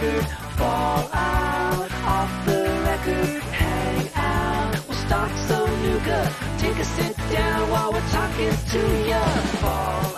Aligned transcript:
record. 0.00 0.24
Fall 0.56 1.08
out 1.12 1.90
off 2.04 2.46
the 2.46 2.62
record. 2.84 3.42
Hang 3.42 4.08
out. 4.14 4.88
We'll 4.88 4.96
start 4.96 5.30
some 5.48 5.82
nougat. 5.82 6.32
Take 6.58 6.76
a 6.76 6.84
sit 6.84 7.16
down 7.30 7.70
while 7.70 7.92
we're 7.92 8.08
talking 8.08 8.52
to 8.72 9.08
ya. 9.08 9.22
Fall 9.60 10.09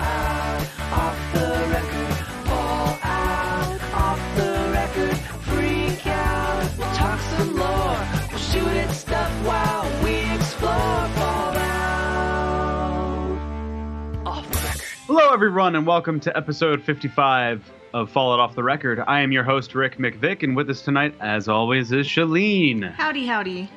Hello, 15.33 15.47
everyone, 15.47 15.77
and 15.77 15.87
welcome 15.87 16.21
to 16.21 16.37
episode 16.37 16.83
55 16.83 17.73
of 17.95 18.11
Fallout 18.11 18.39
Off 18.39 18.55
the 18.55 18.63
Record. 18.63 19.03
I 19.07 19.21
am 19.21 19.33
your 19.33 19.43
host, 19.43 19.75
Rick 19.75 19.97
McVick, 19.97 20.43
and 20.43 20.55
with 20.55 20.69
us 20.69 20.83
tonight, 20.83 21.15
as 21.21 21.49
always, 21.49 21.91
is 21.91 22.07
Shalene. 22.07 22.93
Howdy, 22.93 23.25
howdy. 23.25 23.71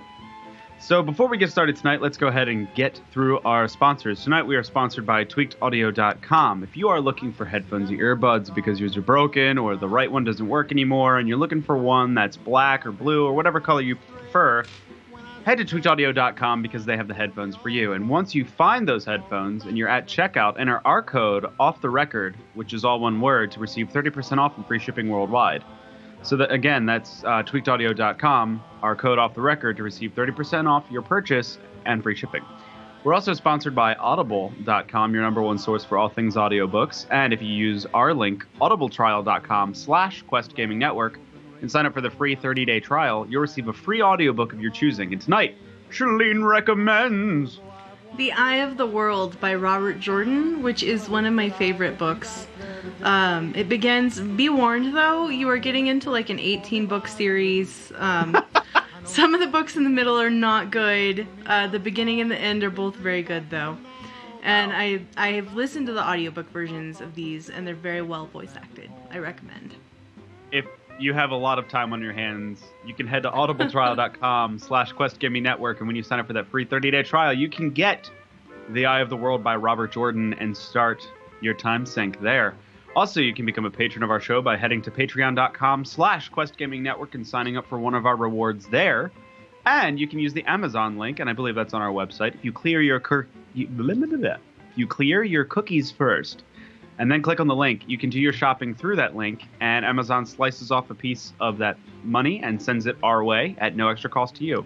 So, 0.81 1.01
before 1.01 1.29
we 1.29 1.37
get 1.37 1.49
started 1.49 1.77
tonight, 1.77 2.01
let's 2.01 2.17
go 2.17 2.27
ahead 2.27 2.49
and 2.49 2.67
get 2.75 2.99
through 3.09 3.39
our 3.45 3.69
sponsors. 3.69 4.21
Tonight, 4.21 4.43
we 4.43 4.57
are 4.57 4.63
sponsored 4.63 5.05
by 5.05 5.23
tweakedaudio.com. 5.23 6.61
If 6.61 6.75
you 6.75 6.89
are 6.89 6.99
looking 6.99 7.31
for 7.31 7.45
headphones 7.45 7.89
or 7.89 7.95
earbuds 7.95 8.53
because 8.53 8.81
yours 8.81 8.97
are 8.97 9.01
broken 9.01 9.57
or 9.57 9.77
the 9.77 9.87
right 9.87 10.11
one 10.11 10.25
doesn't 10.25 10.49
work 10.49 10.73
anymore, 10.73 11.19
and 11.19 11.29
you're 11.29 11.37
looking 11.37 11.61
for 11.61 11.77
one 11.77 12.13
that's 12.13 12.35
black 12.35 12.85
or 12.85 12.91
blue 12.91 13.25
or 13.25 13.31
whatever 13.31 13.61
color 13.61 13.79
you 13.79 13.95
prefer, 13.95 14.65
head 15.45 15.59
to 15.59 15.63
tweakedaudio.com 15.63 16.63
because 16.63 16.85
they 16.85 16.97
have 16.97 17.07
the 17.07 17.13
headphones 17.13 17.55
for 17.55 17.69
you. 17.69 17.93
And 17.93 18.09
once 18.09 18.33
you 18.33 18.43
find 18.43 18.87
those 18.87 19.05
headphones 19.05 19.65
and 19.65 19.77
you're 19.77 19.87
at 19.87 20.07
checkout, 20.07 20.59
enter 20.59 20.81
our 20.85 21.03
code 21.03 21.45
off 21.59 21.81
the 21.81 21.89
record, 21.89 22.35
which 22.55 22.73
is 22.73 22.83
all 22.83 22.99
one 22.99 23.21
word, 23.21 23.51
to 23.51 23.59
receive 23.59 23.89
30% 23.89 24.39
off 24.39 24.57
and 24.57 24.65
free 24.65 24.79
shipping 24.79 25.07
worldwide. 25.07 25.63
So 26.23 26.35
that 26.37 26.51
again, 26.51 26.87
that's 26.87 27.23
uh, 27.23 27.43
tweakedaudio.com, 27.43 28.63
our 28.81 28.95
code 28.95 29.19
off 29.19 29.35
the 29.35 29.41
record 29.41 29.77
to 29.77 29.83
receive 29.83 30.15
30% 30.15 30.67
off 30.67 30.83
your 30.89 31.03
purchase 31.03 31.59
and 31.85 32.01
free 32.01 32.15
shipping. 32.15 32.43
We're 33.03 33.13
also 33.13 33.35
sponsored 33.35 33.75
by 33.75 33.93
audible.com, 33.93 35.13
your 35.13 35.21
number 35.21 35.43
one 35.43 35.59
source 35.59 35.85
for 35.85 35.99
all 35.99 36.09
things 36.09 36.35
audiobooks. 36.35 37.05
And 37.11 37.31
if 37.31 37.39
you 37.43 37.49
use 37.49 37.85
our 37.93 38.15
link, 38.15 38.47
audibletrial.com 38.59 39.75
slash 39.75 40.23
Quest 40.23 40.55
Gaming 40.55 40.79
Network, 40.79 41.19
and 41.61 41.71
sign 41.71 41.85
up 41.85 41.93
for 41.93 42.01
the 42.01 42.09
free 42.09 42.35
30-day 42.35 42.79
trial, 42.79 43.25
you'll 43.29 43.41
receive 43.41 43.67
a 43.67 43.73
free 43.73 44.01
audiobook 44.01 44.53
of 44.53 44.61
your 44.61 44.71
choosing. 44.71 45.13
And 45.13 45.21
tonight, 45.21 45.57
Shalene 45.89 46.47
recommends. 46.47 47.59
The 48.17 48.31
Eye 48.31 48.57
of 48.57 48.77
the 48.77 48.85
World 48.85 49.39
by 49.41 49.55
Robert 49.55 49.99
Jordan, 49.99 50.63
which 50.63 50.83
is 50.83 51.09
one 51.09 51.25
of 51.25 51.33
my 51.33 51.49
favorite 51.49 51.97
books. 51.97 52.47
Um, 53.03 53.53
it 53.55 53.67
begins, 53.67 54.21
be 54.21 54.47
warned 54.47 54.95
though, 54.95 55.27
you 55.27 55.49
are 55.49 55.57
getting 55.57 55.87
into 55.87 56.09
like 56.09 56.29
an 56.29 56.39
18 56.39 56.85
book 56.85 57.07
series. 57.09 57.91
Um, 57.97 58.37
some 59.03 59.33
of 59.33 59.41
the 59.41 59.47
books 59.47 59.75
in 59.75 59.83
the 59.83 59.89
middle 59.89 60.19
are 60.19 60.29
not 60.29 60.71
good. 60.71 61.27
Uh, 61.45 61.67
the 61.67 61.79
beginning 61.79 62.21
and 62.21 62.31
the 62.31 62.39
end 62.39 62.63
are 62.63 62.69
both 62.69 62.95
very 62.95 63.21
good 63.21 63.49
though. 63.49 63.77
And 64.43 64.71
I, 64.71 65.01
I 65.17 65.33
have 65.33 65.53
listened 65.53 65.87
to 65.87 65.93
the 65.93 66.07
audiobook 66.07 66.49
versions 66.51 67.01
of 67.01 67.15
these 67.15 67.49
and 67.49 67.67
they're 67.67 67.75
very 67.75 68.01
well 68.01 68.27
voice 68.27 68.53
acted. 68.55 68.91
I 69.11 69.17
recommend. 69.17 69.75
if 70.51 70.65
you 70.99 71.13
have 71.13 71.31
a 71.31 71.35
lot 71.35 71.59
of 71.59 71.67
time 71.67 71.93
on 71.93 72.01
your 72.01 72.13
hands, 72.13 72.63
you 72.85 72.93
can 72.93 73.07
head 73.07 73.23
to 73.23 73.29
audibletrial.com 73.29 74.59
slash 74.59 74.91
Quest 74.91 75.19
Gaming 75.19 75.43
Network, 75.43 75.79
and 75.79 75.87
when 75.87 75.95
you 75.95 76.03
sign 76.03 76.19
up 76.19 76.27
for 76.27 76.33
that 76.33 76.47
free 76.47 76.65
30-day 76.65 77.03
trial, 77.03 77.33
you 77.33 77.49
can 77.49 77.69
get 77.69 78.09
The 78.69 78.85
Eye 78.85 79.01
of 79.01 79.09
the 79.09 79.17
World 79.17 79.43
by 79.43 79.55
Robert 79.55 79.91
Jordan 79.91 80.33
and 80.35 80.55
start 80.55 81.07
your 81.41 81.53
time 81.53 81.85
sink 81.85 82.21
there. 82.21 82.55
Also, 82.95 83.19
you 83.19 83.33
can 83.33 83.45
become 83.45 83.65
a 83.65 83.71
patron 83.71 84.03
of 84.03 84.09
our 84.09 84.21
show 84.21 84.41
by 84.41 84.55
heading 84.55 84.81
to 84.81 84.89
patreon.com 84.89 85.83
slash 85.83 86.29
Quest 86.29 86.57
Gaming 86.57 86.81
Network 86.81 87.13
and 87.13 87.27
signing 87.27 87.57
up 87.57 87.67
for 87.67 87.77
one 87.77 87.93
of 87.93 88.05
our 88.05 88.15
rewards 88.15 88.67
there. 88.67 89.11
And 89.65 89.99
you 89.99 90.07
can 90.07 90.19
use 90.19 90.33
the 90.33 90.45
Amazon 90.45 90.97
link, 90.97 91.19
and 91.19 91.29
I 91.29 91.33
believe 91.33 91.55
that's 91.55 91.73
on 91.73 91.81
our 91.81 91.91
website. 91.91 92.35
If 92.35 92.45
you 92.45 92.53
clear 92.53 92.81
your 92.81 92.99
cur- 93.01 93.27
you, 93.53 93.67
if 93.67 94.77
you 94.77 94.87
clear 94.87 95.23
your 95.23 95.43
cookies 95.43 95.91
first, 95.91 96.43
and 96.97 97.11
then 97.11 97.21
click 97.21 97.39
on 97.39 97.47
the 97.47 97.55
link. 97.55 97.83
You 97.87 97.97
can 97.97 98.09
do 98.09 98.19
your 98.19 98.33
shopping 98.33 98.73
through 98.73 98.95
that 98.97 99.15
link, 99.15 99.43
and 99.59 99.85
Amazon 99.85 100.25
slices 100.25 100.71
off 100.71 100.89
a 100.89 100.95
piece 100.95 101.33
of 101.39 101.57
that 101.57 101.77
money 102.03 102.41
and 102.43 102.61
sends 102.61 102.85
it 102.85 102.95
our 103.03 103.23
way 103.23 103.55
at 103.57 103.75
no 103.75 103.89
extra 103.89 104.09
cost 104.09 104.35
to 104.35 104.45
you. 104.45 104.65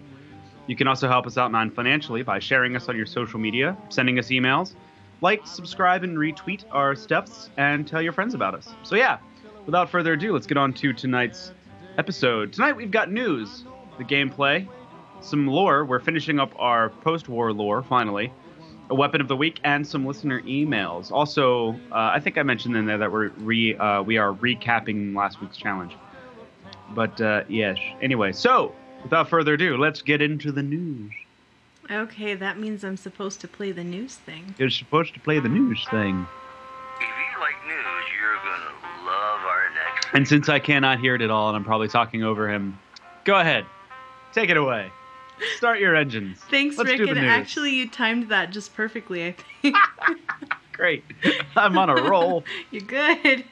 You 0.66 0.76
can 0.76 0.86
also 0.86 1.08
help 1.08 1.26
us 1.26 1.36
out 1.36 1.50
non 1.50 1.70
financially 1.70 2.22
by 2.22 2.38
sharing 2.38 2.76
us 2.76 2.88
on 2.88 2.96
your 2.96 3.06
social 3.06 3.40
media, 3.40 3.76
sending 3.88 4.18
us 4.18 4.28
emails, 4.28 4.74
like, 5.20 5.46
subscribe, 5.46 6.04
and 6.04 6.16
retweet 6.16 6.64
our 6.70 6.94
stuffs, 6.94 7.50
and 7.56 7.86
tell 7.86 8.00
your 8.00 8.12
friends 8.12 8.34
about 8.34 8.54
us. 8.54 8.72
So, 8.84 8.94
yeah, 8.94 9.18
without 9.66 9.90
further 9.90 10.12
ado, 10.12 10.32
let's 10.32 10.46
get 10.46 10.56
on 10.56 10.72
to 10.74 10.92
tonight's 10.92 11.52
episode. 11.98 12.52
Tonight 12.52 12.76
we've 12.76 12.90
got 12.90 13.10
news, 13.10 13.64
the 13.98 14.04
gameplay, 14.04 14.66
some 15.20 15.46
lore. 15.46 15.84
We're 15.84 16.00
finishing 16.00 16.38
up 16.38 16.52
our 16.56 16.88
post 16.88 17.28
war 17.28 17.52
lore 17.52 17.82
finally 17.82 18.32
a 18.90 18.94
weapon 18.94 19.20
of 19.20 19.28
the 19.28 19.36
week 19.36 19.60
and 19.64 19.86
some 19.86 20.04
listener 20.04 20.42
emails. 20.42 21.10
Also, 21.12 21.72
uh, 21.92 22.10
I 22.14 22.20
think 22.20 22.36
I 22.36 22.42
mentioned 22.42 22.76
in 22.76 22.86
there 22.86 22.98
that 22.98 23.10
we're 23.10 23.28
re 23.38 23.76
uh, 23.76 24.02
we 24.02 24.18
are 24.18 24.32
recapping 24.34 25.14
last 25.14 25.40
week's 25.40 25.56
challenge. 25.56 25.94
But 26.90 27.20
uh, 27.20 27.44
yes. 27.48 27.78
Anyway, 28.02 28.32
so 28.32 28.74
without 29.02 29.28
further 29.28 29.54
ado, 29.54 29.76
let's 29.76 30.02
get 30.02 30.20
into 30.20 30.50
the 30.52 30.62
news. 30.62 31.12
Okay, 31.90 32.34
that 32.34 32.58
means 32.58 32.84
I'm 32.84 32.96
supposed 32.96 33.40
to 33.40 33.48
play 33.48 33.72
the 33.72 33.84
news 33.84 34.16
thing. 34.16 34.54
You're 34.58 34.70
supposed 34.70 35.14
to 35.14 35.20
play 35.20 35.38
the 35.40 35.48
news 35.48 35.84
thing, 35.90 36.26
If 36.96 37.02
you 37.02 37.40
like 37.40 37.54
news, 37.66 38.04
you're 38.20 38.36
gonna 38.36 39.06
love 39.06 39.40
our 39.40 39.62
next. 39.74 40.08
and 40.12 40.28
since 40.28 40.48
I 40.48 40.58
cannot 40.58 41.00
hear 41.00 41.14
it 41.14 41.22
at 41.22 41.30
all, 41.30 41.48
and 41.48 41.56
I'm 41.56 41.64
probably 41.64 41.88
talking 41.88 42.22
over 42.22 42.48
him, 42.48 42.78
go 43.24 43.38
ahead, 43.38 43.66
take 44.32 44.50
it 44.50 44.56
away. 44.56 44.90
Start 45.56 45.80
your 45.80 45.94
engines. 45.96 46.38
Thanks, 46.50 46.76
Let's 46.76 46.90
Rick. 46.90 47.00
And 47.00 47.20
news. 47.20 47.30
actually, 47.30 47.74
you 47.74 47.88
timed 47.88 48.28
that 48.28 48.50
just 48.50 48.74
perfectly, 48.74 49.26
I 49.26 49.32
think. 49.62 49.76
Great, 50.72 51.04
I'm 51.56 51.76
on 51.76 51.90
a 51.90 51.94
roll. 51.94 52.44
You're 52.70 52.82
good. 52.82 53.44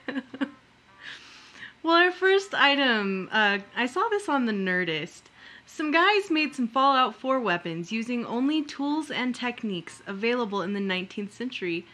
well, 1.82 1.94
our 1.94 2.10
first 2.10 2.54
item, 2.54 3.28
uh, 3.30 3.58
I 3.76 3.86
saw 3.86 4.08
this 4.08 4.28
on 4.28 4.46
the 4.46 4.52
Nerdist. 4.52 5.22
Some 5.66 5.90
guys 5.92 6.30
made 6.30 6.54
some 6.54 6.66
Fallout 6.68 7.14
4 7.14 7.38
weapons 7.40 7.92
using 7.92 8.24
only 8.24 8.62
tools 8.62 9.10
and 9.10 9.34
techniques 9.34 10.02
available 10.06 10.62
in 10.62 10.72
the 10.72 10.80
19th 10.80 11.32
century, 11.32 11.84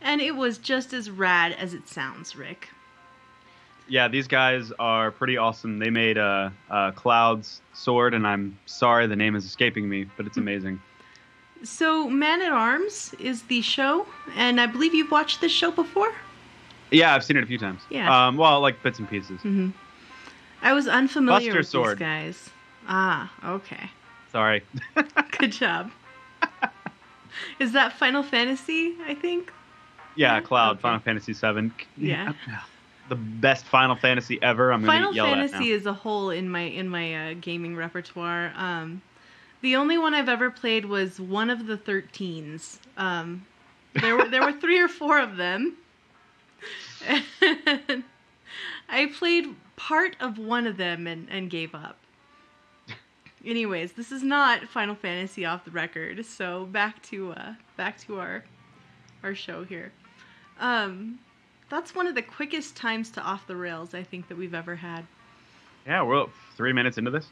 and 0.00 0.20
it 0.20 0.36
was 0.36 0.58
just 0.58 0.92
as 0.92 1.10
rad 1.10 1.52
as 1.52 1.74
it 1.74 1.88
sounds, 1.88 2.36
Rick. 2.36 2.68
Yeah, 3.88 4.08
these 4.08 4.26
guys 4.26 4.72
are 4.78 5.10
pretty 5.10 5.36
awesome. 5.36 5.78
They 5.78 5.90
made 5.90 6.16
a, 6.16 6.52
Cloud's 6.96 7.60
sword, 7.72 8.14
and 8.14 8.26
I'm 8.26 8.58
sorry 8.66 9.06
the 9.06 9.16
name 9.16 9.34
is 9.36 9.44
escaping 9.44 9.88
me, 9.88 10.06
but 10.16 10.26
it's 10.26 10.36
amazing. 10.36 10.80
So, 11.62 12.08
Man 12.08 12.42
at 12.42 12.52
Arms 12.52 13.14
is 13.18 13.42
the 13.44 13.62
show, 13.62 14.06
and 14.36 14.60
I 14.60 14.66
believe 14.66 14.94
you've 14.94 15.10
watched 15.10 15.40
this 15.40 15.52
show 15.52 15.70
before? 15.70 16.12
Yeah, 16.90 17.14
I've 17.14 17.24
seen 17.24 17.36
it 17.38 17.42
a 17.42 17.46
few 17.46 17.58
times. 17.58 17.80
Yeah. 17.88 18.26
Um, 18.26 18.36
well, 18.36 18.60
like 18.60 18.82
bits 18.82 18.98
and 18.98 19.08
pieces. 19.08 19.40
hmm 19.40 19.70
I 20.62 20.72
was 20.72 20.86
unfamiliar 20.88 21.52
Buster 21.52 21.58
with 21.58 21.68
Sword. 21.68 21.98
these 21.98 22.06
guys. 22.06 22.50
Ah, 22.88 23.32
okay. 23.44 23.90
Sorry. 24.32 24.62
Good 25.38 25.52
job. 25.52 25.90
Is 27.58 27.72
that 27.72 27.92
Final 27.94 28.22
Fantasy, 28.22 28.94
I 29.06 29.14
think? 29.14 29.52
yeah, 30.16 30.34
Yeah? 30.34 30.40
Cloud, 30.40 30.72
Okay. 30.72 30.82
Final 30.82 31.00
Fantasy 31.00 31.32
VII. 31.32 31.70
Yeah. 31.96 32.32
The 33.08 33.16
best 33.16 33.64
Final 33.66 33.96
Fantasy 33.96 34.42
ever. 34.42 34.72
I'm 34.72 34.84
gonna 34.84 35.12
Final 35.12 35.14
Fantasy 35.14 35.72
is 35.72 35.86
a 35.86 35.92
whole 35.92 36.30
in 36.30 36.48
my 36.48 36.62
in 36.62 36.88
my 36.88 37.30
uh, 37.30 37.34
gaming 37.40 37.76
repertoire. 37.76 38.52
Um, 38.56 39.02
the 39.60 39.76
only 39.76 39.98
one 39.98 40.14
I've 40.14 40.28
ever 40.28 40.50
played 40.50 40.84
was 40.84 41.20
one 41.20 41.50
of 41.50 41.66
the 41.66 41.76
13s. 41.76 42.78
Um, 42.96 43.46
there 43.94 44.16
were 44.16 44.28
there 44.28 44.42
were 44.42 44.52
three 44.52 44.80
or 44.80 44.88
four 44.88 45.20
of 45.20 45.36
them. 45.36 45.76
And 47.06 47.24
I 48.88 49.06
played 49.06 49.54
part 49.76 50.16
of 50.20 50.38
one 50.38 50.66
of 50.66 50.76
them 50.76 51.06
and, 51.06 51.28
and 51.30 51.50
gave 51.50 51.74
up. 51.74 51.98
Anyways, 53.44 53.92
this 53.92 54.10
is 54.10 54.22
not 54.22 54.64
Final 54.68 54.94
Fantasy 54.94 55.44
off 55.44 55.64
the 55.64 55.70
record, 55.70 56.24
so 56.24 56.64
back 56.66 57.02
to 57.04 57.32
uh, 57.32 57.54
back 57.76 57.98
to 58.00 58.18
our 58.18 58.44
our 59.22 59.34
show 59.34 59.64
here. 59.64 59.92
Um, 60.58 61.18
that's 61.68 61.94
one 61.94 62.06
of 62.06 62.14
the 62.14 62.22
quickest 62.22 62.76
times 62.76 63.10
to 63.10 63.20
off 63.22 63.46
the 63.46 63.56
rails 63.56 63.94
I 63.94 64.02
think 64.02 64.28
that 64.28 64.38
we've 64.38 64.54
ever 64.54 64.76
had. 64.76 65.06
Yeah, 65.86 66.02
we're 66.02 66.26
three 66.56 66.72
minutes 66.72 66.98
into 66.98 67.10
this. 67.10 67.26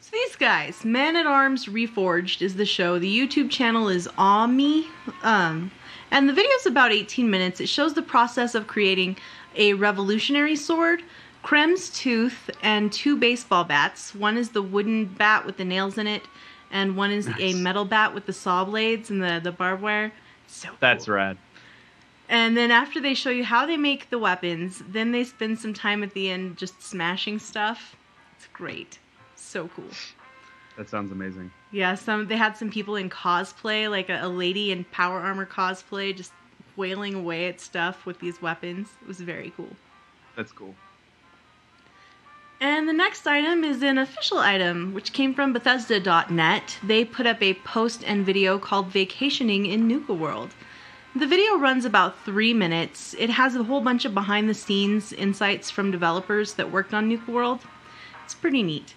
So 0.00 0.10
these 0.12 0.36
guys, 0.36 0.84
Man 0.84 1.16
at 1.16 1.26
Arms 1.26 1.66
Reforged 1.66 2.42
is 2.42 2.56
the 2.56 2.66
show. 2.66 2.98
The 2.98 3.18
YouTube 3.18 3.50
channel 3.50 3.88
is 3.88 4.08
Ami, 4.18 4.86
um, 5.22 5.70
and 6.10 6.28
the 6.28 6.32
video's 6.32 6.66
about 6.66 6.92
18 6.92 7.30
minutes. 7.30 7.60
It 7.60 7.68
shows 7.68 7.94
the 7.94 8.02
process 8.02 8.54
of 8.54 8.66
creating 8.66 9.16
a 9.56 9.72
revolutionary 9.72 10.54
sword, 10.54 11.02
Kremvh's 11.42 11.90
Tooth, 11.90 12.50
and 12.62 12.92
two 12.92 13.16
baseball 13.16 13.64
bats. 13.64 14.14
One 14.14 14.36
is 14.36 14.50
the 14.50 14.62
wooden 14.62 15.06
bat 15.06 15.46
with 15.46 15.56
the 15.56 15.64
nails 15.64 15.96
in 15.98 16.06
it, 16.06 16.22
and 16.70 16.96
one 16.96 17.10
is 17.10 17.28
a 17.38 17.54
metal 17.54 17.84
bat 17.84 18.14
with 18.14 18.26
the 18.26 18.32
saw 18.32 18.64
blades 18.64 19.10
and 19.10 19.22
the, 19.22 19.40
the 19.42 19.52
barbed 19.52 19.82
wire. 19.82 20.12
So 20.46 20.68
That's 20.78 21.06
cool. 21.06 21.14
rad. 21.14 21.38
And 22.28 22.56
then 22.56 22.70
after 22.70 23.00
they 23.00 23.14
show 23.14 23.30
you 23.30 23.44
how 23.44 23.66
they 23.66 23.76
make 23.76 24.10
the 24.10 24.18
weapons, 24.18 24.82
then 24.88 25.12
they 25.12 25.24
spend 25.24 25.58
some 25.58 25.72
time 25.72 26.02
at 26.02 26.12
the 26.12 26.30
end 26.30 26.56
just 26.56 26.82
smashing 26.82 27.38
stuff. 27.38 27.94
It's 28.36 28.48
great. 28.52 28.98
So 29.36 29.68
cool. 29.68 29.90
That 30.76 30.90
sounds 30.90 31.12
amazing. 31.12 31.50
Yeah, 31.70 31.94
some 31.94 32.26
they 32.26 32.36
had 32.36 32.56
some 32.56 32.70
people 32.70 32.96
in 32.96 33.08
cosplay, 33.08 33.90
like 33.90 34.08
a, 34.08 34.20
a 34.22 34.28
lady 34.28 34.72
in 34.72 34.84
power 34.84 35.20
armor 35.20 35.46
cosplay, 35.46 36.14
just 36.14 36.32
wailing 36.76 37.14
away 37.14 37.48
at 37.48 37.60
stuff 37.60 38.04
with 38.04 38.18
these 38.20 38.42
weapons. 38.42 38.88
It 39.02 39.08
was 39.08 39.20
very 39.20 39.52
cool. 39.56 39.76
That's 40.36 40.52
cool. 40.52 40.74
And 42.60 42.88
the 42.88 42.92
next 42.92 43.26
item 43.26 43.64
is 43.64 43.82
an 43.82 43.98
official 43.98 44.38
item, 44.38 44.94
which 44.94 45.12
came 45.12 45.34
from 45.34 45.52
Bethesda.net. 45.52 46.78
They 46.82 47.04
put 47.04 47.26
up 47.26 47.42
a 47.42 47.54
post 47.54 48.02
and 48.06 48.24
video 48.24 48.58
called 48.58 48.88
Vacationing 48.88 49.66
in 49.66 49.86
Nuka 49.86 50.14
World. 50.14 50.54
The 51.16 51.26
video 51.26 51.56
runs 51.56 51.86
about 51.86 52.22
three 52.26 52.52
minutes. 52.52 53.14
It 53.18 53.30
has 53.30 53.56
a 53.56 53.62
whole 53.62 53.80
bunch 53.80 54.04
of 54.04 54.12
behind 54.12 54.50
the 54.50 54.54
scenes 54.54 55.14
insights 55.14 55.70
from 55.70 55.90
developers 55.90 56.52
that 56.54 56.70
worked 56.70 56.92
on 56.92 57.08
Nuka 57.08 57.30
World. 57.30 57.60
It's 58.22 58.34
pretty 58.34 58.62
neat. 58.62 58.92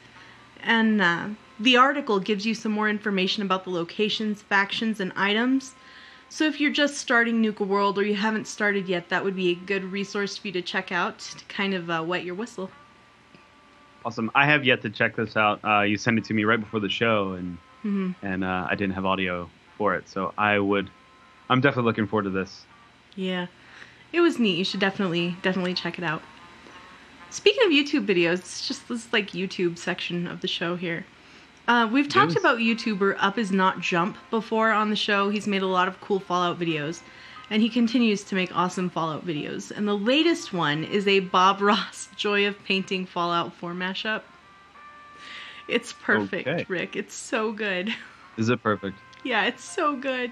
And 0.62 1.02
uh, 1.02 1.30
the 1.62 1.78
article 1.78 2.20
gives 2.20 2.46
you 2.46 2.54
some 2.54 2.74
more 2.74 2.90
information 2.90 3.42
about 3.42 3.64
the 3.64 3.70
locations, 3.70 4.42
factions, 4.42 5.00
and 5.00 5.14
items. 5.16 5.76
So 6.28 6.44
if 6.44 6.60
you're 6.60 6.74
just 6.74 6.98
starting 6.98 7.40
Nuka 7.40 7.64
World 7.64 7.98
or 7.98 8.04
you 8.04 8.16
haven't 8.16 8.48
started 8.48 8.90
yet, 8.90 9.08
that 9.08 9.24
would 9.24 9.38
be 9.38 9.52
a 9.52 9.56
good 9.56 9.86
resource 9.86 10.38
for 10.38 10.48
you 10.48 10.54
to 10.54 10.62
check 10.62 10.92
out 10.92 11.20
to 11.20 11.46
kind 11.46 11.74
of 11.74 11.90
uh, 11.90 12.04
wet 12.06 12.26
your 12.26 12.36
whistle. 12.36 12.70
Awesome. 14.04 14.30
I 14.36 14.46
have 14.46 14.66
yet 14.66 14.82
to 14.82 14.90
check 14.90 15.16
this 15.16 15.38
out. 15.38 15.62
Uh, 15.64 15.84
you 15.84 15.96
sent 15.96 16.18
it 16.18 16.26
to 16.26 16.34
me 16.34 16.44
right 16.44 16.60
before 16.60 16.82
the 16.82 16.90
show, 16.90 17.32
and 17.32 17.58
hmm 17.82 18.12
and 18.22 18.44
uh, 18.44 18.68
I 18.70 18.76
didn't 18.76 18.96
have 18.96 19.06
audio 19.06 19.50
for 19.78 19.96
it, 19.96 20.10
so 20.10 20.34
I 20.38 20.60
would. 20.60 20.90
I'm 21.50 21.62
definitely 21.62 21.90
looking 21.90 22.08
forward 22.08 22.24
to 22.24 22.30
this. 22.30 22.66
Yeah, 23.16 23.48
it 24.14 24.22
was 24.22 24.38
neat. 24.40 24.58
You 24.58 24.64
should 24.64 24.80
definitely 24.80 25.36
definitely 25.42 25.74
check 25.74 25.98
it 25.98 26.04
out. 26.04 26.22
Speaking 27.32 27.64
of 27.66 27.72
YouTube 27.72 28.06
videos, 28.08 28.40
it's 28.40 28.68
just 28.68 28.88
this 28.88 29.12
like 29.14 29.32
YouTube 29.32 29.78
section 29.78 30.28
of 30.28 30.42
the 30.42 30.48
show 30.48 30.76
here. 30.76 31.06
Uh, 31.68 31.88
we've 31.92 32.10
talked 32.10 32.36
about 32.36 32.58
YouTuber 32.58 33.16
Up 33.20 33.38
Is 33.38 33.52
Not 33.52 33.80
Jump 33.80 34.18
before 34.32 34.72
on 34.72 34.90
the 34.90 34.96
show. 34.96 35.30
He's 35.30 35.46
made 35.46 35.62
a 35.62 35.68
lot 35.68 35.88
of 35.88 36.02
cool 36.02 36.20
Fallout 36.20 36.60
videos, 36.60 37.02
and 37.52 37.62
he 37.62 37.70
continues 37.70 38.24
to 38.24 38.34
make 38.36 38.56
awesome 38.58 38.90
Fallout 38.90 39.24
videos. 39.24 39.70
And 39.70 39.88
the 39.88 39.96
latest 39.96 40.52
one 40.52 40.84
is 40.84 41.08
a 41.08 41.20
Bob 41.20 41.62
Ross 41.62 42.10
Joy 42.16 42.48
of 42.48 42.64
Painting 42.64 43.06
Fallout 43.06 43.54
4 43.54 43.74
mashup. 43.74 44.24
It's 45.68 45.94
perfect, 45.94 46.48
Okay. 46.48 46.66
Rick. 46.68 46.96
It's 46.96 47.14
so 47.14 47.52
good. 47.52 47.94
Is 48.38 48.50
it 48.50 48.64
perfect? 48.64 48.98
Yeah, 49.24 49.46
it's 49.46 49.64
so 49.64 49.96
good. 49.96 50.32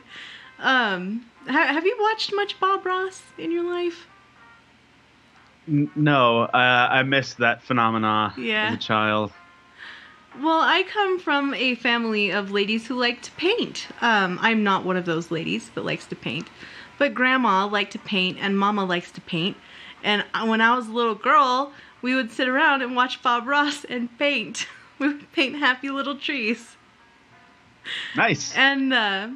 Um, 0.60 1.26
ha- 1.48 1.68
have 1.74 1.86
you 1.86 1.96
watched 2.00 2.34
much 2.34 2.60
Bob 2.60 2.86
Ross 2.86 3.22
in 3.38 3.52
your 3.52 3.64
life? 3.64 4.08
No, 5.68 6.44
uh, 6.44 6.88
I 6.92 7.04
missed 7.04 7.38
that 7.40 7.62
phenomena 7.62 8.34
Yeah. 8.38 8.68
as 8.70 8.76
a 8.76 8.78
child. 8.78 9.34
Well, 10.40 10.60
I 10.62 10.84
come 10.84 11.20
from 11.20 11.54
a 11.56 11.76
family 11.76 12.32
of 12.32 12.52
ladies 12.52 12.88
who 12.88 12.96
like 12.96 13.22
to 13.24 13.32
paint. 13.32 13.88
Um, 14.02 14.38
I'm 14.42 14.64
not 14.64 14.86
one 14.86 14.96
of 14.96 15.06
those 15.06 15.32
ladies 15.32 15.70
that 15.72 15.84
likes 15.84 16.06
to 16.08 16.16
paint, 16.16 16.48
but 16.98 17.14
Grandma 17.14 17.66
liked 17.66 17.92
to 17.94 18.00
paint 18.00 18.38
and 18.40 18.58
Mama 18.58 18.86
likes 18.86 19.12
to 19.12 19.22
paint. 19.22 19.58
And 20.04 20.24
when 20.46 20.62
I 20.62 20.76
was 20.76 20.88
a 20.88 20.92
little 20.92 21.16
girl, 21.16 21.74
we 22.02 22.14
would 22.16 22.32
sit 22.32 22.48
around 22.48 22.82
and 22.84 22.96
watch 22.96 23.22
Bob 23.22 23.48
Ross 23.48 23.84
and 23.86 24.16
paint. 24.18 24.68
We 25.00 25.10
would 25.10 25.32
paint 25.32 25.58
happy 25.58 25.92
little 25.92 26.16
trees. 26.16 26.76
Nice. 28.16 28.52
And 28.56 28.92
uh, 28.92 29.28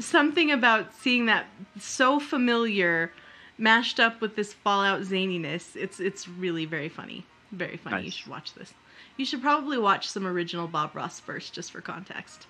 something 0.00 0.50
about 0.50 0.94
seeing 0.94 1.26
that 1.26 1.46
so 1.78 2.18
familiar 2.20 3.12
mashed 3.58 4.00
up 4.00 4.20
with 4.20 4.36
this 4.36 4.52
Fallout 4.52 5.02
zaniness, 5.02 5.76
it's 5.76 6.00
it's 6.00 6.26
really 6.28 6.64
very 6.64 6.88
funny. 6.88 7.24
Very 7.52 7.76
funny. 7.76 8.04
You 8.04 8.10
should 8.10 8.28
watch 8.28 8.54
this. 8.54 8.72
You 9.16 9.24
should 9.24 9.42
probably 9.42 9.76
watch 9.78 10.08
some 10.08 10.26
original 10.26 10.66
Bob 10.66 10.94
Ross 10.94 11.20
first, 11.20 11.52
just 11.52 11.72
for 11.72 11.80
context. 11.80 12.46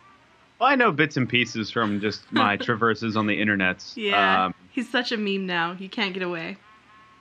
Well, 0.58 0.68
I 0.68 0.74
know 0.76 0.92
bits 0.92 1.16
and 1.16 1.28
pieces 1.28 1.70
from 1.70 2.00
just 2.00 2.30
my 2.32 2.56
traverses 2.56 3.16
on 3.16 3.26
the 3.26 3.40
internet. 3.40 3.84
Yeah, 3.96 4.46
Um, 4.46 4.54
he's 4.70 4.88
such 4.88 5.10
a 5.10 5.16
meme 5.16 5.46
now. 5.46 5.74
You 5.78 5.88
can't 5.88 6.12
get 6.14 6.22
away. 6.22 6.58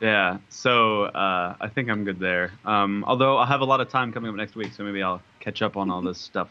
yeah. 0.01 0.37
So 0.49 1.03
uh, 1.05 1.55
I 1.59 1.67
think 1.69 1.89
I'm 1.89 2.03
good 2.03 2.19
there. 2.19 2.51
Um, 2.65 3.03
although 3.07 3.37
I'll 3.37 3.45
have 3.45 3.61
a 3.61 3.65
lot 3.65 3.79
of 3.81 3.89
time 3.89 4.11
coming 4.11 4.29
up 4.29 4.35
next 4.35 4.55
week, 4.55 4.73
so 4.73 4.83
maybe 4.83 5.01
I'll 5.01 5.21
catch 5.39 5.61
up 5.61 5.77
on 5.77 5.89
all 5.89 6.01
this 6.01 6.19
stuff. 6.19 6.49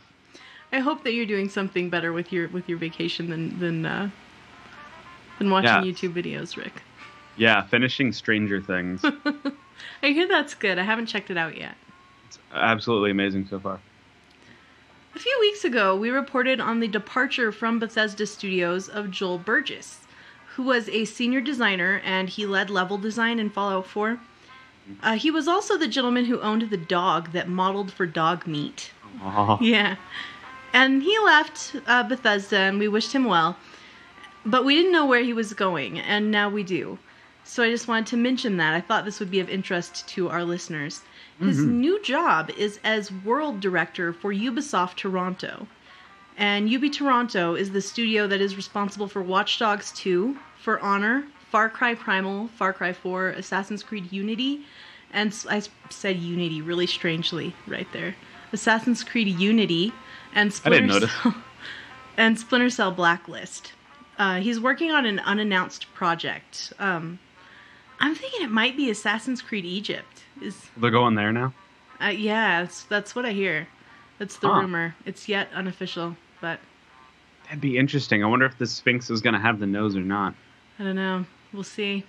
I 0.72 0.80
hope 0.80 1.04
that 1.04 1.12
you're 1.12 1.26
doing 1.26 1.48
something 1.48 1.88
better 1.90 2.12
with 2.12 2.32
your 2.32 2.48
with 2.48 2.68
your 2.68 2.78
vacation 2.78 3.30
than 3.30 3.58
than 3.58 3.86
uh, 3.86 4.10
than 5.38 5.50
watching 5.50 5.70
Yeah. 5.70 5.80
YouTube 5.92 6.12
videos, 6.14 6.56
Rick. 6.56 6.82
Yeah, 7.36 7.62
finishing 7.62 8.12
Stranger 8.12 8.60
Things. 8.60 9.02
I 10.02 10.08
hear 10.08 10.26
that's 10.28 10.54
good. 10.54 10.78
I 10.78 10.82
haven't 10.82 11.06
checked 11.06 11.30
it 11.30 11.36
out 11.36 11.56
yet. 11.56 11.76
It's 12.26 12.38
absolutely 12.52 13.10
amazing 13.12 13.46
so 13.48 13.60
far. 13.60 13.80
A 15.14 15.18
few 15.18 15.36
weeks 15.40 15.64
ago, 15.64 15.96
we 15.96 16.10
reported 16.10 16.60
on 16.60 16.80
the 16.80 16.88
departure 16.88 17.50
from 17.52 17.78
Bethesda 17.78 18.26
Studios 18.26 18.88
of 18.88 19.10
Joel 19.10 19.38
Burgess, 19.38 20.00
who 20.54 20.62
was 20.64 20.88
a 20.88 21.04
senior 21.04 21.40
designer 21.40 22.00
and 22.04 22.28
he 22.28 22.44
led 22.44 22.70
level 22.70 22.98
design 22.98 23.38
in 23.38 23.50
Fallout 23.50 23.86
4. 23.86 24.20
Uh, 25.02 25.14
he 25.14 25.30
was 25.30 25.48
also 25.48 25.76
the 25.76 25.88
gentleman 25.88 26.26
who 26.26 26.40
owned 26.40 26.70
the 26.70 26.76
dog 26.76 27.32
that 27.32 27.48
modeled 27.48 27.92
for 27.92 28.06
dog 28.06 28.46
meat. 28.46 28.90
Oh, 29.22 29.58
Yeah. 29.62 29.96
And 30.72 31.02
he 31.02 31.18
left 31.18 31.76
uh, 31.86 32.02
Bethesda 32.02 32.58
and 32.58 32.78
we 32.78 32.88
wished 32.88 33.12
him 33.12 33.24
well. 33.24 33.56
But 34.44 34.64
we 34.64 34.74
didn't 34.74 34.92
know 34.92 35.06
where 35.06 35.22
he 35.22 35.32
was 35.32 35.52
going, 35.52 35.98
and 35.98 36.30
now 36.30 36.48
we 36.48 36.62
do. 36.62 36.98
So 37.44 37.62
I 37.62 37.70
just 37.70 37.88
wanted 37.88 38.06
to 38.08 38.16
mention 38.16 38.56
that. 38.58 38.74
I 38.74 38.80
thought 38.80 39.04
this 39.04 39.20
would 39.20 39.30
be 39.30 39.40
of 39.40 39.48
interest 39.48 40.06
to 40.08 40.28
our 40.28 40.44
listeners. 40.44 41.02
His 41.40 41.58
new 41.58 42.02
job 42.02 42.50
is 42.50 42.80
as 42.82 43.12
world 43.12 43.60
director 43.60 44.12
for 44.12 44.32
Ubisoft 44.32 44.96
Toronto. 44.96 45.66
And 46.36 46.68
Ubi 46.68 46.90
Toronto 46.90 47.54
is 47.54 47.70
the 47.70 47.80
studio 47.80 48.26
that 48.26 48.40
is 48.40 48.56
responsible 48.56 49.08
for 49.08 49.22
Watch 49.22 49.58
Dogs 49.58 49.92
2, 49.92 50.36
For 50.60 50.80
Honor, 50.80 51.24
Far 51.50 51.68
Cry 51.68 51.94
Primal, 51.94 52.48
Far 52.48 52.72
Cry 52.72 52.92
4, 52.92 53.30
Assassin's 53.30 53.82
Creed 53.82 54.12
Unity, 54.12 54.64
and 55.12 55.34
I 55.48 55.62
said 55.90 56.18
Unity 56.18 56.60
really 56.60 56.86
strangely 56.86 57.54
right 57.66 57.88
there. 57.92 58.14
Assassin's 58.52 59.02
Creed 59.04 59.28
Unity 59.28 59.92
and 60.34 60.48
I 60.48 60.54
Splinter 60.54 60.78
didn't 60.78 60.88
notice. 60.90 61.12
Cell, 61.22 61.34
and 62.16 62.38
Splinter 62.38 62.70
Cell 62.70 62.90
Blacklist. 62.92 63.72
Uh, 64.18 64.40
he's 64.40 64.58
working 64.58 64.90
on 64.90 65.06
an 65.06 65.18
unannounced 65.20 65.92
project. 65.94 66.72
Um, 66.78 67.18
I'm 68.00 68.14
thinking 68.14 68.42
it 68.44 68.50
might 68.50 68.76
be 68.76 68.90
Assassin's 68.90 69.40
Creed 69.42 69.64
Egypt. 69.64 70.24
Is 70.42 70.70
they're 70.76 70.90
going 70.90 71.14
there 71.14 71.32
now. 71.32 71.52
uh, 72.00 72.06
yeah, 72.08 72.62
that's, 72.62 72.82
that's 72.84 73.14
what 73.14 73.24
I 73.26 73.32
hear. 73.32 73.68
That's 74.18 74.36
the 74.38 74.48
Huh. 74.48 74.60
rumor. 74.60 74.94
It's 75.06 75.28
yet 75.28 75.48
unofficial, 75.54 76.16
but 76.40 76.58
That'd 77.44 77.60
be 77.60 77.78
interesting. 77.78 78.22
I 78.22 78.26
wonder 78.26 78.44
if 78.46 78.58
the 78.58 78.66
Sphinx 78.66 79.08
is 79.10 79.20
going 79.22 79.32
to 79.34 79.40
have 79.40 79.58
the 79.58 79.66
nose 79.66 79.96
or 79.96 80.00
not. 80.00 80.34
I 80.78 80.84
don't 80.84 80.96
know. 80.96 81.24
We'll 81.52 81.62
see. 81.62 82.04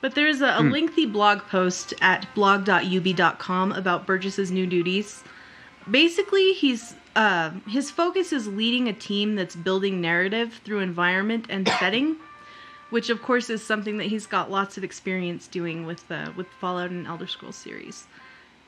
But 0.00 0.14
there's 0.14 0.42
a, 0.42 0.46
a 0.48 0.62
Hmm. 0.62 0.70
lengthy 0.70 1.06
blog 1.06 1.40
post 1.48 1.94
at 2.00 2.32
blog.ubi.com 2.34 3.72
about 3.72 4.06
Burgess's 4.06 4.50
new 4.52 4.66
duties. 4.66 5.24
Basically, 5.90 6.52
he's 6.52 6.94
uh, 7.16 7.50
his 7.68 7.90
focus 7.90 8.32
is 8.32 8.48
leading 8.48 8.88
a 8.88 8.92
team 8.92 9.36
that's 9.36 9.54
building 9.54 10.00
narrative 10.00 10.60
through 10.64 10.80
environment 10.80 11.46
and 11.48 11.68
setting, 11.78 12.16
which 12.90 13.10
of 13.10 13.22
course 13.22 13.50
is 13.50 13.64
something 13.64 13.98
that 13.98 14.06
he's 14.06 14.26
got 14.26 14.50
lots 14.50 14.76
of 14.76 14.84
experience 14.84 15.46
doing 15.46 15.86
with 15.86 16.10
uh, 16.10 16.30
with 16.36 16.46
Fallout 16.60 16.90
and 16.90 17.06
Elder 17.06 17.26
Scrolls 17.26 17.56
series. 17.56 18.06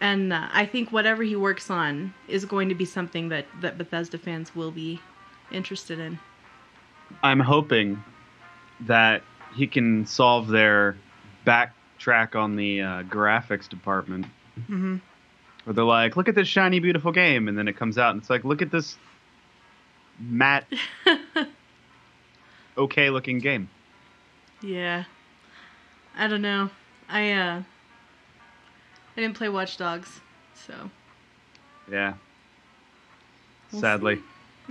And 0.00 0.32
uh, 0.32 0.48
I 0.52 0.66
think 0.66 0.92
whatever 0.92 1.22
he 1.22 1.36
works 1.36 1.70
on 1.70 2.12
is 2.28 2.44
going 2.44 2.68
to 2.68 2.74
be 2.74 2.84
something 2.84 3.30
that, 3.30 3.46
that 3.62 3.78
Bethesda 3.78 4.18
fans 4.18 4.54
will 4.54 4.70
be 4.70 5.00
interested 5.50 5.98
in. 5.98 6.18
I'm 7.22 7.40
hoping 7.40 8.02
that 8.80 9.22
he 9.54 9.66
can 9.66 10.04
solve 10.04 10.48
their 10.48 10.98
backtrack 11.46 12.34
on 12.34 12.56
the 12.56 12.82
uh, 12.82 13.02
graphics 13.04 13.68
department. 13.68 14.26
hmm 14.66 14.96
Where 15.66 15.74
they're 15.74 15.84
like, 15.84 16.16
look 16.16 16.28
at 16.28 16.36
this 16.36 16.46
shiny, 16.46 16.78
beautiful 16.78 17.10
game. 17.10 17.48
And 17.48 17.58
then 17.58 17.66
it 17.66 17.76
comes 17.76 17.98
out 17.98 18.12
and 18.12 18.20
it's 18.20 18.30
like, 18.30 18.44
look 18.44 18.62
at 18.62 18.70
this 18.70 18.96
matte, 20.20 20.64
okay 22.78 23.10
looking 23.10 23.40
game. 23.40 23.68
Yeah. 24.62 25.04
I 26.16 26.28
don't 26.28 26.40
know. 26.40 26.70
I 27.08 27.32
uh 27.32 27.62
I 29.16 29.20
didn't 29.20 29.36
play 29.36 29.48
Watch 29.48 29.76
Dogs, 29.76 30.20
so 30.54 30.72
Yeah. 31.90 32.14
We'll 33.72 33.80
Sadly. 33.80 34.22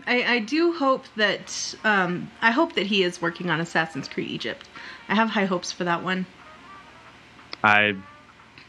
I, 0.07 0.23
I 0.23 0.39
do 0.39 0.71
hope 0.71 1.03
that 1.17 1.75
um 1.83 2.31
I 2.41 2.51
hope 2.51 2.73
that 2.75 2.85
he 2.85 3.03
is 3.03 3.21
working 3.21 3.49
on 3.49 3.59
Assassin's 3.59 4.07
Creed 4.07 4.29
Egypt. 4.29 4.69
I 5.09 5.15
have 5.15 5.31
high 5.31 5.45
hopes 5.45 5.73
for 5.73 5.83
that 5.83 6.03
one. 6.03 6.25
I 7.65 7.97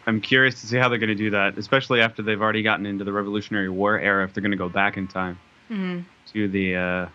I'm 0.07 0.21
curious 0.21 0.61
to 0.61 0.67
see 0.67 0.77
how 0.77 0.89
they're 0.89 0.99
going 0.99 1.09
to 1.09 1.15
do 1.15 1.31
that, 1.31 1.59
especially 1.59 2.01
after 2.01 2.23
they've 2.23 2.41
already 2.41 2.63
gotten 2.63 2.87
into 2.87 3.05
the 3.05 3.13
Revolutionary 3.13 3.69
War 3.69 3.99
era. 3.99 4.25
If 4.25 4.35
they're 4.35 4.43
going 4.43 4.53
to 4.53 4.57
go 4.57 4.69
back 4.69 4.97
in 4.97 5.09
time 5.09 5.39
hmm 5.69 6.01
to 6.33 6.49
the 6.49 6.77
uh, 6.77 7.09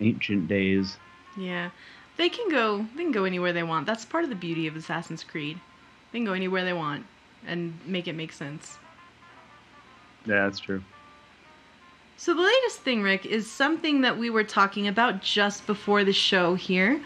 ancient 0.00 0.48
days. 0.48 0.96
Yeah. 1.36 1.70
They 2.16 2.28
can 2.28 2.50
go. 2.50 2.84
They 2.96 3.04
can 3.04 3.12
go 3.12 3.24
anywhere 3.24 3.52
they 3.52 3.62
want. 3.62 3.86
That's 3.86 4.04
part 4.04 4.24
of 4.24 4.30
the 4.30 4.36
beauty 4.36 4.66
of 4.66 4.76
Assassin's 4.76 5.24
Creed. 5.24 5.58
They 6.12 6.18
can 6.18 6.26
go 6.26 6.32
anywhere 6.32 6.64
they 6.64 6.72
want 6.72 7.06
and 7.46 7.78
make 7.86 8.08
it 8.08 8.14
make 8.14 8.32
sense. 8.32 8.76
Yeah, 10.26 10.44
that's 10.44 10.58
true. 10.58 10.82
So 12.16 12.34
the 12.34 12.42
latest 12.42 12.80
thing, 12.80 13.02
Rick, 13.02 13.24
is 13.24 13.50
something 13.50 14.02
that 14.02 14.18
we 14.18 14.28
were 14.28 14.44
talking 14.44 14.86
about 14.86 15.22
just 15.22 15.66
before 15.66 16.04
the 16.04 16.12
show 16.12 16.54
here. 16.54 17.00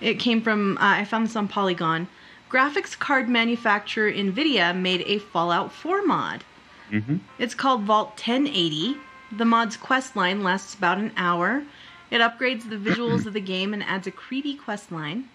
It 0.00 0.18
came 0.18 0.42
from 0.42 0.76
uh, 0.76 0.80
I 0.82 1.04
found 1.04 1.26
this 1.26 1.36
on 1.36 1.48
Polygon. 1.48 2.08
Graphics 2.48 2.98
card 2.98 3.28
manufacturer 3.28 4.10
Nvidia 4.10 4.76
made 4.76 5.02
a 5.06 5.18
Fallout 5.18 5.72
4 5.72 6.04
mod. 6.06 6.44
Mm-hmm. 6.90 7.16
It's 7.38 7.54
called 7.54 7.82
Vault 7.82 8.08
1080. 8.10 8.96
The 9.36 9.44
mod's 9.44 9.76
quest 9.76 10.16
line 10.16 10.42
lasts 10.42 10.74
about 10.74 10.98
an 10.98 11.12
hour. 11.16 11.64
It 12.10 12.20
upgrades 12.20 12.68
the 12.68 12.76
visuals 12.76 13.26
of 13.26 13.34
the 13.34 13.40
game 13.40 13.74
and 13.74 13.82
adds 13.82 14.06
a 14.06 14.10
creepy 14.10 14.54
quest 14.54 14.90
line. 14.90 15.28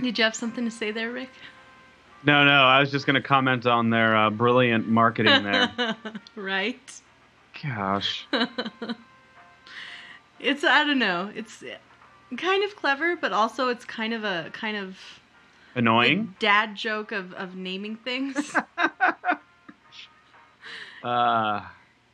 Did 0.00 0.18
you 0.18 0.24
have 0.24 0.34
something 0.34 0.64
to 0.64 0.70
say 0.70 0.92
there, 0.92 1.10
Rick? 1.10 1.30
No, 2.22 2.44
no, 2.44 2.62
I 2.62 2.80
was 2.80 2.90
just 2.90 3.06
going 3.06 3.20
to 3.20 3.26
comment 3.26 3.66
on 3.66 3.90
their 3.90 4.16
uh, 4.16 4.30
brilliant 4.30 4.86
marketing 4.88 5.42
there. 5.42 5.96
right? 6.36 7.00
Gosh. 7.62 8.26
It's 10.38 10.64
I 10.64 10.84
don't 10.84 10.98
know. 10.98 11.30
It's 11.34 11.64
kind 12.36 12.64
of 12.64 12.76
clever, 12.76 13.16
but 13.16 13.32
also 13.32 13.68
it's 13.68 13.84
kind 13.84 14.12
of 14.12 14.24
a 14.24 14.50
kind 14.52 14.76
of 14.76 14.98
Annoying. 15.76 16.34
dad 16.40 16.74
joke 16.74 17.12
of 17.12 17.32
of 17.34 17.54
naming 17.54 17.96
things. 17.96 18.56
Uh, 21.02 21.62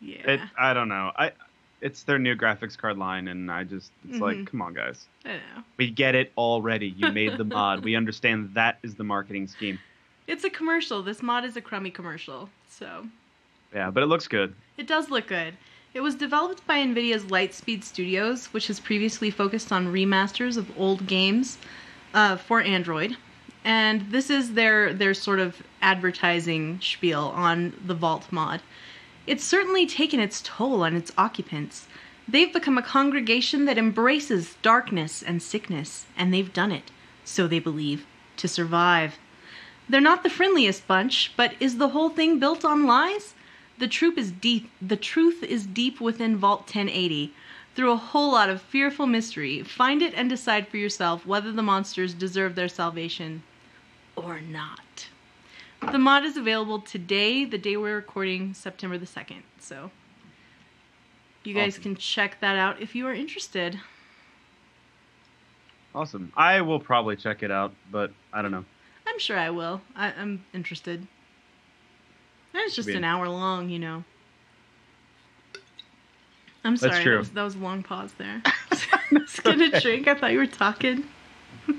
yeah. 0.01 0.31
it, 0.33 0.41
I 0.59 0.75
don't 0.75 0.89
know. 0.89 1.13
I, 1.17 1.33
it's 1.81 2.03
their 2.03 2.19
new 2.19 2.35
graphics 2.37 2.77
card 2.77 2.99
line, 2.99 3.29
and 3.29 3.51
I 3.51 3.65
just, 3.65 3.91
it's 4.07 4.19
Mhm. 4.19 4.21
like, 4.21 4.51
come 4.51 4.61
on, 4.61 4.75
guys. 4.75 5.07
I 5.25 5.35
know. 5.35 5.63
We 5.79 5.91
get 5.91 6.15
it 6.15 6.33
already. 6.37 6.89
You 6.89 7.11
made 7.11 7.39
the 7.39 7.45
mod. 7.57 7.85
We 7.85 7.97
understand 7.97 8.51
that 8.55 8.79
is 8.83 8.95
the 8.95 9.05
marketing 9.05 9.47
scheme. 9.47 9.79
It's 10.27 10.45
a 10.45 10.51
commercial. 10.51 11.03
This 11.03 11.23
mod 11.23 11.45
is 11.45 11.57
a 11.57 11.61
crummy 11.63 11.91
commercial. 11.91 12.51
So 12.69 13.07
Yeah, 13.75 13.91
but 13.91 14.03
it 14.03 14.07
looks 14.07 14.29
good. 14.29 14.55
It 14.77 14.87
does 14.87 15.11
look 15.11 15.27
good. 15.27 15.55
It 15.95 16.01
was 16.01 16.15
developed 16.15 16.67
by 16.67 16.79
NVIDIA's 16.79 17.25
Lightspeed 17.25 17.83
Studios, 17.85 18.47
which 18.47 18.67
has 18.67 18.79
previously 18.81 19.31
focused 19.31 19.73
on 19.73 19.87
remasters 19.93 20.57
of 20.59 20.71
old 20.79 21.07
games 21.07 21.57
uh, 22.15 22.37
for 22.37 22.61
Android. 22.61 23.17
And 23.65 24.11
this 24.11 24.29
is 24.29 24.55
their, 24.55 24.93
their 24.93 25.15
sort 25.15 25.39
of 25.39 25.63
advertising 25.81 26.81
spiel 26.81 27.33
on 27.35 27.75
the 27.85 27.95
Vault 27.95 28.27
mod. 28.33 28.61
It's 29.25 29.45
certainly 29.45 29.87
taken 29.87 30.19
its 30.19 30.43
toll 30.45 30.83
on 30.83 30.97
its 30.97 31.13
occupants. 31.17 31.87
They've 32.27 32.53
become 32.53 32.77
a 32.77 32.83
congregation 32.83 33.65
that 33.67 33.79
embraces 33.79 34.57
darkness 34.63 35.23
and 35.23 35.41
sickness, 35.41 36.07
and 36.17 36.35
they've 36.35 36.53
done 36.53 36.73
it, 36.73 36.91
so 37.25 37.47
they 37.47 37.61
believe, 37.61 38.05
to 38.39 38.49
survive. 38.49 39.19
They're 39.89 40.01
not 40.01 40.25
the 40.25 40.31
friendliest 40.31 40.89
bunch, 40.89 41.33
but 41.37 41.55
is 41.61 41.79
the 41.79 41.91
whole 41.91 42.09
thing 42.09 42.41
built 42.41 42.65
on 42.65 42.85
lies? 42.87 43.35
The 43.79 43.87
truth 43.87 44.19
is 44.19 44.33
deep. 44.33 44.71
The 44.81 44.97
truth 44.97 45.45
is 45.45 45.67
deep 45.67 46.01
within 46.01 46.37
Vault 46.37 46.63
1080. 46.63 47.33
Through 47.77 47.93
a 47.93 47.97
whole 47.97 48.33
lot 48.33 48.51
of 48.51 48.61
fearful 48.61 49.07
mystery, 49.07 49.63
find 49.63 50.03
it 50.03 50.15
and 50.15 50.29
decide 50.29 50.67
for 50.67 50.79
yourself 50.79 51.25
whether 51.25 51.53
the 51.53 51.63
monsters 51.63 52.13
deserve 52.13 52.57
their 52.57 52.69
salvation 52.69 53.43
or 54.17 54.41
not. 54.41 55.09
The 55.91 55.99
mod 55.99 56.25
is 56.25 56.37
available 56.37 56.81
today, 56.81 57.45
the 57.45 57.59
day 57.59 57.77
we're 57.77 57.97
recording, 57.97 58.55
September 58.55 58.99
the 58.99 59.07
2nd. 59.07 59.43
So 59.59 59.91
you 61.45 61.55
guys 61.55 61.75
Awesome. 61.75 61.83
can 61.83 61.97
check 61.97 62.41
that 62.41 62.57
out 62.57 62.81
if 62.81 62.95
you 62.95 63.07
are 63.07 63.15
interested. 63.15 63.81
Awesome. 65.95 66.33
I 66.37 66.61
will 66.61 66.81
probably 66.81 67.17
check 67.17 67.43
it 67.43 67.51
out, 67.51 67.73
but 67.91 68.13
I 68.33 68.43
don't 68.43 68.53
know. 68.53 68.65
I'm 69.07 69.19
sure 69.19 69.39
I 69.39 69.51
will. 69.51 69.81
I, 69.97 70.13
I'm 70.13 70.45
interested. 70.55 71.07
And 72.55 72.63
it's 72.63 72.77
just 72.77 72.89
an 72.89 73.05
hour 73.05 73.29
long, 73.29 73.69
you 73.69 73.79
know. 73.79 74.05
I'm 76.65 76.77
sorry. 76.77 77.05
That, 77.05 77.19
was, 77.19 77.31
that 77.31 77.43
was 77.43 77.55
a 77.57 77.59
long 77.59 77.83
pause 77.83 78.13
there. 78.19 78.43
Just 79.13 79.43
gonna 79.43 79.67
okay. 79.67 79.81
drink. 79.81 80.09
I 80.09 80.15
thought 80.15 80.33
you 80.33 80.39
were 80.39 80.47
talking. 80.47 81.05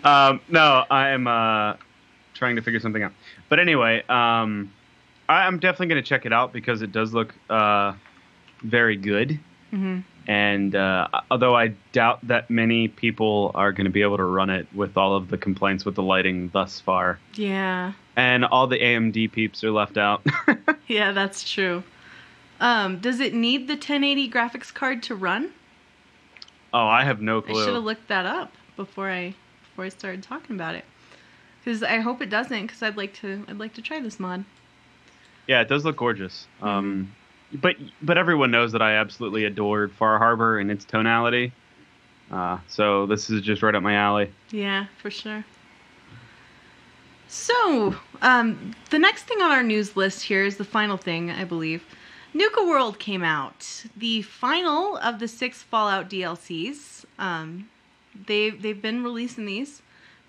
Um, 0.04 0.42
no, 0.50 0.86
I 0.90 1.10
am 1.10 1.28
uh, 1.28 1.75
trying 2.34 2.56
to 2.56 2.62
figure 2.62 2.80
something 2.80 3.04
out. 3.04 3.12
But 3.50 3.60
anyway, 3.60 4.04
um, 4.10 4.72
I, 5.30 5.46
I'm 5.48 5.60
definitely 5.60 5.88
going 5.88 6.04
to 6.04 6.08
check 6.08 6.25
it 6.25 6.34
out 6.34 6.54
because 6.54 6.82
it 6.82 6.92
does 6.92 7.13
look 7.13 7.34
uh, 7.50 7.94
very 8.63 8.96
good. 8.96 9.40
hmm 9.72 10.00
And 10.28 10.75
uh, 10.75 11.08
although 11.30 11.56
I 11.56 11.74
doubt 11.92 12.20
that 12.28 12.50
many 12.50 12.88
people 12.88 13.52
are 13.56 13.72
going 13.72 13.86
to 13.86 13.92
be 13.92 14.02
able 14.02 14.18
to 14.18 14.24
run 14.25 14.50
it 14.50 14.68
with 14.74 14.98
all 14.98 15.16
of 15.16 15.30
the 15.30 15.38
complaints 15.38 15.86
with 15.86 15.96
the 15.96 16.04
lighting 16.04 16.50
thus 16.54 16.80
far, 16.80 17.20
Yeah. 17.36 17.94
and 18.16 18.46
all 18.46 18.68
the 18.68 18.78
AMD 18.80 19.32
peeps 19.32 19.63
are 19.63 19.72
left 19.72 19.98
out. 19.98 20.22
Yeah, 20.88 21.12
that's 21.13 21.50
true. 21.50 21.84
Um, 22.60 23.00
does 23.00 23.20
it 23.22 23.34
need 23.34 23.68
the 23.68 23.74
1080 23.74 24.30
graphics 24.30 24.72
card 24.74 25.02
to 25.04 25.16
run? 25.16 25.52
oh, 26.74 26.86
I 26.88 27.04
have 27.04 27.22
no 27.22 27.42
clue. 27.42 27.60
I 27.62 27.66
should 27.66 27.74
have 27.75 27.84
looked 27.84 28.08
that 28.10 28.25
up 28.25 28.52
before 28.75 29.10
I 29.10 29.34
before 29.63 29.86
I 29.86 29.90
started 29.90 30.22
talking 30.24 30.56
about 30.56 30.75
it. 30.75 30.86
Because 31.63 31.84
I 31.84 32.00
hope 32.00 32.22
it 32.22 32.29
doesn't. 32.29 32.63
Because 32.63 32.84
I'd 32.84 32.98
like 32.98 33.13
to 33.15 33.43
I'd 33.48 33.60
like 33.60 33.74
to 33.75 33.82
try 33.82 34.00
this 34.00 34.20
mod. 34.20 34.43
Yeah, 35.48 35.62
it 35.62 35.67
does 35.67 35.86
look 35.86 35.98
gorgeous. 35.98 36.48
Um, 36.62 37.13
but 37.53 37.75
but 38.01 38.17
everyone 38.17 38.51
knows 38.51 38.72
that 38.72 38.82
I 38.82 38.96
absolutely 38.96 39.46
adored 39.46 39.91
Far 39.91 40.17
Harbor 40.17 40.60
and 40.60 40.72
its 40.72 40.86
tonality. 40.86 41.51
Uh, 42.32 42.58
so 42.67 43.05
this 43.05 43.29
is 43.29 43.41
just 43.41 43.62
right 43.62 43.75
up 43.75 43.84
my 43.84 43.93
alley. 43.93 44.32
Yeah, 44.51 44.88
for 44.98 45.12
sure. 45.12 45.46
So, 47.27 47.96
um, 48.22 48.75
the 48.89 49.00
next 49.00 49.24
thing 49.24 49.41
on 49.41 49.51
our 49.51 49.63
news 49.63 49.96
list 49.96 50.24
here 50.24 50.46
is 50.46 50.58
the 50.58 50.63
final 50.63 50.98
thing, 50.98 51.32
I 51.32 51.43
believe. 51.43 51.84
Nuka 52.34 52.63
World 52.63 53.00
came 53.00 53.24
out, 53.24 53.86
the 53.96 54.24
final 54.24 54.98
of 54.98 55.20
the 55.20 55.27
six 55.27 55.62
Fallout 55.62 56.10
DLCs. 56.10 57.05
Um, 57.20 57.70
they've 58.27 58.60
they've 58.60 58.82
been 58.82 59.03
releasing 59.03 59.46
these 59.46 59.83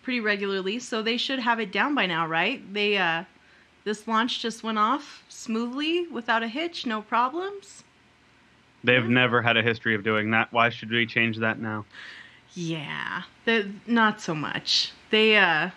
pretty 0.05 0.21
regularly, 0.21 0.79
so 0.79 1.03
they 1.03 1.17
should 1.17 1.39
have 1.41 1.59
it 1.59 1.73
down 1.73 1.95
by 1.95 2.07
now, 2.07 2.27
right? 2.27 2.63
They 2.73 2.97
uh, 2.97 3.25
this 3.85 4.07
launch 4.07 4.41
just 4.41 4.63
went 4.63 4.79
off 4.79 5.25
smoothly 5.29 6.07
without 6.07 6.43
a 6.43 6.49
hitch, 6.49 6.87
no 6.87 7.03
problems. 7.03 7.83
They've 8.85 9.09
never 9.09 9.43
had 9.43 9.57
a 9.57 9.63
history 9.63 9.95
of 9.95 10.05
doing 10.05 10.31
that. 10.33 10.53
Why 10.53 10.69
should 10.69 10.91
we 10.91 11.07
change 11.07 11.39
that 11.39 11.59
now? 11.59 11.87
Yeah, 12.55 13.23
the, 13.47 13.71
not 13.87 14.21
so 14.21 14.35
much. 14.35 14.93
They 15.11 15.37
uh 15.37 15.71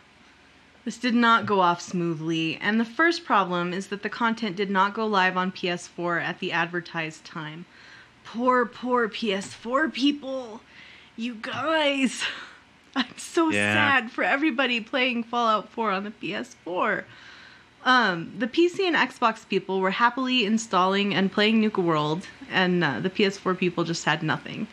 this 0.86 0.98
did 0.98 1.16
not 1.16 1.46
go 1.46 1.60
off 1.60 1.82
smoothly, 1.82 2.58
and 2.62 2.80
the 2.80 2.86
first 2.86 3.26
problem 3.26 3.74
is 3.74 3.88
that 3.88 4.04
the 4.04 4.10
content 4.10 4.56
did 4.56 4.70
not 4.70 4.94
go 4.94 5.06
live 5.06 5.36
on 5.36 5.52
PS4 5.52 6.22
at 6.22 6.40
the 6.40 6.54
advertised 6.54 7.26
time. 7.26 7.66
Poor, 8.24 8.66
poor 8.66 9.10
PS4 9.10 9.92
people. 9.92 10.62
You 11.18 11.36
guys. 11.36 12.24
I'm 13.10 13.18
so 13.18 13.50
Yeah. 13.50 13.74
sad 13.74 14.12
for 14.12 14.24
everybody 14.24 14.80
playing 14.82 15.24
Fallout 15.24 15.70
4 15.70 15.92
on 15.92 16.04
the 16.04 16.12
PS4. 16.12 17.04
Um, 17.86 18.34
the 18.38 18.48
PC 18.48 18.82
and 18.88 18.96
Xbox 18.96 19.48
people 19.48 19.80
were 19.80 19.92
happily 19.92 20.46
installing 20.46 21.14
and 21.16 21.32
playing 21.32 21.62
Nuka 21.62 21.80
World, 21.80 22.28
and 22.52 22.84
uh, 22.84 23.00
the 23.00 23.10
PS4 23.10 23.58
people 23.58 23.84
just 23.86 24.04
had 24.04 24.24
nothing. 24.24 24.68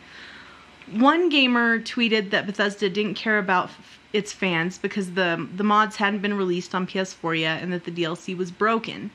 One 0.91 1.29
gamer 1.29 1.79
tweeted 1.79 2.31
that 2.31 2.45
Bethesda 2.45 2.89
didn't 2.89 3.13
care 3.15 3.37
about 3.39 3.65
f- 3.69 3.99
its 4.13 4.31
fans 4.33 4.77
because 4.77 5.13
the 5.13 5.47
the 5.55 5.63
mods 5.63 5.95
hadn't 5.95 6.19
been 6.21 6.35
released 6.35 6.75
on 6.75 6.85
PS4 6.87 7.39
yet 7.39 7.63
and 7.63 7.71
that 7.73 7.85
the 7.85 7.91
DLC 7.91 8.35
was 8.37 8.51
broken. 8.51 9.11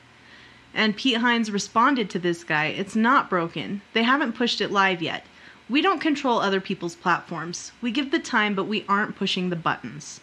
And 0.73 0.95
Pete 0.97 1.17
Hines 1.17 1.51
responded 1.51 2.09
to 2.09 2.19
this 2.19 2.43
guy, 2.43 2.67
"It's 2.67 2.95
not 2.95 3.29
broken. 3.29 3.81
They 3.93 4.03
haven't 4.03 4.33
pushed 4.33 4.61
it 4.61 4.71
live 4.71 5.01
yet. 5.01 5.25
We 5.71 5.81
don't 5.81 5.99
control 5.99 6.39
other 6.39 6.61
people's 6.61 6.95
platforms. 6.95 7.71
We 7.81 7.91
give 7.91 8.11
the 8.11 8.19
time, 8.19 8.53
but 8.53 8.65
we 8.65 8.85
aren't 8.87 9.15
pushing 9.15 9.49
the 9.49 9.55
buttons." 9.55 10.19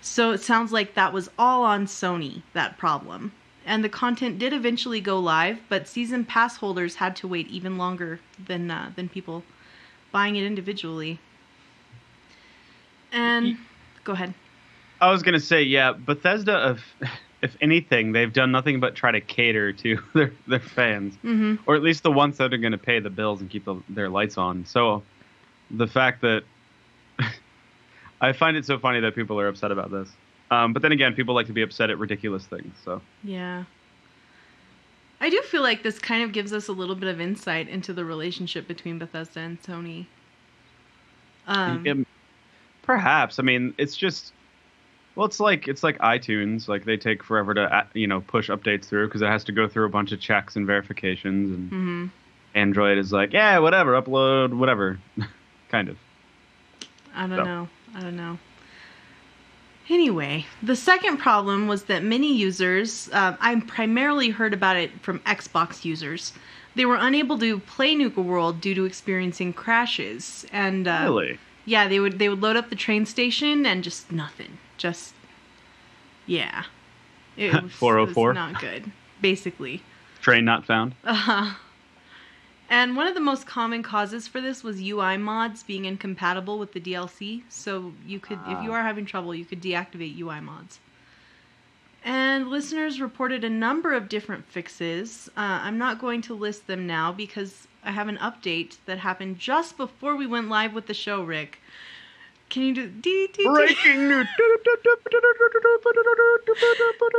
So 0.00 0.32
it 0.32 0.40
sounds 0.40 0.72
like 0.72 0.94
that 0.94 1.12
was 1.12 1.30
all 1.38 1.62
on 1.62 1.86
Sony, 1.86 2.42
that 2.54 2.78
problem. 2.78 3.32
And 3.64 3.84
the 3.84 3.88
content 3.88 4.38
did 4.38 4.52
eventually 4.52 5.00
go 5.00 5.18
live, 5.20 5.60
but 5.68 5.86
season 5.86 6.24
pass 6.24 6.56
holders 6.56 6.96
had 6.96 7.14
to 7.16 7.28
wait 7.28 7.48
even 7.48 7.78
longer 7.78 8.20
than 8.44 8.70
uh, 8.70 8.92
than 8.96 9.08
people 9.08 9.44
buying 10.10 10.36
it 10.36 10.44
individually. 10.44 11.20
And 13.12 13.58
go 14.04 14.12
ahead. 14.12 14.34
I 15.00 15.10
was 15.10 15.22
gonna 15.22 15.40
say, 15.40 15.62
yeah, 15.62 15.92
Bethesda. 15.92 16.76
If 16.76 17.10
if 17.42 17.56
anything, 17.60 18.12
they've 18.12 18.32
done 18.32 18.52
nothing 18.52 18.80
but 18.80 18.94
try 18.94 19.10
to 19.10 19.20
cater 19.20 19.72
to 19.72 19.98
their 20.14 20.32
their 20.46 20.60
fans, 20.60 21.14
hmm 21.16 21.56
or 21.66 21.74
at 21.76 21.82
least 21.82 22.02
the 22.02 22.10
ones 22.12 22.38
that 22.38 22.52
are 22.54 22.58
gonna 22.58 22.78
pay 22.78 23.00
the 23.00 23.10
bills 23.10 23.40
and 23.40 23.50
keep 23.50 23.64
the, 23.64 23.76
their 23.88 24.08
lights 24.08 24.38
on. 24.38 24.64
So, 24.64 25.02
the 25.70 25.86
fact 25.86 26.20
that 26.22 26.42
I 28.20 28.32
find 28.32 28.56
it 28.56 28.64
so 28.64 28.78
funny 28.78 29.00
that 29.00 29.14
people 29.14 29.38
are 29.40 29.48
upset 29.48 29.72
about 29.72 29.90
this. 29.90 30.08
Um, 30.50 30.72
but 30.72 30.82
then 30.82 30.92
again, 30.92 31.14
people 31.14 31.34
like 31.34 31.46
to 31.46 31.52
be 31.52 31.62
upset 31.62 31.88
at 31.90 31.98
ridiculous 31.98 32.44
things. 32.46 32.74
So 32.84 33.00
Yeah. 33.24 33.64
I 35.20 35.30
do 35.30 35.40
feel 35.42 35.62
like 35.62 35.82
this 35.82 35.98
kind 35.98 36.22
of 36.24 36.32
gives 36.32 36.52
us 36.52 36.68
a 36.68 36.72
little 36.72 36.96
bit 36.96 37.08
of 37.08 37.20
insight 37.20 37.68
into 37.68 37.92
the 37.92 38.04
relationship 38.04 38.66
between 38.68 38.98
Bethesda 38.98 39.40
and 39.40 39.62
Sony. 39.62 40.06
Um, 41.46 41.86
Um, 41.88 42.06
Perhaps. 42.82 43.38
I 43.38 43.42
mean, 43.42 43.72
it's 43.78 43.96
just 43.96 44.32
well, 45.14 45.26
it's 45.26 45.40
like 45.40 45.68
it's 45.68 45.82
like 45.82 45.98
iTunes. 45.98 46.68
Like 46.68 46.84
they 46.84 46.96
take 46.96 47.22
forever 47.22 47.54
to 47.54 47.86
you 47.94 48.06
know 48.06 48.20
push 48.20 48.50
updates 48.50 48.86
through 48.86 49.08
because 49.08 49.22
it 49.22 49.26
has 49.28 49.44
to 49.44 49.52
go 49.52 49.68
through 49.68 49.86
a 49.86 49.90
bunch 49.90 50.12
of 50.12 50.20
checks 50.20 50.56
and 50.56 50.66
verifications. 50.66 51.50
And 51.50 51.68
hmm 51.70 52.06
Android 52.54 52.98
is 52.98 53.12
like, 53.12 53.32
yeah, 53.32 53.58
whatever, 53.58 53.92
upload 54.00 54.52
whatever, 54.54 54.98
kind 55.70 55.88
of. 55.88 55.96
I 57.14 57.26
don't 57.26 57.38
So. 57.38 57.44
know. 57.44 57.68
I 57.94 58.00
don't 58.00 58.16
know. 58.16 58.38
Anyway, 59.88 60.46
the 60.62 60.76
second 60.76 61.18
problem 61.18 61.66
was 61.66 61.84
that 61.84 62.02
many 62.02 62.32
users, 62.34 63.10
uh, 63.12 63.36
I 63.40 63.54
primarily 63.60 64.30
heard 64.30 64.54
about 64.54 64.76
it 64.76 64.90
from 65.02 65.18
Xbox 65.20 65.84
users, 65.84 66.32
they 66.74 66.86
were 66.86 66.96
unable 66.98 67.38
to 67.38 67.58
play 67.58 67.94
Nuka 67.94 68.20
World 68.22 68.60
due 68.60 68.74
to 68.74 68.84
experiencing 68.84 69.52
crashes. 69.52 70.46
And 70.52 70.86
uh, 70.88 71.00
really? 71.04 71.38
yeah, 71.66 71.88
they 71.88 72.00
would 72.00 72.18
they 72.18 72.28
would 72.28 72.40
load 72.40 72.56
up 72.56 72.70
the 72.70 72.76
train 72.76 73.04
station 73.06 73.66
and 73.66 73.82
just 73.84 74.10
nothing. 74.12 74.58
Just 74.82 75.14
yeah, 76.26 76.64
it 77.36 77.46
was, 77.52 77.56
it 77.58 77.62
was 77.62 77.72
404? 77.74 78.34
not 78.34 78.60
good. 78.60 78.90
Basically, 79.20 79.80
Train 80.20 80.44
not 80.44 80.66
found. 80.66 80.96
uh-huh. 81.04 81.54
And 82.68 82.96
one 82.96 83.06
of 83.06 83.14
the 83.14 83.20
most 83.20 83.46
common 83.46 83.84
causes 83.84 84.26
for 84.26 84.40
this 84.40 84.64
was 84.64 84.80
UI 84.80 85.18
mods 85.18 85.62
being 85.62 85.84
incompatible 85.84 86.58
with 86.58 86.72
the 86.72 86.80
DLC. 86.80 87.42
So 87.48 87.92
you 88.06 88.18
could, 88.18 88.38
if 88.48 88.62
you 88.64 88.72
Ah. 88.72 88.76
are 88.76 88.82
having 88.82 89.04
trouble, 89.06 89.34
you 89.36 89.44
could 89.44 89.60
deactivate 89.62 90.18
UI 90.18 90.40
mods. 90.40 90.80
And 92.04 92.48
listeners 92.48 93.00
reported 93.00 93.44
a 93.44 93.50
number 93.50 93.92
of 93.92 94.08
different 94.08 94.46
fixes. 94.46 95.28
Uh, 95.36 95.60
I'm 95.62 95.78
not 95.78 96.00
going 96.00 96.22
to 96.22 96.34
list 96.34 96.66
them 96.66 96.86
now 96.88 97.12
because 97.12 97.68
I 97.84 97.92
have 97.92 98.08
an 98.08 98.16
update 98.18 98.78
that 98.86 98.98
happened 98.98 99.38
just 99.38 99.76
before 99.76 100.16
we 100.16 100.26
went 100.26 100.48
live 100.48 100.72
with 100.74 100.86
the 100.86 100.94
show, 100.94 101.22
Rick. 101.22 101.60
Can 102.52 102.64
you 102.64 102.74
do 102.74 102.86
dee, 102.86 103.28
dee? 103.32 103.44
Breaking 103.44 104.08
news. 104.08 104.28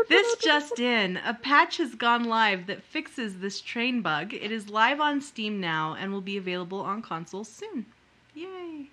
This 0.08 0.36
just 0.36 0.80
in. 0.80 1.18
A 1.18 1.34
patch 1.34 1.78
has 1.78 1.96
gone 1.96 2.25
live 2.25 2.68
that 2.68 2.84
fixes 2.84 3.40
this 3.40 3.60
train 3.60 4.04
bug. 4.04 4.32
It 4.36 4.52
is 4.52 4.70
live 4.70 5.00
on 5.00 5.22
Steam 5.22 5.60
now 5.60 5.96
and 6.00 6.12
will 6.12 6.22
be 6.22 6.38
available 6.38 6.82
on 6.82 7.02
consoles 7.02 7.48
soon. 7.48 7.88
Yay. 8.36 8.90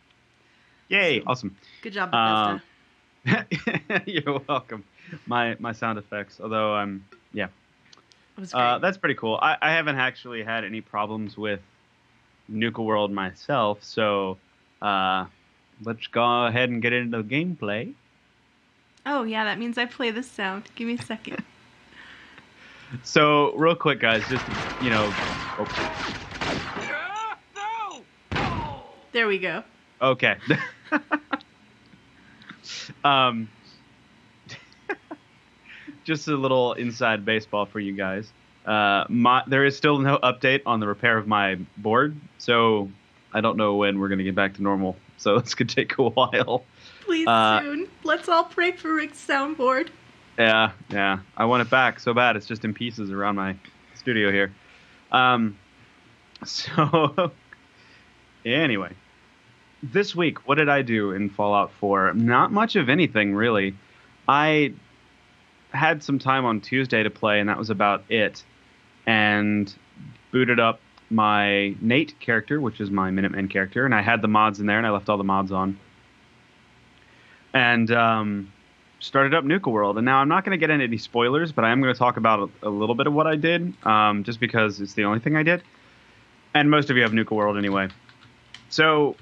Yay! 0.88 1.22
Awesome. 1.26 1.54
Good 1.82 1.92
job, 1.92 2.14
Um, 2.14 2.62
Bethesda. 3.24 4.02
You're 4.10 4.40
welcome. 4.48 4.82
My 5.26 5.56
my 5.58 5.72
sound 5.72 5.98
effects. 5.98 6.40
Although 6.42 6.72
I'm 6.74 7.04
yeah, 7.34 7.48
was 8.38 8.52
great. 8.52 8.62
uh, 8.62 8.78
that's 8.78 8.96
pretty 8.96 9.16
cool. 9.16 9.38
I, 9.42 9.58
I 9.60 9.72
haven't 9.72 9.96
actually 9.96 10.42
had 10.42 10.64
any 10.64 10.80
problems 10.80 11.36
with 11.36 11.60
Nuka 12.48 12.80
World 12.82 13.12
myself, 13.12 13.84
so 13.84 14.38
uh, 14.80 15.26
let's 15.82 16.06
go 16.06 16.46
ahead 16.46 16.70
and 16.70 16.82
get 16.82 16.92
into 16.92 17.22
the 17.22 17.24
gameplay. 17.24 17.94
oh, 19.06 19.24
yeah, 19.24 19.44
that 19.44 19.58
means 19.58 19.78
I 19.78 19.86
play 19.86 20.10
the 20.10 20.22
sound. 20.22 20.64
Give 20.74 20.86
me 20.86 20.94
a 20.94 21.02
second. 21.02 21.42
So 23.02 23.52
real 23.56 23.74
quick, 23.74 24.00
guys, 24.00 24.22
just 24.28 24.44
you 24.82 24.90
know, 24.90 25.12
oh, 28.32 28.82
there 29.12 29.26
we 29.26 29.38
go. 29.38 29.62
okay. 30.00 30.36
um, 33.04 33.48
just 36.04 36.28
a 36.28 36.36
little 36.36 36.72
inside 36.74 37.24
baseball 37.24 37.66
for 37.66 37.80
you 37.80 37.92
guys. 37.92 38.32
Uh, 38.66 39.04
my, 39.08 39.42
there 39.46 39.64
is 39.64 39.76
still 39.76 39.98
no 39.98 40.18
update 40.18 40.62
on 40.66 40.80
the 40.80 40.86
repair 40.86 41.16
of 41.16 41.26
my 41.26 41.56
board, 41.76 42.14
so 42.38 42.90
I 43.32 43.40
don't 43.40 43.56
know 43.56 43.76
when 43.76 43.98
we're 43.98 44.08
going 44.08 44.18
to 44.18 44.24
get 44.24 44.34
back 44.34 44.54
to 44.54 44.62
normal. 44.62 44.96
So 45.20 45.36
it's 45.36 45.54
to 45.54 45.64
take 45.64 45.98
a 45.98 46.08
while. 46.08 46.64
Please 47.04 47.28
Uh, 47.28 47.60
soon. 47.60 47.88
Let's 48.02 48.28
all 48.28 48.44
pray 48.44 48.72
for 48.72 48.92
Rick's 48.92 49.24
soundboard. 49.24 49.88
Yeah, 50.38 50.72
yeah. 50.88 51.18
I 51.36 51.44
want 51.44 51.60
it 51.60 51.70
back 51.70 52.00
so 52.00 52.14
bad. 52.14 52.36
It's 52.36 52.46
just 52.46 52.64
in 52.64 52.72
pieces 52.72 53.10
around 53.10 53.36
my 53.36 53.54
studio 53.94 54.32
here. 54.32 54.52
Um, 55.12 55.58
so, 56.44 57.32
anyway, 58.44 58.94
this 59.82 60.16
week, 60.16 60.48
what 60.48 60.56
did 60.56 60.70
I 60.70 60.80
do 60.82 61.12
in 61.12 61.28
Fallout 61.28 61.70
4? 61.72 62.14
Not 62.14 62.52
much 62.52 62.76
of 62.76 62.88
anything, 62.88 63.34
really. 63.34 63.76
I 64.26 64.72
had 65.72 66.02
some 66.02 66.18
time 66.18 66.46
on 66.46 66.62
Tuesday 66.62 67.02
to 67.02 67.10
play, 67.10 67.40
and 67.40 67.48
that 67.48 67.58
was 67.58 67.68
about 67.68 68.04
it. 68.08 68.42
And 69.06 69.72
booted 70.30 70.60
up 70.60 70.80
my 71.10 71.74
Nate 71.80 72.18
character, 72.20 72.60
which 72.60 72.80
is 72.80 72.90
my 72.90 73.10
Minuteman 73.10 73.50
character, 73.50 73.84
and 73.84 73.94
I 73.94 74.02
had 74.02 74.22
the 74.22 74.28
mods 74.28 74.60
in 74.60 74.66
there, 74.66 74.78
and 74.78 74.86
I 74.86 74.90
left 74.90 75.08
all 75.08 75.18
the 75.18 75.24
mods 75.24 75.52
on. 75.52 75.78
And 77.52 77.90
um, 77.90 78.52
started 79.00 79.34
up 79.34 79.44
Nuka 79.44 79.70
World, 79.70 79.98
and 79.98 80.04
now 80.04 80.18
I'm 80.18 80.28
not 80.28 80.44
going 80.44 80.52
to 80.52 80.58
get 80.58 80.70
into 80.70 80.84
any 80.84 80.98
spoilers, 80.98 81.50
but 81.50 81.64
I 81.64 81.70
am 81.70 81.80
going 81.80 81.92
to 81.92 81.98
talk 81.98 82.16
about 82.16 82.50
a, 82.62 82.68
a 82.68 82.70
little 82.70 82.94
bit 82.94 83.06
of 83.06 83.12
what 83.12 83.26
I 83.26 83.36
did, 83.36 83.74
um, 83.84 84.22
just 84.22 84.38
because 84.38 84.80
it's 84.80 84.94
the 84.94 85.04
only 85.04 85.18
thing 85.18 85.36
I 85.36 85.42
did. 85.42 85.62
And 86.54 86.70
most 86.70 86.90
of 86.90 86.96
you 86.96 87.02
have 87.02 87.12
Nuka 87.12 87.34
World 87.34 87.56
anyway. 87.56 87.88
So 88.68 89.16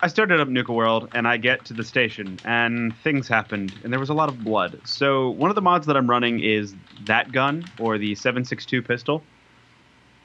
I 0.00 0.08
started 0.08 0.40
up 0.40 0.48
Nuka 0.48 0.72
World, 0.72 1.08
and 1.14 1.26
I 1.26 1.38
get 1.38 1.64
to 1.66 1.74
the 1.74 1.84
station, 1.84 2.38
and 2.44 2.94
things 2.98 3.28
happened, 3.28 3.74
and 3.82 3.92
there 3.92 4.00
was 4.00 4.10
a 4.10 4.14
lot 4.14 4.28
of 4.28 4.44
blood. 4.44 4.78
So 4.84 5.30
one 5.30 5.50
of 5.50 5.54
the 5.54 5.62
mods 5.62 5.86
that 5.86 5.96
I'm 5.96 6.10
running 6.10 6.40
is 6.40 6.74
that 7.06 7.32
gun, 7.32 7.64
or 7.78 7.96
the 7.96 8.14
762 8.14 8.82
pistol 8.82 9.22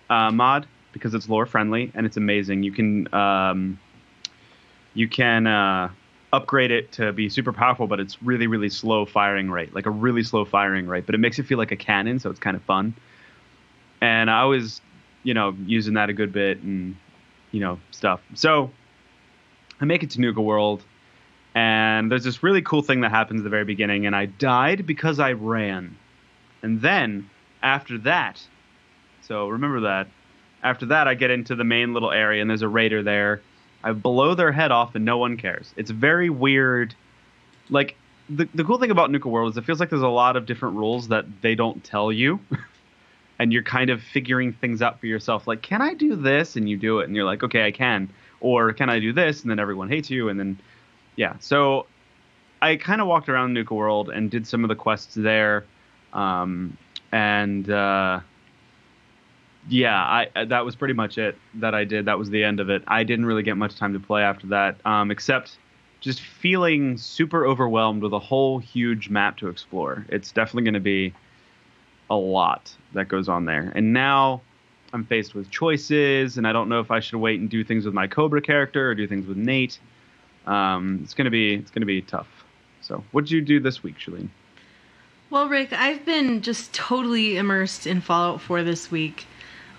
uh, 0.09 0.31
mod, 0.31 0.67
because 0.93 1.13
it's 1.13 1.29
lore 1.29 1.45
friendly 1.45 1.91
and 1.93 2.05
it's 2.05 2.17
amazing. 2.17 2.63
You 2.63 2.71
can 2.71 3.13
um, 3.13 3.79
you 4.93 5.07
can 5.07 5.47
uh, 5.47 5.89
upgrade 6.33 6.71
it 6.71 6.91
to 6.93 7.11
be 7.11 7.29
super 7.29 7.53
powerful, 7.53 7.87
but 7.87 7.99
it's 7.99 8.21
really 8.21 8.47
really 8.47 8.69
slow 8.69 9.05
firing 9.05 9.49
rate, 9.49 9.73
like 9.73 9.85
a 9.85 9.91
really 9.91 10.23
slow 10.23 10.45
firing 10.45 10.87
rate. 10.87 11.05
But 11.05 11.15
it 11.15 11.19
makes 11.19 11.39
it 11.39 11.45
feel 11.45 11.57
like 11.57 11.71
a 11.71 11.77
cannon, 11.77 12.19
so 12.19 12.29
it's 12.29 12.39
kind 12.39 12.55
of 12.55 12.63
fun. 12.63 12.95
And 14.01 14.29
I 14.29 14.45
was, 14.45 14.81
you 15.23 15.33
know, 15.33 15.55
using 15.65 15.95
that 15.95 16.09
a 16.09 16.13
good 16.13 16.31
bit 16.31 16.61
and 16.61 16.95
you 17.51 17.59
know 17.59 17.79
stuff. 17.91 18.21
So 18.35 18.71
I 19.79 19.85
make 19.85 20.03
it 20.03 20.11
to 20.11 20.21
Nuka 20.21 20.41
World, 20.41 20.83
and 21.55 22.11
there's 22.11 22.23
this 22.23 22.43
really 22.43 22.61
cool 22.61 22.81
thing 22.81 23.01
that 23.01 23.11
happens 23.11 23.41
at 23.41 23.43
the 23.43 23.49
very 23.49 23.65
beginning, 23.65 24.05
and 24.05 24.15
I 24.15 24.25
died 24.25 24.85
because 24.85 25.19
I 25.19 25.33
ran. 25.33 25.97
And 26.61 26.81
then 26.81 27.29
after 27.61 27.97
that, 27.99 28.41
so 29.21 29.47
remember 29.47 29.81
that. 29.81 30.07
After 30.63 30.87
that, 30.87 31.07
I 31.07 31.13
get 31.13 31.31
into 31.31 31.55
the 31.55 31.63
main 31.63 31.93
little 31.93 32.11
area, 32.11 32.41
and 32.41 32.49
there's 32.49 32.61
a 32.61 32.67
raider 32.67 33.01
there. 33.01 33.41
I 33.83 33.93
blow 33.93 34.35
their 34.35 34.51
head 34.51 34.71
off, 34.71 34.95
and 34.95 35.05
no 35.05 35.17
one 35.17 35.37
cares. 35.37 35.73
It's 35.77 35.91
very 35.91 36.29
weird. 36.29 36.95
Like 37.69 37.95
the 38.29 38.47
the 38.53 38.63
cool 38.63 38.77
thing 38.77 38.91
about 38.91 39.11
Nuka 39.11 39.29
World 39.29 39.53
is 39.53 39.57
it 39.57 39.65
feels 39.65 39.79
like 39.79 39.89
there's 39.89 40.01
a 40.01 40.07
lot 40.07 40.35
of 40.35 40.45
different 40.45 40.75
rules 40.75 41.07
that 41.09 41.25
they 41.41 41.55
don't 41.55 41.83
tell 41.83 42.11
you, 42.11 42.39
and 43.39 43.53
you're 43.53 43.63
kind 43.63 43.89
of 43.89 44.01
figuring 44.01 44.53
things 44.53 44.81
out 44.81 44.99
for 44.99 45.07
yourself. 45.07 45.47
Like, 45.47 45.61
can 45.61 45.81
I 45.81 45.93
do 45.93 46.15
this? 46.15 46.55
And 46.55 46.69
you 46.69 46.77
do 46.77 46.99
it, 46.99 47.05
and 47.05 47.15
you're 47.15 47.25
like, 47.25 47.43
okay, 47.43 47.65
I 47.65 47.71
can. 47.71 48.09
Or 48.41 48.71
can 48.73 48.89
I 48.89 48.99
do 48.99 49.11
this? 49.13 49.41
And 49.41 49.51
then 49.51 49.59
everyone 49.59 49.89
hates 49.89 50.09
you, 50.09 50.29
and 50.29 50.39
then 50.39 50.59
yeah. 51.15 51.35
So 51.39 51.85
I 52.61 52.75
kind 52.75 52.99
of 52.99 53.07
walked 53.07 53.29
around 53.29 53.53
Nuka 53.53 53.73
World 53.73 54.09
and 54.09 54.29
did 54.29 54.45
some 54.45 54.63
of 54.65 54.67
the 54.67 54.75
quests 54.75 55.15
there, 55.15 55.65
um, 56.11 56.77
and. 57.13 57.69
Uh, 57.69 58.19
yeah, 59.67 60.27
I 60.35 60.45
that 60.45 60.65
was 60.65 60.75
pretty 60.75 60.93
much 60.93 61.17
it 61.17 61.37
that 61.55 61.75
I 61.75 61.83
did. 61.83 62.05
That 62.05 62.17
was 62.17 62.29
the 62.29 62.43
end 62.43 62.59
of 62.59 62.69
it. 62.69 62.83
I 62.87 63.03
didn't 63.03 63.25
really 63.25 63.43
get 63.43 63.57
much 63.57 63.75
time 63.75 63.93
to 63.93 63.99
play 63.99 64.21
after 64.21 64.47
that, 64.47 64.77
um, 64.85 65.11
except 65.11 65.57
just 65.99 66.21
feeling 66.21 66.97
super 66.97 67.45
overwhelmed 67.45 68.01
with 68.01 68.13
a 68.13 68.19
whole 68.19 68.59
huge 68.59 69.09
map 69.09 69.37
to 69.37 69.49
explore. 69.49 70.05
It's 70.09 70.31
definitely 70.31 70.63
going 70.63 70.75
to 70.75 70.79
be 70.79 71.13
a 72.09 72.15
lot 72.15 72.73
that 72.93 73.09
goes 73.09 73.27
on 73.27 73.45
there. 73.45 73.71
And 73.75 73.91
now 73.91 74.41
I'm 74.93 75.05
faced 75.05 75.35
with 75.35 75.51
choices, 75.51 76.37
and 76.37 76.47
I 76.47 76.53
don't 76.53 76.69
know 76.69 76.79
if 76.79 76.89
I 76.89 77.01
should 77.01 77.19
wait 77.19 77.39
and 77.39 77.49
do 77.49 77.63
things 77.63 77.85
with 77.85 77.93
my 77.93 78.07
Cobra 78.07 78.41
character 78.41 78.89
or 78.89 78.95
do 78.95 79.07
things 79.07 79.27
with 79.27 79.37
Nate. 79.37 79.77
Um, 80.47 81.01
it's 81.03 81.13
gonna 81.13 81.29
be 81.29 81.55
it's 81.55 81.71
gonna 81.71 81.85
be 81.85 82.01
tough. 82.01 82.27
So, 82.81 83.03
what 83.11 83.25
did 83.25 83.31
you 83.31 83.41
do 83.41 83.59
this 83.59 83.83
week, 83.83 83.97
Shalene? 83.99 84.29
Well, 85.29 85.47
Rick, 85.47 85.73
I've 85.73 86.05
been 86.05 86.41
just 86.41 86.73
totally 86.73 87.37
immersed 87.37 87.85
in 87.85 88.01
Fallout 88.01 88.41
4 88.41 88.63
this 88.63 88.89
week. 88.89 89.27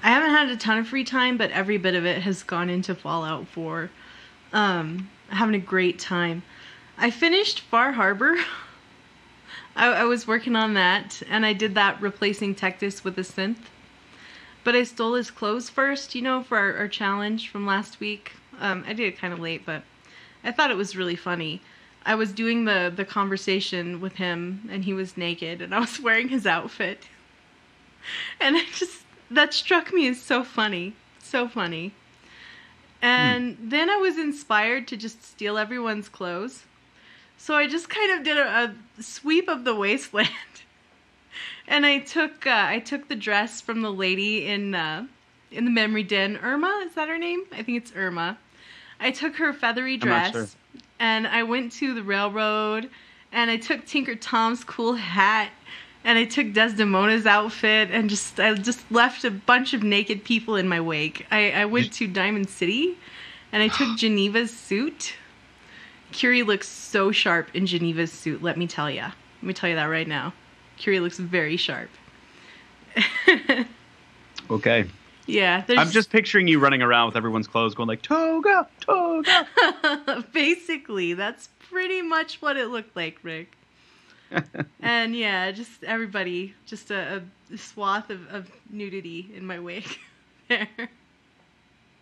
I 0.02 0.08
haven't 0.08 0.30
had 0.30 0.48
a 0.48 0.56
ton 0.56 0.78
of 0.78 0.88
free 0.88 1.04
time, 1.04 1.36
but 1.36 1.50
every 1.50 1.76
bit 1.76 1.94
of 1.94 2.06
it 2.06 2.22
has 2.22 2.42
gone 2.42 2.70
into 2.70 2.94
Fallout 2.94 3.46
4. 3.48 3.90
Um, 4.52 5.10
having 5.28 5.54
a 5.54 5.58
great 5.58 5.98
time. 5.98 6.42
I 6.96 7.10
finished 7.10 7.60
Far 7.60 7.92
Harbor. 7.92 8.36
I, 9.76 9.88
I 9.88 10.04
was 10.04 10.26
working 10.26 10.56
on 10.56 10.74
that, 10.74 11.22
and 11.28 11.44
I 11.44 11.52
did 11.52 11.74
that 11.74 12.00
replacing 12.00 12.54
Tectus 12.54 13.04
with 13.04 13.18
a 13.18 13.22
synth. 13.22 13.68
But 14.64 14.74
I 14.74 14.84
stole 14.84 15.14
his 15.14 15.30
clothes 15.30 15.70
first, 15.70 16.14
you 16.14 16.22
know, 16.22 16.42
for 16.42 16.58
our, 16.58 16.76
our 16.76 16.88
challenge 16.88 17.48
from 17.48 17.66
last 17.66 18.00
week. 18.00 18.32
Um, 18.58 18.84
I 18.86 18.92
did 18.92 19.06
it 19.06 19.18
kind 19.18 19.32
of 19.32 19.40
late, 19.40 19.64
but 19.64 19.82
I 20.44 20.52
thought 20.52 20.70
it 20.70 20.76
was 20.76 20.96
really 20.96 21.16
funny. 21.16 21.62
I 22.04 22.14
was 22.14 22.32
doing 22.32 22.64
the 22.64 22.92
the 22.94 23.04
conversation 23.04 24.00
with 24.00 24.14
him 24.14 24.68
and 24.70 24.84
he 24.84 24.94
was 24.94 25.16
naked 25.16 25.60
and 25.60 25.74
I 25.74 25.80
was 25.80 26.00
wearing 26.02 26.28
his 26.28 26.46
outfit. 26.46 27.08
And 28.40 28.56
it 28.56 28.66
just 28.72 29.04
that 29.30 29.54
struck 29.54 29.92
me 29.92 30.08
as 30.08 30.20
so 30.20 30.42
funny. 30.44 30.94
So 31.20 31.48
funny. 31.48 31.92
And 33.02 33.56
then 33.60 33.88
I 33.88 33.96
was 33.96 34.18
inspired 34.18 34.88
to 34.88 34.96
just 34.96 35.24
steal 35.24 35.56
everyone's 35.56 36.08
clothes. 36.08 36.64
So 37.38 37.54
I 37.54 37.66
just 37.66 37.88
kind 37.88 38.12
of 38.12 38.22
did 38.22 38.36
a, 38.36 38.74
a 38.98 39.02
sweep 39.02 39.48
of 39.48 39.64
the 39.64 39.74
wasteland, 39.84 40.28
and 41.66 41.86
I 41.86 42.00
took 42.00 42.46
uh, 42.46 42.64
I 42.68 42.80
took 42.80 43.08
the 43.08 43.16
dress 43.16 43.62
from 43.62 43.80
the 43.80 43.90
lady 43.90 44.46
in 44.46 44.74
uh, 44.74 45.06
in 45.50 45.64
the 45.64 45.70
memory 45.70 46.02
den. 46.02 46.36
Irma 46.36 46.82
is 46.84 46.94
that 46.96 47.08
her 47.08 47.16
name? 47.16 47.44
I 47.50 47.62
think 47.62 47.78
it's 47.78 47.92
Irma. 47.96 48.36
I 49.00 49.10
took 49.10 49.36
her 49.36 49.54
feathery 49.54 49.96
dress, 49.96 50.32
sure. 50.32 50.48
and 50.98 51.26
I 51.26 51.42
went 51.44 51.72
to 51.72 51.94
the 51.94 52.02
railroad, 52.02 52.90
and 53.32 53.50
I 53.50 53.56
took 53.56 53.86
Tinker 53.86 54.16
Tom's 54.16 54.62
cool 54.62 54.92
hat, 54.92 55.50
and 56.04 56.18
I 56.18 56.24
took 56.24 56.48
Desdemona's 56.48 57.26
outfit, 57.26 57.90
and 57.90 58.08
just 58.08 58.40
I 58.40 58.54
just 58.54 58.90
left 58.90 59.24
a 59.24 59.30
bunch 59.30 59.74
of 59.74 59.82
naked 59.82 60.24
people 60.24 60.56
in 60.56 60.68
my 60.68 60.80
wake. 60.80 61.26
I, 61.30 61.50
I 61.52 61.64
went 61.66 61.92
to 61.94 62.06
Diamond 62.06 62.48
City, 62.48 62.96
and 63.52 63.62
I 63.62 63.68
took 63.68 63.88
Geneva's 63.98 64.50
suit. 64.50 65.14
Curie 66.12 66.42
looks 66.42 66.68
so 66.68 67.12
sharp 67.12 67.54
in 67.54 67.66
Geneva's 67.66 68.12
suit. 68.12 68.42
Let 68.42 68.58
me 68.58 68.66
tell 68.66 68.90
you. 68.90 69.02
Let 69.02 69.42
me 69.42 69.54
tell 69.54 69.70
you 69.70 69.76
that 69.76 69.84
right 69.84 70.08
now. 70.08 70.32
Curie 70.76 71.00
looks 71.00 71.18
very 71.18 71.56
sharp. 71.56 71.90
Okay. 74.50 74.84
yeah, 75.26 75.62
there's 75.66 75.78
I'm 75.78 75.90
just 75.90 76.10
picturing 76.10 76.48
you 76.48 76.58
running 76.58 76.82
around 76.82 77.06
with 77.06 77.16
everyone's 77.16 77.46
clothes 77.46 77.74
going 77.74 77.88
like 77.88 78.02
toga, 78.02 78.66
toga. 78.80 79.46
basically 80.32 81.14
that's 81.14 81.50
pretty 81.70 82.02
much 82.02 82.42
what 82.42 82.56
it 82.56 82.68
looked 82.68 82.96
like, 82.96 83.18
Rick. 83.22 83.56
and 84.80 85.14
yeah, 85.16 85.50
just 85.50 85.84
everybody, 85.84 86.54
just 86.66 86.90
a, 86.90 87.22
a 87.52 87.58
swath 87.58 88.10
of, 88.10 88.26
of 88.28 88.50
nudity 88.70 89.30
in 89.34 89.46
my 89.46 89.58
wake 89.58 90.00
there. 90.48 90.68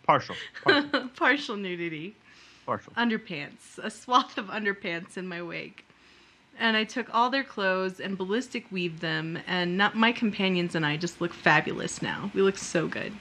Partial. 0.05 0.37
Partial. 0.64 1.09
Partial 1.17 1.57
nudity. 1.57 2.17
Partial. 2.64 2.93
Underpants. 2.95 3.79
A 3.83 3.91
swath 3.91 4.38
of 4.38 4.47
underpants 4.47 5.17
in 5.17 5.29
my 5.29 5.43
wake. 5.43 5.85
And 6.59 6.77
I 6.77 6.85
took 6.85 7.14
all 7.14 7.31
their 7.31 7.45
clothes 7.45 8.01
and 8.01 8.19
ballistic 8.19 8.67
weaved 8.73 9.01
them, 9.01 9.38
and 9.47 9.77
not, 9.77 9.95
my 9.95 10.11
companions 10.11 10.75
and 10.75 10.85
I 10.85 10.97
just 10.97 11.21
look 11.21 11.33
fabulous 11.33 12.03
now. 12.03 12.33
We 12.35 12.43
look 12.43 12.59
so 12.59 12.88
good. 12.88 13.12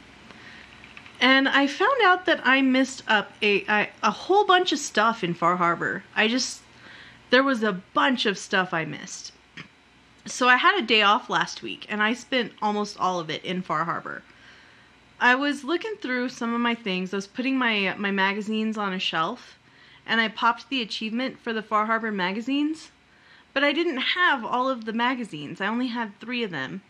And 1.19 1.47
I 1.47 1.67
found 1.67 2.01
out 2.03 2.25
that 2.25 2.41
I 2.45 2.61
missed 2.61 3.03
up 3.07 3.31
a, 3.41 3.63
a, 3.67 3.89
a 4.03 4.11
whole 4.11 4.45
bunch 4.45 4.71
of 4.71 4.79
stuff 4.79 5.23
in 5.23 5.33
Far 5.33 5.55
Harbor. 5.55 6.03
I 6.15 6.27
just, 6.27 6.61
there 7.29 7.43
was 7.43 7.63
a 7.63 7.81
bunch 7.93 8.25
of 8.25 8.37
stuff 8.37 8.73
I 8.73 8.85
missed. 8.85 9.33
So 10.25 10.47
I 10.47 10.57
had 10.57 10.77
a 10.77 10.85
day 10.85 11.01
off 11.01 11.29
last 11.29 11.61
week, 11.61 11.85
and 11.89 12.03
I 12.03 12.13
spent 12.13 12.51
almost 12.61 12.99
all 12.99 13.19
of 13.19 13.29
it 13.29 13.43
in 13.45 13.61
Far 13.61 13.85
Harbor. 13.85 14.23
I 15.19 15.35
was 15.35 15.63
looking 15.63 15.95
through 15.95 16.29
some 16.29 16.53
of 16.53 16.61
my 16.61 16.75
things. 16.75 17.13
I 17.13 17.17
was 17.17 17.27
putting 17.27 17.57
my 17.57 17.95
my 17.97 18.11
magazines 18.11 18.77
on 18.77 18.93
a 18.93 18.99
shelf, 18.99 19.57
and 20.05 20.21
I 20.21 20.27
popped 20.27 20.69
the 20.69 20.81
achievement 20.81 21.39
for 21.39 21.53
the 21.53 21.63
Far 21.63 21.85
Harbor 21.85 22.11
magazines, 22.11 22.91
but 23.53 23.63
I 23.63 23.73
didn't 23.73 23.97
have 23.97 24.45
all 24.45 24.69
of 24.69 24.85
the 24.85 24.93
magazines. 24.93 25.59
I 25.59 25.67
only 25.67 25.87
had 25.87 26.19
three 26.19 26.43
of 26.43 26.51
them, 26.51 26.81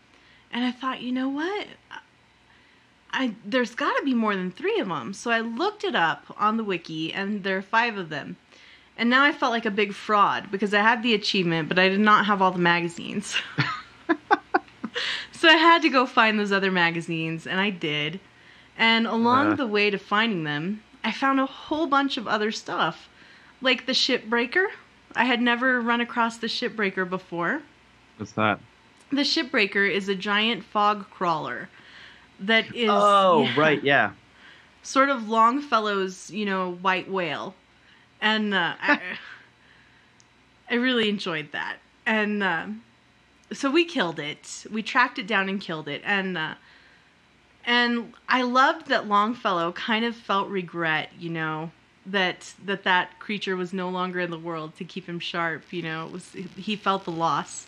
and 0.52 0.64
I 0.64 0.72
thought, 0.72 1.00
you 1.00 1.12
know 1.12 1.28
what? 1.28 1.68
I 3.10 3.34
there's 3.44 3.74
got 3.74 3.96
to 3.96 4.04
be 4.04 4.14
more 4.14 4.36
than 4.36 4.50
three 4.50 4.78
of 4.78 4.88
them. 4.88 5.14
So 5.14 5.30
I 5.30 5.40
looked 5.40 5.84
it 5.84 5.94
up 5.94 6.24
on 6.38 6.56
the 6.56 6.64
wiki, 6.64 7.12
and 7.12 7.44
there 7.44 7.56
are 7.56 7.62
five 7.62 7.96
of 7.96 8.10
them. 8.10 8.36
And 8.98 9.08
now 9.08 9.22
I 9.24 9.30
felt 9.32 9.52
like 9.52 9.64
a 9.64 9.70
big 9.70 9.94
fraud 9.94 10.50
because 10.50 10.74
I 10.74 10.80
had 10.80 11.02
the 11.04 11.14
achievement, 11.14 11.68
but 11.68 11.78
I 11.78 11.88
did 11.88 12.00
not 12.00 12.26
have 12.26 12.42
all 12.42 12.50
the 12.50 12.58
magazines. 12.58 13.36
so 15.32 15.48
I 15.48 15.52
had 15.56 15.82
to 15.82 15.88
go 15.88 16.04
find 16.04 16.38
those 16.38 16.50
other 16.52 16.70
magazines, 16.72 17.46
and 17.46 17.60
I 17.60 17.70
did. 17.70 18.18
And 18.76 19.06
along 19.06 19.52
Uh. 19.52 19.54
the 19.56 19.66
way 19.66 19.88
to 19.90 19.98
finding 19.98 20.42
them, 20.44 20.82
I 21.04 21.12
found 21.12 21.38
a 21.38 21.46
whole 21.46 21.86
bunch 21.86 22.16
of 22.16 22.26
other 22.26 22.50
stuff, 22.50 23.08
like 23.62 23.86
the 23.86 23.92
shipbreaker. 23.92 24.66
I 25.14 25.24
had 25.24 25.40
never 25.40 25.80
run 25.80 26.00
across 26.00 26.36
the 26.38 26.48
shipbreaker 26.48 27.08
before. 27.08 27.62
What's 28.16 28.32
that? 28.32 28.58
The 29.10 29.22
shipbreaker 29.22 29.88
is 29.90 30.08
a 30.08 30.14
giant 30.14 30.64
fog 30.64 31.08
crawler 31.10 31.68
that 32.40 32.74
is 32.74 32.90
oh, 32.92 33.42
yeah, 33.54 33.60
right, 33.60 33.82
yeah. 33.84 34.10
sort 34.82 35.08
of 35.08 35.28
Longfellow's, 35.28 36.30
you 36.30 36.44
know, 36.44 36.72
white 36.82 37.08
whale, 37.10 37.54
and 38.20 38.54
uh, 38.54 38.74
I, 38.80 39.00
I 40.70 40.74
really 40.74 41.08
enjoyed 41.08 41.52
that. 41.52 41.76
And 42.06 42.42
uh, 42.42 42.66
so 43.52 43.70
we 43.70 43.84
killed 43.84 44.18
it. 44.18 44.64
We 44.70 44.82
tracked 44.82 45.18
it 45.18 45.26
down 45.26 45.48
and 45.48 45.60
killed 45.60 45.88
it, 45.88 46.02
and 46.04 46.36
uh, 46.36 46.54
and 47.64 48.14
I 48.28 48.42
loved 48.42 48.88
that 48.88 49.06
Longfellow 49.06 49.72
kind 49.72 50.04
of 50.04 50.16
felt 50.16 50.48
regret, 50.48 51.10
you 51.18 51.30
know, 51.30 51.70
that 52.06 52.54
that 52.64 52.84
that 52.84 53.18
creature 53.18 53.56
was 53.56 53.72
no 53.72 53.88
longer 53.88 54.20
in 54.20 54.30
the 54.30 54.38
world 54.38 54.76
to 54.76 54.84
keep 54.84 55.06
him 55.06 55.20
sharp. 55.20 55.72
You 55.72 55.82
know, 55.82 56.06
it 56.06 56.12
was 56.12 56.32
he 56.56 56.76
felt 56.76 57.04
the 57.04 57.12
loss 57.12 57.66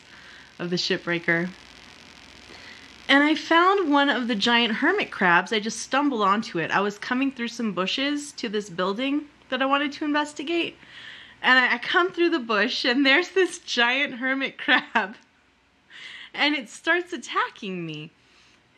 of 0.58 0.70
the 0.70 0.76
shipbreaker. 0.76 1.50
And 3.08 3.24
I 3.24 3.34
found 3.34 3.90
one 3.90 4.08
of 4.08 4.28
the 4.28 4.36
giant 4.36 4.74
hermit 4.74 5.10
crabs. 5.10 5.52
I 5.52 5.58
just 5.58 5.80
stumbled 5.80 6.22
onto 6.22 6.60
it. 6.60 6.70
I 6.70 6.80
was 6.80 6.96
coming 6.96 7.32
through 7.32 7.48
some 7.48 7.72
bushes 7.72 8.30
to 8.32 8.48
this 8.48 8.70
building 8.70 9.24
that 9.50 9.62
I 9.62 9.66
wanted 9.66 9.92
to 9.92 10.04
investigate. 10.04 10.76
And 11.42 11.58
I, 11.58 11.74
I 11.74 11.78
come 11.78 12.12
through 12.12 12.30
the 12.30 12.38
bush, 12.38 12.84
and 12.84 13.04
there's 13.04 13.30
this 13.30 13.58
giant 13.58 14.14
hermit 14.14 14.58
crab. 14.58 15.16
And 16.32 16.54
it 16.54 16.68
starts 16.68 17.12
attacking 17.12 17.84
me 17.84 18.10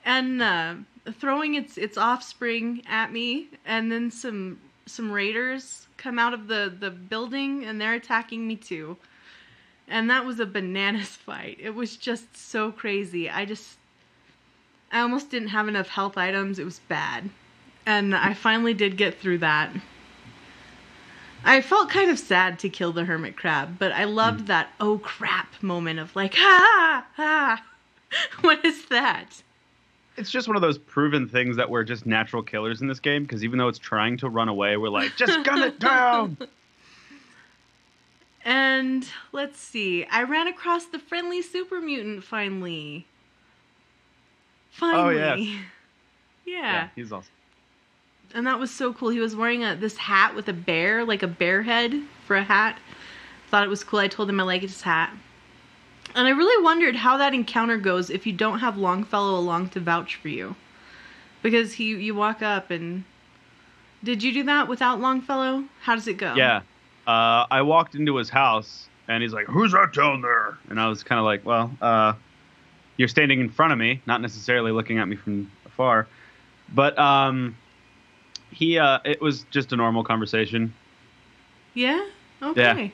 and 0.05 0.43
uh, 0.43 0.75
throwing 1.13 1.55
its, 1.55 1.77
its 1.77 1.99
offspring 1.99 2.83
at 2.89 3.13
me. 3.13 3.49
And 3.65 3.93
then 3.93 4.11
some 4.11 4.59
some 4.87 5.13
raiders 5.13 5.87
come 5.97 6.19
out 6.19 6.35
of 6.35 6.49
the, 6.49 6.75
the 6.79 6.91
building, 6.91 7.65
and 7.65 7.81
they're 7.81 7.95
attacking 7.95 8.47
me 8.47 8.57
too. 8.57 8.97
And 9.89 10.11
that 10.11 10.25
was 10.25 10.41
a 10.41 10.47
bananas 10.47 11.09
fight. 11.27 11.59
It 11.61 11.75
was 11.75 11.97
just 11.97 12.37
so 12.37 12.73
crazy. 12.73 13.31
I 13.31 13.45
just 13.45 13.79
I 14.91 15.01
almost 15.01 15.31
didn't 15.31 15.49
have 15.49 15.69
enough 15.69 15.89
health 15.89 16.19
items. 16.19 16.59
It 16.59 16.65
was 16.65 16.81
bad. 16.81 17.31
And 17.87 18.15
I 18.15 18.35
finally 18.35 18.75
did 18.75 18.97
get 18.97 19.19
through 19.19 19.39
that. 19.39 19.71
I 21.45 21.61
felt 21.61 21.91
kind 21.91 22.11
of 22.11 22.19
sad 22.19 22.59
to 22.61 22.69
kill 22.69 22.93
the 22.93 23.05
hermit 23.05 23.37
crab, 23.37 23.79
but 23.79 23.93
I 23.93 24.05
loved 24.05 24.47
that 24.47 24.71
oh 24.81 24.99
crap 24.99 25.63
moment 25.63 25.99
of 25.99 26.15
like, 26.15 26.35
ah, 26.39 27.07
ah. 27.19 27.65
What 28.43 28.65
is 28.65 28.87
that? 28.87 29.43
It's 30.17 30.31
just 30.31 30.47
one 30.47 30.57
of 30.57 30.63
those 30.63 30.77
proven 30.77 31.27
things 31.29 31.57
that 31.57 31.71
we're 31.71 31.85
just 31.85 32.05
natural 32.05 32.43
killers 32.43 32.83
in 32.83 32.87
this 32.87 33.01
game 33.01 33.23
because 33.23 33.43
even 33.43 33.59
though 33.59 33.69
it's 33.69 33.79
trying 33.79 34.19
to 34.19 34.29
run 34.29 34.49
away, 34.49 34.77
we're 34.77 34.91
like, 34.91 35.17
just 35.17 35.43
gun 35.45 35.63
it 35.63 35.79
down. 35.81 36.37
And 38.45 39.07
let's 39.33 39.59
see. 39.59 40.05
I 40.07 40.25
ran 40.25 40.49
across 40.49 40.85
the 40.87 40.99
friendly 40.99 41.41
super 41.43 41.81
mutant 41.81 42.25
finally. 42.25 43.07
Finally. 44.71 45.17
Oh, 45.17 45.37
yes. 45.37 45.59
Yeah. 46.45 46.89
he's 46.97 47.13
awesome. 47.13 47.31
And 48.35 48.47
that 48.47 48.59
was 48.59 48.71
so 48.71 48.93
cool. 48.93 49.11
He 49.11 49.21
was 49.21 49.37
wearing 49.37 49.65
a 49.65 49.77
this 49.77 49.97
hat 49.97 50.35
with 50.35 50.49
a 50.49 50.53
bear, 50.53 51.05
like 51.05 51.23
a 51.23 51.29
bear 51.29 51.63
head 51.63 52.01
for 52.27 52.37
a 52.37 52.43
hat. 52.43 52.79
Thought 53.51 53.65
it 53.65 53.71
was 53.71 53.85
cool. 53.85 54.01
I 54.01 54.09
told 54.09 54.31
him 54.31 54.41
I 54.41 54.45
liked 54.45 54.63
his 54.63 54.83
hat. 54.83 55.13
And 56.15 56.27
I 56.27 56.31
really 56.31 56.63
wondered 56.63 56.97
how 56.97 57.17
that 57.19 57.35
encounter 57.35 57.79
goes 57.79 58.11
if 58.11 58.27
you 58.27 58.33
don't 58.33 58.59
have 58.59 58.77
Longfellow 58.77 59.39
along 59.39 59.71
to 59.71 59.81
vouch 59.81 60.17
for 60.17 60.29
you. 60.29 60.57
Because 61.43 61.75
he 61.75 61.95
you 61.95 62.15
walk 62.15 62.43
up 62.43 62.71
and 62.71 63.05
did 64.05 64.23
you 64.23 64.33
do 64.33 64.43
that 64.45 64.69
without 64.69 65.01
Longfellow? 65.01 65.65
How 65.83 65.95
does 65.95 66.09
it 66.09 66.17
go? 66.17 66.35
Yeah. 66.35 66.63
Uh, 67.07 67.47
I 67.51 67.63
walked 67.63 67.95
into 67.95 68.17
his 68.17 68.31
house 68.31 68.89
and 69.09 69.23
he's 69.23 69.33
like, 69.33 69.47
"Who's 69.47 69.73
that 69.73 69.93
down 69.93 70.23
there?" 70.23 70.57
And 70.69 70.81
I 70.81 70.89
was 70.89 71.03
kind 71.03 71.19
of 71.19 71.25
like, 71.25 71.45
"Well, 71.45 71.71
uh, 71.81 72.15
you're 72.97 73.09
standing 73.09 73.41
in 73.41 73.49
front 73.49 73.73
of 73.73 73.79
me, 73.79 74.01
not 74.07 74.21
necessarily 74.21 74.71
looking 74.71 74.99
at 74.99 75.09
me 75.09 75.17
from 75.17 75.51
afar." 75.67 76.07
But 76.75 76.99
um, 76.99 77.57
he, 78.53 78.79
uh, 78.79 78.99
it 79.05 79.21
was 79.21 79.45
just 79.51 79.73
a 79.73 79.77
normal 79.77 80.05
conversation. 80.05 80.73
Yeah? 81.75 82.07
Okay. 82.43 82.61
Yeah. 82.85 82.89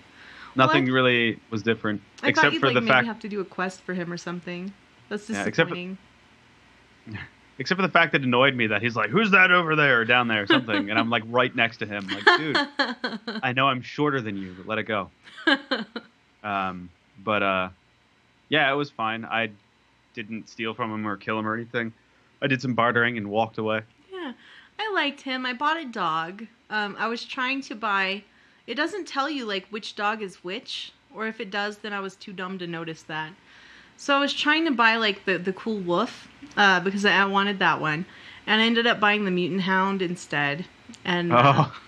Nothing 0.57 0.89
I- 0.89 0.93
really 0.93 1.39
was 1.51 1.63
different, 1.63 2.01
I 2.23 2.29
except 2.29 2.55
you'd 2.55 2.61
for 2.61 2.67
like 2.67 2.75
the 2.75 2.81
maybe 2.81 2.91
fact, 2.93 3.07
have 3.07 3.21
to 3.21 3.29
do 3.29 3.41
a 3.41 3.45
quest 3.45 3.81
for 3.83 3.95
him 3.95 4.13
or 4.13 4.17
something. 4.17 4.73
That's 5.09 5.29
Yeah, 5.29 5.45
except 5.45 5.71
for- 5.71 5.77
except 7.59 7.79
for 7.81 7.87
the 7.87 7.93
fact 7.93 8.13
that 8.13 8.23
annoyed 8.23 8.55
me 8.55 8.67
that 8.69 8.83
he's 8.83 8.95
like, 8.97 9.11
"Who's 9.11 9.31
that 9.33 9.51
over 9.51 9.75
there 9.77 10.01
or 10.01 10.05
down 10.05 10.29
there?" 10.29 10.43
or 10.43 10.47
something, 10.47 10.91
and 10.91 10.99
I'm 10.99 11.11
like 11.11 11.23
right 11.29 11.55
next 11.55 11.79
to 11.79 11.87
him, 11.87 12.07
like, 12.09 12.25
dude, 12.39 12.57
I 13.43 13.53
know 13.53 13.69
I'm 13.69 13.83
shorter 13.83 14.21
than 14.21 14.37
you, 14.37 14.55
but 14.57 14.67
let 14.67 14.79
it 14.79 14.85
go. 14.85 15.11
Um, 16.45 16.89
but 17.25 17.43
uh, 17.43 17.69
yeah, 18.49 18.71
it 18.73 18.77
was 18.77 18.91
fine. 18.91 19.25
I 19.25 19.51
didn't 20.15 20.49
steal 20.49 20.73
from 20.73 20.93
him 20.95 21.07
or 21.07 21.17
kill 21.17 21.37
him 21.39 21.47
or 21.47 21.55
anything. 21.55 21.93
I 22.41 22.47
did 22.47 22.63
some 22.63 22.75
bartering 22.75 23.19
and 23.19 23.29
walked 23.29 23.59
away. 23.59 23.81
Yeah, 24.13 24.33
I 24.89 24.93
liked 24.95 25.23
him. 25.23 25.45
I 25.45 25.53
bought 25.53 25.77
a 25.77 25.85
dog. 25.85 26.47
Um, 26.71 26.97
I 26.99 27.09
was 27.09 27.25
trying 27.25 27.61
to 27.63 27.75
buy. 27.75 28.23
It 28.67 28.75
doesn't 28.75 29.07
tell 29.07 29.29
you 29.29 29.45
like 29.45 29.67
which 29.69 29.95
dog 29.95 30.23
is 30.23 30.43
which, 30.45 30.93
or 31.15 31.27
if 31.27 31.41
it 31.41 31.51
does, 31.51 31.79
then 31.79 31.93
I 31.93 32.01
was 32.01 32.17
too 32.17 32.33
dumb 32.33 32.59
to 32.59 32.67
notice 32.67 33.03
that. 33.03 33.33
So 33.97 34.17
I 34.17 34.21
was 34.21 34.33
trying 34.33 34.65
to 34.65 34.71
buy 34.71 34.97
like 34.97 35.25
the 35.25 35.39
the 35.39 35.53
cool 35.53 35.79
wolf 35.79 36.29
uh, 36.57 36.81
because 36.81 37.05
I 37.05 37.13
I 37.13 37.25
wanted 37.27 37.59
that 37.59 37.81
one, 37.81 38.07
and 38.47 38.61
I 38.61 38.65
ended 38.65 38.87
up 38.87 39.01
buying 39.01 39.25
the 39.25 39.31
mutant 39.31 39.63
hound 39.63 40.01
instead. 40.03 40.65
And 41.05 41.33
uh, 41.33 41.55
Oh, 41.57 41.81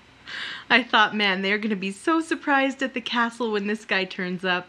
I 0.70 0.82
thought, 0.82 1.14
man, 1.14 1.42
they're 1.42 1.58
gonna 1.58 1.76
be 1.76 1.92
so 1.92 2.20
surprised 2.20 2.82
at 2.82 2.94
the 2.94 3.00
castle 3.00 3.52
when 3.52 3.66
this 3.66 3.84
guy 3.84 4.04
turns 4.04 4.44
up. 4.44 4.66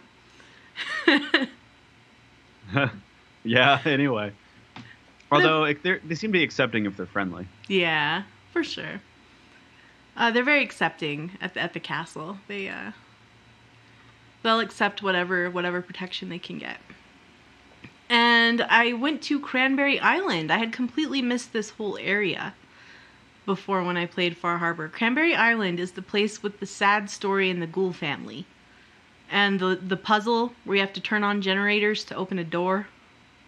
yeah. 3.44 3.80
Anyway, 3.86 4.34
although 5.34 5.64
if 5.66 5.82
they 5.82 6.16
seem 6.16 6.32
to 6.32 6.40
be 6.40 6.44
accepting 6.44 6.86
if 6.86 6.98
they're 6.98 7.06
friendly. 7.06 7.48
yeah, 7.68 8.24
for 8.52 8.64
sure. 8.64 9.02
Uh, 10.16 10.30
they're 10.32 10.44
very 10.44 10.64
accepting 10.64 11.32
at 11.42 11.54
the, 11.56 11.60
at 11.60 11.74
the 11.74 11.80
castle. 11.80 12.38
They 12.48 12.70
uh, 12.70 12.92
they'll 14.44 14.60
accept 14.60 15.02
whatever 15.02 15.50
whatever 15.50 15.82
protection 15.82 16.30
they 16.30 16.40
can 16.40 16.60
get. 16.60 16.78
And 18.10 18.62
I 18.62 18.94
went 18.94 19.24
to 19.24 19.40
Cranberry 19.40 20.00
Island. 20.00 20.52
I 20.52 20.58
had 20.58 20.72
completely 20.72 21.22
missed 21.22 21.52
this 21.52 21.72
whole 21.72 21.98
area 21.98 22.54
before 23.46 23.84
when 23.84 23.98
I 23.98 24.06
played 24.06 24.38
Far 24.38 24.60
Harbor. 24.60 24.88
Cranberry 24.88 25.34
Island 25.36 25.80
is 25.80 25.94
the 25.94 26.02
place 26.02 26.44
with 26.44 26.60
the 26.60 26.66
sad 26.66 27.10
story 27.10 27.50
in 27.50 27.60
the 27.60 27.68
Ghoul 27.68 27.94
family. 27.94 28.46
And 29.32 29.60
the 29.60 29.76
the 29.76 29.98
puzzle 29.98 30.54
where 30.64 30.76
you 30.76 30.82
have 30.82 30.94
to 30.94 31.02
turn 31.02 31.24
on 31.24 31.42
generators 31.42 32.04
to 32.06 32.16
open 32.16 32.38
a 32.38 32.44
door. 32.44 32.88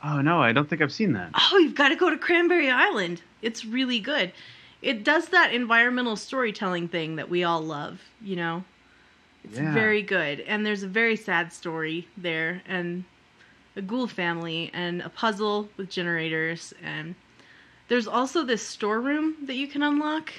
Oh 0.03 0.21
no, 0.21 0.41
I 0.41 0.51
don't 0.51 0.69
think 0.69 0.81
I've 0.81 0.91
seen 0.93 1.13
that. 1.13 1.31
Oh, 1.33 1.57
you've 1.57 1.75
got 1.75 1.89
to 1.89 1.95
go 1.95 2.09
to 2.09 2.17
Cranberry 2.17 2.69
Island. 2.69 3.21
It's 3.41 3.65
really 3.65 3.99
good. 3.99 4.31
It 4.81 5.03
does 5.03 5.29
that 5.29 5.53
environmental 5.53 6.15
storytelling 6.15 6.87
thing 6.89 7.15
that 7.15 7.29
we 7.29 7.43
all 7.43 7.61
love, 7.61 8.01
you 8.21 8.35
know. 8.35 8.63
It's 9.43 9.57
Yeah. 9.57 9.73
very 9.73 10.01
good. 10.01 10.41
And 10.41 10.65
there's 10.65 10.83
a 10.83 10.87
very 10.87 11.15
sad 11.15 11.51
story 11.53 12.07
there 12.17 12.61
and 12.67 13.03
a 13.75 13.81
ghoul 13.81 14.07
family 14.07 14.69
and 14.73 15.01
a 15.01 15.09
puzzle 15.09 15.69
with 15.77 15.89
generators 15.89 16.73
and 16.81 17.15
there's 17.87 18.07
also 18.07 18.43
this 18.43 18.65
storeroom 18.65 19.35
that 19.43 19.55
you 19.55 19.67
can 19.67 19.83
unlock 19.83 20.31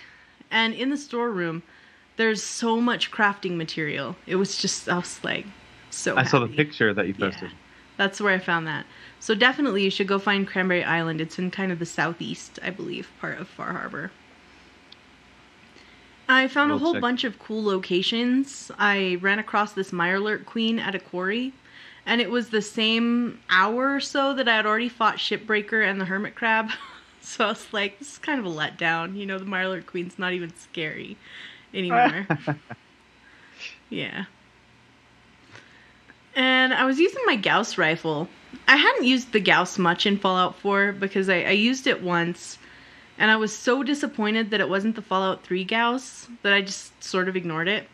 and 0.50 0.74
in 0.74 0.90
the 0.90 0.96
storeroom 0.96 1.62
there's 2.16 2.42
so 2.42 2.80
much 2.80 3.10
crafting 3.10 3.56
material. 3.56 4.16
It 4.26 4.36
was 4.36 4.56
just 4.56 4.88
I 4.88 4.96
was 4.96 5.22
like 5.22 5.44
so 5.90 6.16
I 6.16 6.22
saw 6.24 6.38
the 6.40 6.48
picture 6.48 6.94
that 6.94 7.06
you 7.06 7.12
posted. 7.14 7.34
Yeah. 7.34 7.40
posted. 7.48 7.58
That's 7.98 8.20
where 8.20 8.32
I 8.34 8.38
found 8.38 8.66
that. 8.66 8.86
So 9.26 9.34
definitely 9.34 9.82
you 9.82 9.90
should 9.90 10.06
go 10.06 10.20
find 10.20 10.46
Cranberry 10.46 10.84
Island. 10.84 11.20
It's 11.20 11.36
in 11.36 11.50
kind 11.50 11.72
of 11.72 11.80
the 11.80 11.84
southeast, 11.84 12.60
I 12.62 12.70
believe, 12.70 13.10
part 13.20 13.40
of 13.40 13.48
Far 13.48 13.72
Harbor. 13.72 14.12
I 16.28 16.46
found 16.46 16.70
a 16.70 16.74
We'll 16.74 16.84
whole 16.84 16.92
check. 16.92 17.00
bunch 17.00 17.24
of 17.24 17.36
cool 17.40 17.64
locations. 17.64 18.70
I 18.78 19.18
ran 19.20 19.40
across 19.40 19.72
this 19.72 19.90
Mirelurk 19.90 20.44
Queen 20.44 20.78
at 20.78 20.94
a 20.94 21.00
quarry, 21.00 21.52
and 22.06 22.20
it 22.20 22.30
was 22.30 22.50
the 22.50 22.62
same 22.62 23.40
hour 23.50 23.96
or 23.96 24.00
so 24.00 24.32
that 24.32 24.46
I 24.46 24.54
had 24.54 24.64
already 24.64 24.88
fought 24.88 25.16
Shipbreaker 25.16 25.84
and 25.84 26.00
the 26.00 26.04
Hermit 26.04 26.36
Crab. 26.36 26.70
So 27.20 27.44
I 27.46 27.48
was 27.48 27.72
like, 27.72 27.98
this 27.98 28.12
is 28.12 28.18
kind 28.18 28.38
of 28.38 28.46
a 28.46 28.48
letdown. 28.48 29.16
You 29.16 29.26
know, 29.26 29.36
the 29.36 29.44
Mirelurk 29.44 29.86
Queen's 29.86 30.16
not 30.16 30.34
even 30.34 30.54
scary 30.54 31.16
anymore. 31.74 32.28
yeah. 33.90 34.26
And 36.36 36.72
I 36.72 36.84
was 36.84 37.00
using 37.00 37.22
my 37.26 37.34
Gauss 37.34 37.76
rifle. 37.76 38.28
I 38.68 38.76
hadn't 38.76 39.04
used 39.04 39.32
the 39.32 39.40
Gauss 39.40 39.78
much 39.78 40.06
in 40.06 40.18
Fallout 40.18 40.56
4 40.58 40.92
because 40.92 41.28
I, 41.28 41.42
I 41.42 41.50
used 41.50 41.86
it 41.86 42.02
once 42.02 42.58
and 43.18 43.30
I 43.30 43.36
was 43.36 43.56
so 43.56 43.82
disappointed 43.82 44.50
that 44.50 44.60
it 44.60 44.68
wasn't 44.68 44.96
the 44.96 45.02
Fallout 45.02 45.44
3 45.44 45.64
Gauss 45.64 46.28
that 46.42 46.52
I 46.52 46.62
just 46.62 47.02
sort 47.02 47.28
of 47.28 47.36
ignored 47.36 47.68
it. 47.68 47.88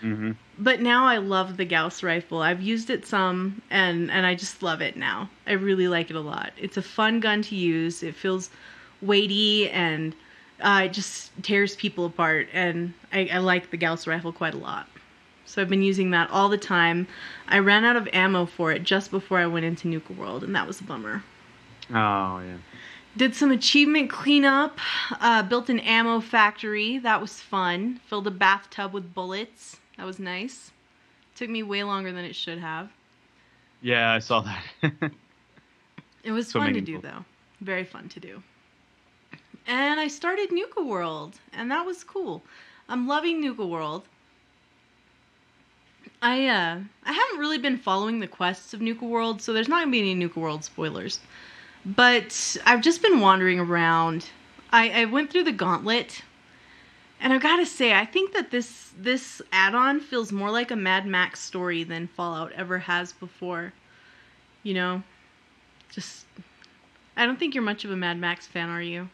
hmm 0.00 0.32
But 0.58 0.80
now 0.80 1.06
I 1.06 1.18
love 1.18 1.56
the 1.56 1.64
Gauss 1.64 2.02
rifle. 2.02 2.40
I've 2.42 2.60
used 2.62 2.90
it 2.90 3.06
some 3.06 3.62
and 3.70 4.10
and 4.10 4.26
I 4.26 4.34
just 4.34 4.62
love 4.62 4.80
it 4.80 4.96
now. 4.96 5.30
I 5.46 5.52
really 5.52 5.88
like 5.88 6.10
it 6.10 6.16
a 6.16 6.20
lot. 6.20 6.52
It's 6.56 6.76
a 6.76 6.82
fun 6.82 7.20
gun 7.20 7.42
to 7.42 7.56
use. 7.56 8.02
It 8.02 8.14
feels 8.14 8.50
weighty 9.02 9.70
and 9.70 10.14
uh, 10.60 10.82
it 10.86 10.92
just 10.92 11.32
tears 11.42 11.76
people 11.76 12.06
apart 12.06 12.48
and 12.52 12.94
I, 13.12 13.28
I 13.32 13.38
like 13.38 13.70
the 13.70 13.76
Gauss 13.76 14.06
rifle 14.06 14.32
quite 14.32 14.54
a 14.54 14.58
lot. 14.58 14.88
So 15.46 15.62
I've 15.62 15.68
been 15.68 15.82
using 15.82 16.10
that 16.10 16.30
all 16.30 16.48
the 16.48 16.58
time. 16.58 17.06
I 17.48 17.58
ran 17.58 17.84
out 17.84 17.96
of 17.96 18.08
ammo 18.12 18.46
for 18.46 18.72
it 18.72 18.82
just 18.82 19.10
before 19.10 19.38
I 19.38 19.46
went 19.46 19.64
into 19.64 19.88
Nuka 19.88 20.12
World 20.12 20.42
and 20.42 20.54
that 20.56 20.66
was 20.66 20.80
a 20.80 20.84
bummer. 20.84 21.22
Oh 21.90 22.40
yeah. 22.40 22.56
Did 23.16 23.34
some 23.36 23.52
achievement 23.52 24.10
cleanup, 24.10 24.78
uh, 25.20 25.42
built 25.44 25.68
an 25.68 25.78
ammo 25.80 26.20
factory. 26.20 26.98
That 26.98 27.20
was 27.20 27.40
fun. 27.40 28.00
Filled 28.06 28.26
a 28.26 28.30
bathtub 28.32 28.92
with 28.92 29.14
bullets. 29.14 29.78
That 29.96 30.06
was 30.06 30.18
nice. 30.18 30.72
Took 31.36 31.48
me 31.48 31.62
way 31.62 31.84
longer 31.84 32.10
than 32.10 32.24
it 32.24 32.34
should 32.34 32.58
have. 32.58 32.90
Yeah, 33.82 34.12
I 34.12 34.18
saw 34.18 34.40
that. 34.40 35.12
It 36.24 36.32
was 36.32 36.48
So 36.48 36.58
fun 36.58 36.72
to 36.72 36.80
do, 36.80 36.98
though. 37.00 37.24
Very 37.60 37.84
fun 37.84 38.08
to 38.08 38.18
do. 38.18 38.42
And 39.66 40.00
I 40.00 40.08
started 40.08 40.50
Nuka 40.50 40.82
World, 40.82 41.38
and 41.52 41.70
that 41.70 41.84
was 41.84 42.02
cool. 42.02 42.42
I'm 42.88 43.06
loving 43.06 43.40
Nuka 43.40 43.66
World. 43.66 44.04
I 46.24 46.46
uh 46.48 46.78
I 47.04 47.12
haven't 47.12 47.38
really 47.38 47.58
been 47.58 47.76
following 47.76 48.18
the 48.20 48.26
quests 48.26 48.72
of 48.72 48.80
Nuka 48.80 49.04
World, 49.04 49.42
so 49.42 49.52
there's 49.52 49.68
not 49.68 49.80
gonna 49.82 49.90
be 49.90 50.00
any 50.00 50.14
Nuka 50.14 50.40
World 50.40 50.64
spoilers. 50.64 51.20
But 51.84 52.56
I've 52.64 52.80
just 52.80 53.02
been 53.02 53.20
wandering 53.20 53.60
around. 53.60 54.30
I, 54.72 55.02
I 55.02 55.04
went 55.04 55.30
through 55.30 55.44
the 55.44 55.52
gauntlet, 55.52 56.22
and 57.20 57.32
I've 57.32 57.42
got 57.42 57.56
to 57.58 57.66
say, 57.66 57.92
I 57.92 58.06
think 58.06 58.32
that 58.32 58.50
this 58.50 58.90
this 58.98 59.42
add-on 59.52 60.00
feels 60.00 60.32
more 60.32 60.50
like 60.50 60.70
a 60.70 60.76
Mad 60.76 61.04
Max 61.06 61.40
story 61.40 61.84
than 61.84 62.08
Fallout 62.08 62.52
ever 62.52 62.78
has 62.78 63.12
before. 63.12 63.74
You 64.62 64.72
know, 64.72 65.02
just 65.92 66.24
I 67.18 67.26
don't 67.26 67.38
think 67.38 67.54
you're 67.54 67.62
much 67.62 67.84
of 67.84 67.90
a 67.90 67.96
Mad 67.96 68.18
Max 68.18 68.46
fan, 68.46 68.70
are 68.70 68.82
you? 68.82 69.10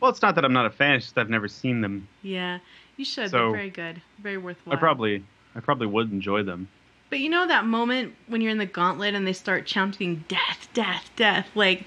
well, 0.00 0.10
it's 0.10 0.22
not 0.22 0.34
that 0.34 0.44
I'm 0.44 0.52
not 0.52 0.66
a 0.66 0.70
fan; 0.70 0.96
it's 0.96 1.04
just 1.06 1.16
I've 1.18 1.30
never 1.30 1.46
seen 1.46 1.80
them. 1.80 2.08
Yeah, 2.22 2.58
you 2.96 3.04
should. 3.04 3.30
So- 3.30 3.38
They're 3.38 3.50
very 3.52 3.70
good, 3.70 4.02
very 4.18 4.36
worthwhile. 4.38 4.74
I 4.76 4.80
probably, 4.80 5.22
I 5.54 5.60
probably 5.60 5.86
would 5.86 6.12
enjoy 6.12 6.42
them. 6.42 6.68
But 7.08 7.18
you 7.18 7.28
know 7.28 7.46
that 7.46 7.66
moment 7.66 8.14
when 8.28 8.40
you're 8.40 8.52
in 8.52 8.58
the 8.58 8.66
gauntlet 8.66 9.14
and 9.14 9.26
they 9.26 9.32
start 9.32 9.66
chanting 9.66 10.24
death, 10.28 10.68
death, 10.72 11.10
death, 11.16 11.48
like 11.54 11.84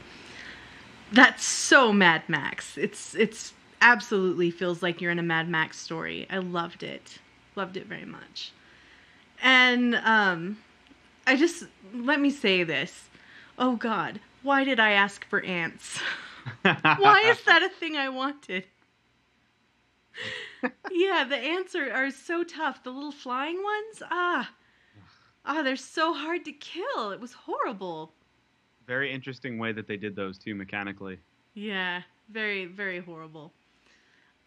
that's 1.13 1.45
so 1.45 1.93
Mad 1.93 2.23
Max. 2.27 2.77
It's 2.77 3.15
it's 3.15 3.53
absolutely 3.81 4.51
feels 4.51 4.83
like 4.83 4.99
you're 4.99 5.11
in 5.11 5.19
a 5.19 5.23
Mad 5.23 5.47
Max 5.47 5.79
story. 5.79 6.27
I 6.29 6.39
loved 6.39 6.83
it. 6.83 7.19
Loved 7.55 7.77
it 7.77 7.85
very 7.85 8.05
much. 8.05 8.51
And 9.41 9.95
um 9.95 10.57
I 11.25 11.37
just 11.37 11.63
let 11.93 12.19
me 12.19 12.29
say 12.29 12.63
this. 12.63 13.09
Oh 13.57 13.77
god, 13.77 14.19
why 14.41 14.65
did 14.65 14.79
I 14.79 14.91
ask 14.91 15.25
for 15.29 15.41
ants? 15.41 15.99
why 16.63 17.21
is 17.27 17.41
that 17.45 17.63
a 17.63 17.69
thing 17.69 17.95
I 17.95 18.09
wanted? 18.09 18.65
yeah, 20.91 21.25
the 21.27 21.37
ants 21.37 21.75
are, 21.75 21.91
are 21.91 22.11
so 22.11 22.43
tough. 22.43 22.83
The 22.83 22.91
little 22.91 23.11
flying 23.11 23.61
ones, 23.63 24.03
ah, 24.09 24.51
ah, 25.45 25.61
they're 25.61 25.75
so 25.75 26.13
hard 26.13 26.45
to 26.45 26.51
kill. 26.51 27.11
It 27.11 27.19
was 27.19 27.33
horrible. 27.33 28.13
Very 28.87 29.11
interesting 29.11 29.57
way 29.57 29.71
that 29.71 29.87
they 29.87 29.97
did 29.97 30.15
those 30.15 30.37
too 30.37 30.55
mechanically. 30.55 31.19
Yeah, 31.53 32.01
very, 32.29 32.65
very 32.65 32.99
horrible. 32.99 33.53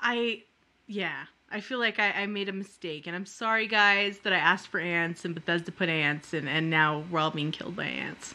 I, 0.01 0.43
yeah, 0.87 1.25
I 1.51 1.61
feel 1.61 1.79
like 1.79 1.99
I, 1.99 2.11
I 2.11 2.27
made 2.27 2.49
a 2.49 2.53
mistake, 2.53 3.07
and 3.07 3.15
I'm 3.15 3.27
sorry, 3.27 3.67
guys, 3.67 4.19
that 4.21 4.33
I 4.33 4.39
asked 4.39 4.69
for 4.69 4.81
ants 4.81 5.25
and 5.25 5.35
Bethesda 5.35 5.73
put 5.73 5.89
ants, 5.89 6.35
and, 6.35 6.49
and 6.49 6.69
now 6.69 7.05
we're 7.11 7.21
all 7.21 7.31
being 7.31 7.53
killed 7.53 7.77
by 7.77 7.85
ants. 7.85 8.35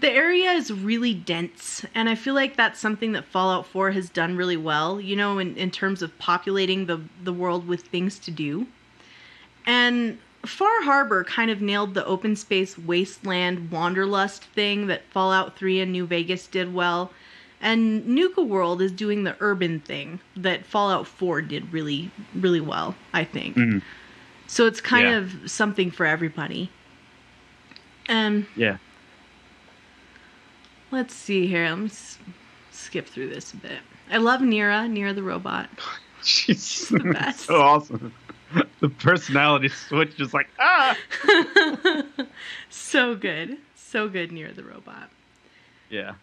The 0.00 0.10
area 0.10 0.50
is 0.52 0.70
really 0.72 1.14
dense, 1.14 1.84
and 1.94 2.08
I 2.08 2.14
feel 2.16 2.34
like 2.34 2.56
that's 2.56 2.78
something 2.78 3.12
that 3.12 3.24
Fallout 3.24 3.66
4 3.66 3.92
has 3.92 4.10
done 4.10 4.36
really 4.36 4.56
well, 4.56 5.00
you 5.00 5.16
know, 5.16 5.38
in, 5.38 5.56
in 5.56 5.70
terms 5.70 6.02
of 6.02 6.16
populating 6.18 6.84
the, 6.84 7.00
the 7.24 7.32
world 7.32 7.66
with 7.66 7.82
things 7.82 8.18
to 8.20 8.30
do. 8.30 8.66
And 9.64 10.18
Far 10.44 10.82
Harbor 10.82 11.24
kind 11.24 11.50
of 11.50 11.62
nailed 11.62 11.94
the 11.94 12.04
open 12.04 12.36
space 12.36 12.76
wasteland 12.78 13.70
wanderlust 13.70 14.44
thing 14.44 14.86
that 14.88 15.02
Fallout 15.10 15.56
3 15.56 15.80
and 15.80 15.92
New 15.92 16.06
Vegas 16.06 16.46
did 16.46 16.74
well. 16.74 17.10
And 17.62 18.06
Nuka 18.06 18.42
World 18.42 18.82
is 18.82 18.92
doing 18.92 19.24
the 19.24 19.34
urban 19.40 19.80
thing 19.80 20.20
that 20.36 20.66
Fallout 20.66 21.06
4 21.06 21.40
did 21.40 21.72
really, 21.72 22.10
really 22.34 22.60
well, 22.60 22.94
I 23.14 23.24
think. 23.24 23.56
Mhm. 23.56 23.80
So 24.46 24.66
it's 24.66 24.80
kind 24.82 25.06
Yeah. 25.08 25.16
of 25.16 25.50
something 25.50 25.90
for 25.90 26.04
everybody. 26.04 26.68
And 28.08 28.46
Yeah. 28.54 28.76
Let's 30.90 31.14
see 31.14 31.46
here. 31.46 31.68
Let 31.68 31.78
me 31.78 31.86
s- 31.86 32.18
skip 32.72 33.06
through 33.06 33.28
this 33.30 33.52
a 33.52 33.56
bit. 33.56 33.78
I 34.10 34.18
love 34.18 34.40
Nira, 34.40 34.88
Nira 34.88 35.14
the 35.14 35.22
robot. 35.22 35.68
She's 36.22 36.88
the 36.88 36.98
best. 37.12 37.40
so 37.40 37.60
awesome. 37.60 38.12
The 38.80 38.88
personality 38.88 39.68
switch 39.68 40.20
is 40.20 40.32
like 40.32 40.48
ah. 40.60 40.96
so 42.70 43.14
good. 43.16 43.58
So 43.74 44.08
good, 44.08 44.30
Nira 44.30 44.54
the 44.54 44.62
robot. 44.62 45.10
Yeah. 45.90 46.14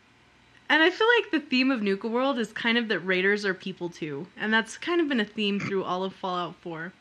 And 0.69 0.81
I 0.81 0.89
feel 0.89 1.07
like 1.19 1.31
the 1.31 1.39
theme 1.49 1.69
of 1.69 1.81
Nuka 1.81 2.07
World 2.07 2.39
is 2.39 2.51
kind 2.53 2.77
of 2.77 2.87
that 2.87 2.99
raiders 2.99 3.45
are 3.45 3.53
people 3.53 3.89
too. 3.89 4.25
And 4.37 4.53
that's 4.53 4.77
kind 4.77 5.01
of 5.01 5.09
been 5.09 5.19
a 5.19 5.25
theme 5.25 5.59
through 5.67 5.83
all 5.83 6.03
of 6.03 6.13
Fallout 6.13 6.55
4. 6.61 6.93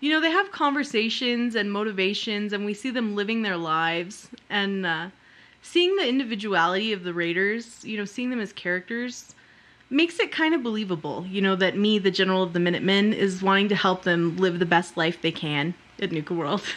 You 0.00 0.10
know, 0.10 0.20
they 0.20 0.30
have 0.30 0.52
conversations 0.52 1.54
and 1.54 1.72
motivations, 1.72 2.52
and 2.52 2.66
we 2.66 2.74
see 2.74 2.90
them 2.90 3.14
living 3.14 3.40
their 3.42 3.56
lives. 3.56 4.28
And 4.50 4.84
uh, 4.84 5.08
seeing 5.66 5.96
the 5.96 6.08
individuality 6.08 6.92
of 6.92 7.02
the 7.02 7.12
raiders, 7.12 7.84
you 7.84 7.96
know, 7.96 8.04
seeing 8.04 8.30
them 8.30 8.40
as 8.40 8.52
characters, 8.52 9.34
makes 9.90 10.18
it 10.20 10.30
kind 10.32 10.54
of 10.54 10.62
believable, 10.62 11.26
you 11.28 11.40
know, 11.40 11.56
that 11.56 11.76
me, 11.76 11.98
the 11.98 12.10
general 12.10 12.42
of 12.42 12.52
the 12.52 12.60
Minutemen, 12.60 13.12
is 13.12 13.42
wanting 13.42 13.68
to 13.68 13.74
help 13.76 14.02
them 14.02 14.36
live 14.36 14.58
the 14.58 14.66
best 14.66 14.96
life 14.96 15.20
they 15.20 15.32
can 15.32 15.74
at 16.00 16.12
Nuka 16.12 16.34
World. 16.34 16.62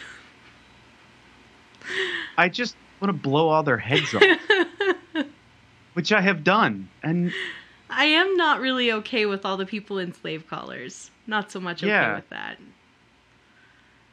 I 2.38 2.48
just 2.48 2.76
want 3.00 3.10
to 3.10 3.12
blow 3.12 3.48
all 3.48 3.62
their 3.62 3.78
heads 3.78 4.14
off, 4.14 4.22
which 5.94 6.12
I 6.12 6.20
have 6.20 6.44
done, 6.44 6.88
and 7.02 7.32
I 7.88 8.04
am 8.04 8.36
not 8.36 8.60
really 8.60 8.92
okay 8.92 9.26
with 9.26 9.44
all 9.44 9.56
the 9.56 9.66
people 9.66 9.98
in 9.98 10.12
slave 10.12 10.46
collars. 10.48 11.10
Not 11.26 11.50
so 11.50 11.60
much 11.60 11.82
okay 11.82 11.88
Yeah. 11.88 12.14
with 12.14 12.28
that. 12.30 12.58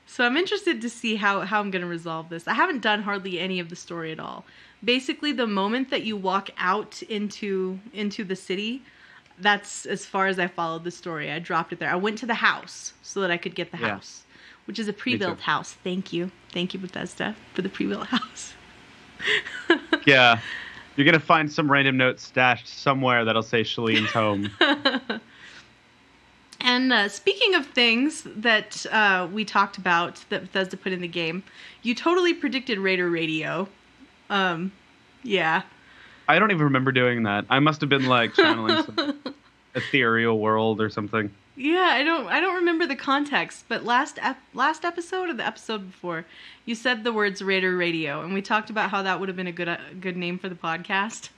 So 0.10 0.26
I'm 0.26 0.38
interested 0.38 0.82
to 0.82 0.90
see 0.90 1.18
how, 1.18 1.42
how 1.42 1.60
I'm 1.60 1.70
going 1.70 1.82
to 1.82 1.88
resolve 1.88 2.30
this. 2.30 2.48
I 2.48 2.54
haven't 2.54 2.82
done 2.82 3.04
hardly 3.04 3.40
any 3.40 3.60
of 3.60 3.70
the 3.70 3.76
story 3.76 4.12
at 4.12 4.20
all. 4.20 4.46
Basically, 4.84 5.32
the 5.32 5.48
moment 5.48 5.90
that 5.90 6.04
you 6.04 6.16
walk 6.16 6.50
out 6.58 7.02
into 7.04 7.80
into 7.94 8.24
the 8.24 8.36
city, 8.36 8.82
that's 9.40 9.86
as 9.86 10.06
far 10.06 10.28
as 10.28 10.38
I 10.40 10.48
followed 10.48 10.84
the 10.84 10.92
story. 10.92 11.32
I 11.32 11.40
dropped 11.40 11.74
it 11.74 11.80
there. 11.80 11.90
I 11.92 11.96
went 11.96 12.18
to 12.20 12.26
the 12.26 12.36
house 12.36 12.94
so 13.02 13.22
that 13.22 13.32
I 13.32 13.38
could 13.38 13.56
get 13.56 13.72
the 13.72 13.78
Yeah. 13.80 13.90
house, 13.96 14.24
which 14.66 14.78
is 14.80 14.88
a 14.88 14.94
pre-built 14.94 15.40
house. 15.42 15.74
Thank 15.84 16.13
you, 16.13 16.32
thank 16.52 16.74
you 16.74 16.80
Bethesda 16.80 17.36
for 17.54 17.62
the 17.63 17.70
pre-built 17.70 18.08
house. 18.18 18.54
yeah, 20.06 20.40
you're 20.96 21.06
gonna 21.06 21.20
find 21.20 21.52
some 21.52 21.72
random 21.72 21.98
note 21.98 22.20
stashed 22.20 22.68
somewhere 22.68 23.26
that'll 23.26 23.42
say 23.44 23.63
Shalene's 23.63 24.12
home. 24.12 24.50
And 26.60 26.92
uh, 26.92 27.08
speaking 27.08 27.54
of 27.54 27.68
things 27.68 28.24
that 28.26 28.86
uh, 28.92 29.28
we 29.32 29.46
talked 29.46 29.78
about 29.78 30.24
that 30.30 30.42
Bethesda 30.42 30.76
put 30.76 30.92
in 30.92 31.02
the 31.02 31.08
game, 31.08 31.44
you 31.84 31.94
totally 31.94 32.34
predicted 32.34 32.80
Raider 32.80 33.10
Radio. 33.10 33.70
Um, 34.30 34.72
yeah. 35.24 35.63
I 36.28 36.40
don't 36.40 36.52
even 36.52 36.66
remember 36.66 36.92
doing 36.92 37.24
that. 37.24 37.46
I 37.50 37.60
must 37.60 37.82
have 37.82 37.90
been 37.90 38.06
like 38.08 38.34
channeling 38.34 38.84
some 38.84 39.20
ethereal 39.76 40.40
world 40.40 40.82
or 40.82 40.90
something. 40.90 41.32
Yeah, 41.56 41.90
I 41.92 42.04
don't 42.04 42.28
I 42.28 42.40
don't 42.40 42.56
remember 42.56 42.86
the 42.86 42.96
context, 42.96 43.66
but 43.68 43.84
last 43.84 44.20
ep- 44.22 44.42
last 44.54 44.86
episode 44.86 45.30
or 45.30 45.34
the 45.34 45.46
episode 45.46 45.88
before, 45.92 46.26
you 46.66 46.76
said 46.76 47.04
the 47.04 47.12
words 47.12 47.42
Raider 47.42 47.76
Radio, 47.76 48.22
and 48.22 48.34
we 48.34 48.44
talked 48.44 48.70
about 48.70 48.92
how 48.92 49.02
that 49.02 49.20
would 49.20 49.28
have 49.30 49.36
been 49.36 49.48
a 49.48 49.52
good 49.52 49.68
a 49.68 49.80
good 50.00 50.18
name 50.18 50.38
for 50.38 50.50
the 50.50 50.56
podcast. 50.56 51.30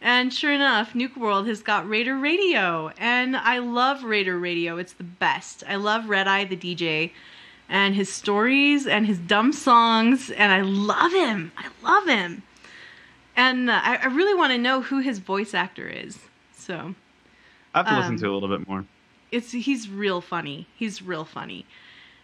And 0.00 0.32
sure 0.32 0.52
enough, 0.52 0.94
Nuka 0.94 1.18
World 1.18 1.48
has 1.48 1.62
got 1.62 1.88
Raider 1.88 2.16
Radio, 2.16 2.92
and 2.98 3.36
I 3.36 3.58
love 3.58 4.04
Raider 4.04 4.38
Radio. 4.38 4.76
It's 4.76 4.92
the 4.92 5.02
best. 5.02 5.64
I 5.66 5.76
love 5.76 6.08
Red 6.08 6.28
Eye 6.28 6.44
the 6.44 6.56
DJ, 6.56 7.10
and 7.68 7.94
his 7.94 8.12
stories 8.12 8.86
and 8.86 9.06
his 9.06 9.18
dumb 9.18 9.52
songs, 9.52 10.30
and 10.30 10.52
I 10.52 10.60
love 10.62 11.12
him. 11.12 11.52
I 11.56 11.66
love 11.82 12.06
him. 12.06 12.42
And 13.36 13.68
uh, 13.70 13.80
I, 13.82 13.96
I 13.96 14.06
really 14.06 14.34
want 14.34 14.52
to 14.52 14.58
know 14.58 14.80
who 14.82 14.98
his 15.00 15.18
voice 15.18 15.54
actor 15.54 15.88
is. 15.88 16.18
So 16.56 16.94
I 17.74 17.78
have 17.78 17.86
to 17.88 17.96
listen 17.96 18.12
Um, 18.14 18.18
to 18.18 18.24
it 18.26 18.30
a 18.30 18.32
little 18.34 18.56
bit 18.58 18.68
more. 18.68 18.84
it's 19.32 19.50
he's 19.52 19.88
real 19.88 20.20
funny. 20.20 20.66
He's 20.76 21.02
real 21.02 21.24
funny. 21.24 21.66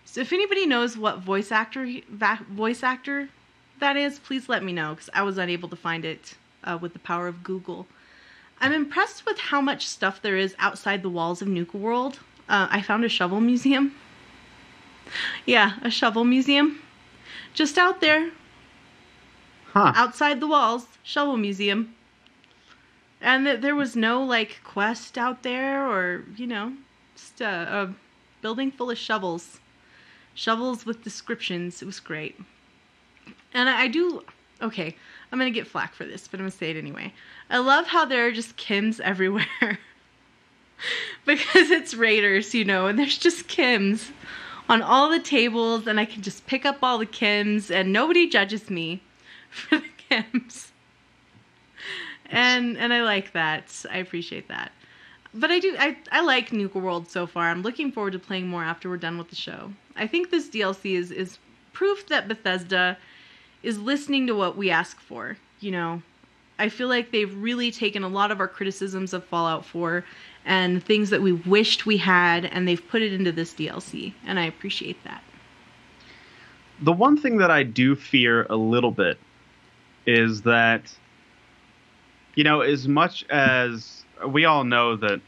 So 0.05 0.21
if 0.21 0.33
anybody 0.33 0.67
knows 0.67 0.97
what 0.97 1.19
voice 1.21 1.51
actor 1.53 1.87
va- 2.09 2.45
voice 2.51 2.83
actor 2.83 3.29
that 3.81 3.97
is, 3.97 4.19
please 4.19 4.49
let 4.49 4.63
me 4.63 4.73
know 4.73 4.91
because 4.95 5.11
I 5.15 5.23
was 5.23 5.39
unable 5.39 5.69
to 5.71 5.77
find 5.77 6.05
it 6.05 6.35
uh, 6.65 6.79
with 6.81 6.93
the 6.93 6.99
power 6.99 7.27
of 7.29 7.43
Google. 7.43 7.87
I'm 8.61 8.73
impressed 8.73 9.25
with 9.25 9.39
how 9.39 9.61
much 9.63 9.87
stuff 9.89 10.21
there 10.21 10.37
is 10.37 10.55
outside 10.59 11.03
the 11.03 11.09
walls 11.09 11.41
of 11.41 11.49
Nuka 11.49 11.79
World. 11.79 12.19
Uh, 12.49 12.69
I 12.71 12.83
found 12.83 13.05
a 13.05 13.09
shovel 13.09 13.41
museum. 13.41 13.95
Yeah, 15.47 15.75
a 15.83 15.91
shovel 15.91 16.25
museum. 16.25 16.81
Just 17.55 17.79
out 17.79 18.01
there, 18.01 18.31
Huh. 19.73 19.93
outside 19.95 20.41
the 20.41 20.47
walls, 20.47 20.87
shovel 21.03 21.37
museum. 21.37 21.95
And 23.21 23.45
th- 23.47 23.61
there 23.61 23.75
was 23.77 23.95
no 23.95 24.23
like 24.23 24.61
quest 24.65 25.19
out 25.19 25.43
there 25.43 25.87
or, 25.87 26.25
you 26.37 26.47
know, 26.47 26.73
just 27.15 27.41
a, 27.41 27.47
a 27.47 27.95
building 28.41 28.71
full 28.71 28.91
of 28.91 28.99
shovels. 28.99 29.61
Shovels 30.35 30.87
with 30.87 31.05
descriptions. 31.05 31.83
It 31.83 31.87
was 31.87 32.01
great. 32.01 32.39
And 33.53 33.69
I, 33.69 33.83
I 33.83 33.89
do, 33.89 34.23
okay, 34.63 34.97
I'm 35.31 35.39
to 35.39 35.51
get 35.51 35.67
flack 35.67 35.95
for 35.95 36.05
this, 36.05 36.27
but 36.29 36.41
I'm 36.41 36.51
to 36.51 36.57
say 36.57 36.71
it 36.71 36.77
anyway. 36.77 37.13
I 37.51 37.59
love 37.59 37.87
how 37.89 38.05
there 38.05 38.27
are 38.27 38.33
just 38.33 38.57
Chems 38.57 39.01
everywhere. 39.13 39.79
because 41.27 41.71
it's 41.71 41.95
Raiders, 41.95 42.55
you 42.55 42.65
know, 42.65 42.87
and 42.87 42.99
there's 42.99 43.19
just 43.19 43.49
Chems 43.49 44.11
on 44.71 44.83
all 44.83 45.11
the 45.11 45.19
tables, 45.19 45.89
and 45.89 45.99
I 45.99 46.05
can 46.05 46.23
just 46.23 46.47
pick 46.47 46.65
up 46.65 46.79
all 46.81 46.97
the 46.97 47.07
Chems, 47.07 47.75
and 47.75 47.93
nobody 47.93 48.29
judges 48.29 48.71
me 48.71 49.03
for 49.51 49.79
the 49.79 49.89
Chems. 50.09 50.69
And 52.27 52.79
and 52.79 52.93
I 52.93 53.03
like 53.03 53.33
that. 53.33 53.85
I 53.91 53.99
appreciate 53.99 54.47
that. 54.47 54.71
But 55.35 55.51
I 55.51 55.59
do 55.59 55.75
I, 55.77 55.97
I 56.13 56.21
like 56.21 56.53
Nuka 56.53 56.79
World 56.79 57.09
so 57.09 57.27
far. 57.27 57.51
I'm 57.51 57.63
looking 57.63 57.91
forward 57.91 58.13
to 58.13 58.21
playing 58.21 58.47
more 58.47 58.63
after 58.63 58.89
we're 58.89 58.97
done 58.97 59.19
with 59.19 59.31
the 59.31 59.37
show. 59.37 59.73
I 59.97 60.07
think 60.07 60.31
this 60.31 60.49
DLC 60.49 60.97
is 60.97 61.11
is 61.11 61.39
proof 61.73 62.07
that 62.07 62.29
Bethesda 62.29 62.97
is 63.65 63.81
listening 63.81 64.29
to 64.29 64.35
what 64.35 64.57
we 64.57 64.71
ask 64.71 65.01
for, 65.01 65.37
you 65.59 65.73
know. 65.73 66.03
I 66.61 66.69
feel 66.69 66.89
like 66.89 67.11
they've 67.11 67.35
really 67.35 67.73
taken 67.73 68.05
a 68.05 68.09
lot 68.09 68.31
of 68.31 68.39
our 68.39 68.47
criticisms 68.47 69.13
of 69.13 69.25
Fallout 69.25 69.65
4 69.65 70.05
and 70.45 70.83
things 70.83 71.11
that 71.11 71.21
we 71.23 71.33
wished 71.33 71.87
we 71.87 71.97
had 71.99 72.45
and 72.47 72.67
they've 72.67 72.87
put 72.89 73.03
it 73.03 73.13
into 73.13 73.31
this 73.33 73.53
DLC 73.55 74.15
and 74.27 74.39
I 74.39 74.45
appreciate 74.47 75.03
that. 75.05 75.23
the 76.83 76.93
one 76.93 77.17
thing 77.17 77.37
that 77.39 77.51
I 77.51 77.63
do 77.63 77.95
fear 77.95 78.47
a 78.49 78.57
little 78.57 78.91
bit 78.91 79.19
is 80.07 80.43
that, 80.43 80.83
you 82.35 82.43
know, 82.45 82.63
as 82.63 82.89
much 82.89 83.25
as 83.29 84.03
we 84.27 84.47
all 84.47 84.65
know 84.65 84.97
that 84.97 85.21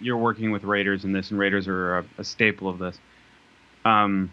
you're 0.00 0.16
working 0.16 0.50
with 0.52 0.62
Raiders 0.64 1.04
in 1.04 1.12
this, 1.12 1.30
and 1.30 1.38
Raiders 1.38 1.66
are 1.66 1.98
a, 1.98 2.04
a 2.18 2.24
staple 2.24 2.68
of 2.68 2.78
this. 2.78 2.98
Um, 3.84 4.32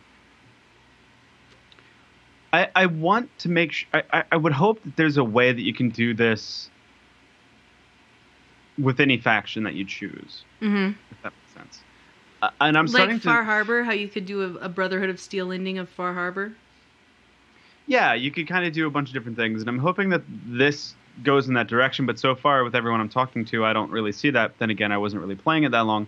I, 2.53 2.69
I 2.75 2.85
want 2.87 3.35
to 3.39 3.49
make 3.49 3.71
sure. 3.71 3.87
I, 3.93 4.03
I- 4.11 4.23
I 4.33 4.37
would 4.37 4.53
hope 4.53 4.83
that 4.83 4.95
there's 4.97 5.17
a 5.17 5.23
way 5.23 5.51
that 5.51 5.61
you 5.61 5.73
can 5.73 5.89
do 5.89 6.13
this 6.13 6.69
with 8.77 8.99
any 8.99 9.17
faction 9.17 9.63
that 9.63 9.73
you 9.73 9.85
choose, 9.85 10.43
Mhm. 10.61 10.95
if 11.11 11.21
that 11.23 11.33
makes 11.33 11.53
sense. 11.53 11.81
Uh, 12.41 12.49
and 12.61 12.77
I'm 12.77 12.87
starting 12.87 13.15
Like 13.15 13.21
to. 13.23 13.27
Far 13.27 13.43
Harbor, 13.43 13.83
how 13.83 13.91
you 13.91 14.07
could 14.07 14.25
do 14.25 14.41
a, 14.57 14.65
a 14.65 14.69
Brotherhood 14.69 15.09
of 15.09 15.19
Steel 15.19 15.51
ending 15.51 15.77
of 15.77 15.89
Far 15.89 16.13
Harbor. 16.13 16.53
yeah, 17.87 18.13
you 18.13 18.31
could 18.31 18.47
kind 18.47 18.65
of 18.65 18.73
do 18.73 18.87
a 18.87 18.89
bunch 18.89 19.09
of 19.09 19.13
different 19.13 19.37
things, 19.37 19.61
and 19.61 19.69
I'm 19.69 19.79
hoping 19.79 20.09
that 20.09 20.21
this 20.45 20.95
goes 21.23 21.47
in 21.47 21.55
that 21.55 21.67
direction. 21.67 22.05
But 22.05 22.17
so 22.19 22.35
far, 22.35 22.63
with 22.63 22.73
everyone 22.75 23.01
I'm 23.01 23.09
talking 23.09 23.43
to, 23.45 23.65
I 23.65 23.73
don't 23.73 23.91
really 23.91 24.11
see 24.13 24.29
that. 24.31 24.57
Then 24.59 24.69
again, 24.69 24.91
I 24.91 24.97
wasn't 24.97 25.21
really 25.21 25.35
playing 25.35 25.63
it 25.63 25.71
that 25.71 25.81
long. 25.85 26.07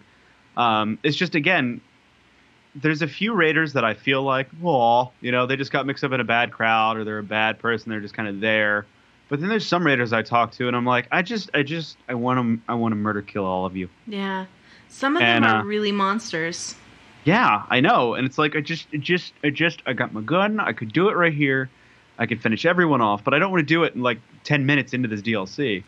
Um, 0.56 0.98
it's 1.04 1.18
just 1.18 1.36
again, 1.36 1.82
there's 2.76 3.02
a 3.02 3.08
few 3.08 3.34
raiders 3.34 3.74
that 3.74 3.84
I 3.84 3.94
feel 3.96 4.24
like, 4.24 4.50
well, 4.62 5.14
you 5.20 5.32
know, 5.32 5.46
they 5.46 5.56
just 5.58 5.72
got 5.72 5.86
mixed 5.86 6.04
up 6.04 6.12
in 6.14 6.20
a 6.22 6.24
bad 6.24 6.52
crowd, 6.52 6.96
or 6.98 7.04
they're 7.04 7.20
a 7.20 7.24
bad 7.24 7.60
person. 7.60 7.90
They're 7.90 8.00
just 8.02 8.14
kind 8.14 8.30
of 8.30 8.40
there. 8.40 8.86
But 9.34 9.40
then 9.40 9.50
there's 9.50 9.66
some 9.66 9.84
raiders 9.84 10.14
I 10.14 10.22
talk 10.22 10.52
to, 10.52 10.68
and 10.68 10.78
I'm 10.78 10.86
like, 10.86 11.08
I 11.12 11.24
just, 11.24 11.50
I 11.56 11.64
just, 11.64 11.98
I 12.08 12.14
want 12.14 12.38
to, 12.40 12.72
I 12.72 12.76
want 12.76 12.92
to 12.92 12.96
murder 12.96 13.24
kill 13.24 13.46
all 13.46 13.66
of 13.66 13.76
you. 13.76 13.90
Yeah. 14.06 14.46
Some 14.90 15.18
of 15.18 15.24
And, 15.24 15.44
them 15.44 15.52
uh, 15.52 15.56
are 15.62 15.66
really 15.66 15.92
monsters. 15.92 16.76
Yeah, 17.24 17.64
I 17.68 17.80
know, 17.80 18.14
and 18.14 18.28
it's 18.28 18.38
like 18.38 18.56
I 18.56 18.62
just, 18.62 18.86
it 18.92 19.02
just, 19.02 19.34
I 19.44 19.50
just, 19.50 19.82
I 19.88 19.94
got 19.94 20.14
my 20.14 20.22
gun. 20.22 20.60
I 20.60 20.72
could 20.72 20.94
do 20.94 21.10
it 21.10 21.14
right 21.16 21.34
here. 21.34 21.72
I 22.20 22.28
could 22.28 22.44
finish 22.44 22.64
everyone 22.64 23.02
off, 23.02 23.24
but 23.24 23.34
I 23.34 23.40
don't 23.40 23.50
want 23.50 23.62
to 23.62 23.66
do 23.66 23.84
it 23.86 23.96
in 23.96 24.04
like 24.04 24.20
ten 24.44 24.68
minutes 24.68 24.94
into 24.94 25.08
this 25.10 25.24
DLC. 25.24 25.84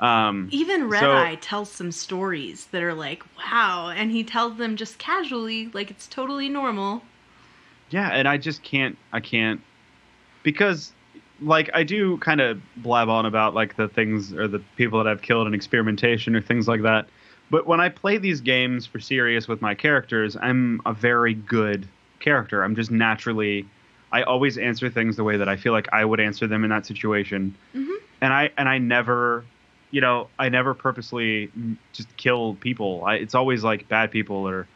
Um, 0.00 0.48
Even 0.50 0.88
Red 0.88 1.00
so- 1.00 1.14
Eye 1.14 1.34
tells 1.42 1.70
some 1.70 1.92
stories 1.92 2.68
that 2.68 2.82
are 2.82 2.94
like, 2.94 3.22
wow, 3.36 3.90
and 3.94 4.10
he 4.10 4.24
tells 4.24 4.56
them 4.56 4.76
just 4.76 4.96
casually, 4.96 5.66
like 5.74 5.90
it's 5.90 6.06
totally 6.06 6.48
normal. 6.48 7.02
yeah, 7.90 8.08
and 8.14 8.26
I 8.26 8.38
just 8.38 8.62
can't, 8.62 8.96
I 9.12 9.20
can't, 9.20 9.60
because 10.42 10.94
like 11.40 11.70
I 11.74 11.82
do 11.84 12.18
kind 12.18 12.40
of 12.40 12.60
blab 12.76 13.08
on 13.08 13.26
about 13.26 13.54
like 13.54 13.76
the 13.76 13.88
things 13.88 14.32
or 14.32 14.48
the 14.48 14.58
people 14.76 15.02
that 15.02 15.08
I've 15.10 15.22
killed 15.22 15.46
in 15.46 15.54
experimentation 15.54 16.34
or 16.34 16.40
things 16.40 16.66
like 16.66 16.82
that. 16.82 17.06
But 17.50 17.66
when 17.66 17.80
I 17.80 17.88
play 17.88 18.18
these 18.18 18.40
games 18.40 18.86
for 18.86 19.00
serious 19.00 19.48
with 19.48 19.62
my 19.62 19.74
characters, 19.74 20.36
I'm 20.40 20.80
a 20.84 20.92
very 20.92 21.34
good 21.34 21.88
character. 22.20 22.62
I'm 22.62 22.74
just 22.74 22.90
naturally 22.90 23.66
I 24.10 24.22
always 24.22 24.56
answer 24.56 24.88
things 24.88 25.16
the 25.16 25.24
way 25.24 25.36
that 25.36 25.48
I 25.48 25.56
feel 25.56 25.72
like 25.72 25.88
I 25.92 26.04
would 26.04 26.18
answer 26.18 26.46
them 26.46 26.64
in 26.64 26.70
that 26.70 26.86
situation. 26.86 27.54
Mhm. 27.74 27.96
And 28.20 28.32
I 28.32 28.50
and 28.56 28.68
I 28.68 28.78
never, 28.78 29.44
you 29.90 30.00
know, 30.00 30.28
I 30.38 30.48
never 30.48 30.74
purposely 30.74 31.50
just 31.92 32.14
kill 32.16 32.54
people. 32.54 33.04
I, 33.04 33.14
it's 33.16 33.34
always 33.34 33.62
like 33.62 33.86
bad 33.88 34.10
people 34.10 34.48
or 34.48 34.66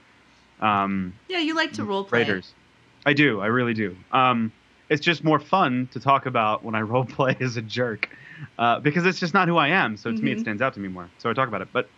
um 0.60 1.14
Yeah, 1.28 1.38
you 1.38 1.54
like 1.54 1.72
to 1.72 1.84
role 1.84 2.04
play. 2.04 2.20
Raiders. 2.20 2.52
I 3.04 3.14
do. 3.14 3.40
I 3.40 3.46
really 3.46 3.74
do. 3.74 3.96
Um, 4.12 4.52
it's 4.92 5.02
just 5.04 5.24
more 5.24 5.38
fun 5.40 5.88
to 5.92 6.00
talk 6.00 6.26
about 6.26 6.62
when 6.64 6.74
I 6.74 6.80
role 6.92 7.04
play 7.04 7.36
as 7.40 7.56
a 7.56 7.62
jerk, 7.62 8.08
uh, 8.58 8.78
because 8.80 9.06
it's 9.06 9.18
just 9.18 9.34
not 9.34 9.48
who 9.48 9.56
I 9.56 9.68
am. 9.68 9.96
So 9.96 10.12
to 10.12 10.22
me, 10.22 10.32
it 10.32 10.38
Mhm. 10.38 10.40
stands 10.42 10.62
out 10.62 10.74
to 10.74 10.80
me 10.80 10.88
more. 10.88 11.08
So 11.18 11.30
I 11.30 11.32
talk 11.32 11.48
about 11.48 11.62
it. 11.62 11.68
But 11.72 11.88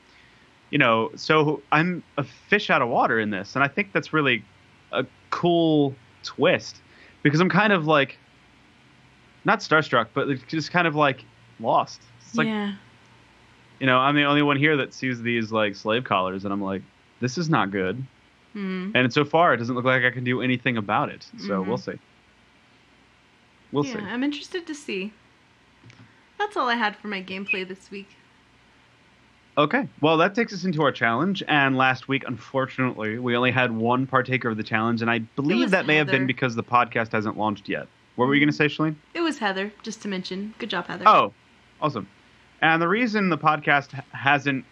you 0.70 0.78
know, 0.78 1.10
so 1.16 1.60
I'm 1.72 2.02
a 2.16 2.24
fish 2.24 2.70
out 2.70 2.82
of 2.82 2.88
water 2.88 3.18
in 3.20 3.30
this, 3.30 3.54
and 3.54 3.62
I 3.64 3.68
think 3.68 3.92
that's 3.92 4.12
really 4.12 4.42
a 4.92 5.04
cool 5.30 5.94
twist 6.22 6.76
because 7.22 7.40
I'm 7.40 7.50
kind 7.50 7.72
of 7.72 7.86
like 7.86 8.16
not 9.44 9.58
starstruck, 9.60 10.08
but 10.14 10.28
just 10.48 10.70
kind 10.70 10.86
of 10.86 10.94
like 10.94 11.24
lost. 11.60 12.00
It's 12.26 12.38
like 12.38 12.48
yeah. 12.48 12.72
You 13.80 13.86
know, 13.86 13.98
I'm 13.98 14.14
the 14.14 14.22
only 14.24 14.42
one 14.42 14.56
here 14.56 14.76
that 14.78 14.94
sees 14.94 15.20
these 15.20 15.50
like 15.52 15.74
slave 15.74 16.04
collars, 16.04 16.44
and 16.44 16.52
I'm 16.52 16.62
like, 16.62 16.80
this 17.20 17.36
is 17.36 17.50
not 17.50 17.70
good. 17.70 18.02
Hmm. 18.52 18.92
And 18.94 19.12
so 19.12 19.24
far, 19.24 19.52
it 19.52 19.56
doesn't 19.58 19.74
look 19.74 19.84
like 19.84 20.04
I 20.04 20.10
can 20.10 20.24
do 20.24 20.40
anything 20.40 20.76
about 20.76 21.08
it. 21.10 21.26
So 21.38 21.62
Mhm. 21.62 21.66
we'll 21.66 21.78
see. 21.78 21.98
We'll 23.74 23.84
yeah, 23.84 23.94
see. 23.94 23.98
I'm 23.98 24.22
interested 24.22 24.66
to 24.68 24.74
see. 24.74 25.12
That's 26.38 26.56
all 26.56 26.68
I 26.68 26.76
had 26.76 26.94
for 26.94 27.08
my 27.08 27.20
gameplay 27.20 27.66
this 27.66 27.90
week. 27.90 28.08
Okay. 29.58 29.88
Well, 30.00 30.16
that 30.18 30.34
takes 30.34 30.52
us 30.52 30.64
into 30.64 30.82
our 30.82 30.92
challenge. 30.92 31.42
And 31.48 31.76
last 31.76 32.06
week, 32.06 32.22
unfortunately, 32.26 33.18
we 33.18 33.36
only 33.36 33.50
had 33.50 33.72
one 33.72 34.06
partaker 34.06 34.48
of 34.48 34.56
the 34.56 34.62
challenge, 34.62 35.02
and 35.02 35.10
I 35.10 35.18
believe 35.18 35.70
that 35.72 35.86
may 35.86 35.96
have 35.96 36.06
been 36.06 36.26
because 36.26 36.54
the 36.54 36.62
podcast 36.62 37.12
hasn't 37.12 37.36
launched 37.36 37.68
yet. 37.68 37.88
What 38.14 38.26
were 38.26 38.34
you 38.34 38.40
going 38.40 38.50
to 38.50 38.56
say, 38.56 38.66
Shalene? 38.66 38.94
It 39.12 39.22
was 39.22 39.38
Heather, 39.38 39.72
just 39.82 40.00
to 40.02 40.08
mention. 40.08 40.54
Good 40.58 40.70
job, 40.70 40.86
Heather. 40.86 41.04
Oh, 41.08 41.32
awesome. 41.82 42.08
And 42.62 42.80
the 42.80 42.88
reason 42.88 43.28
the 43.28 43.38
podcast 43.38 43.90
hasn't 44.12 44.64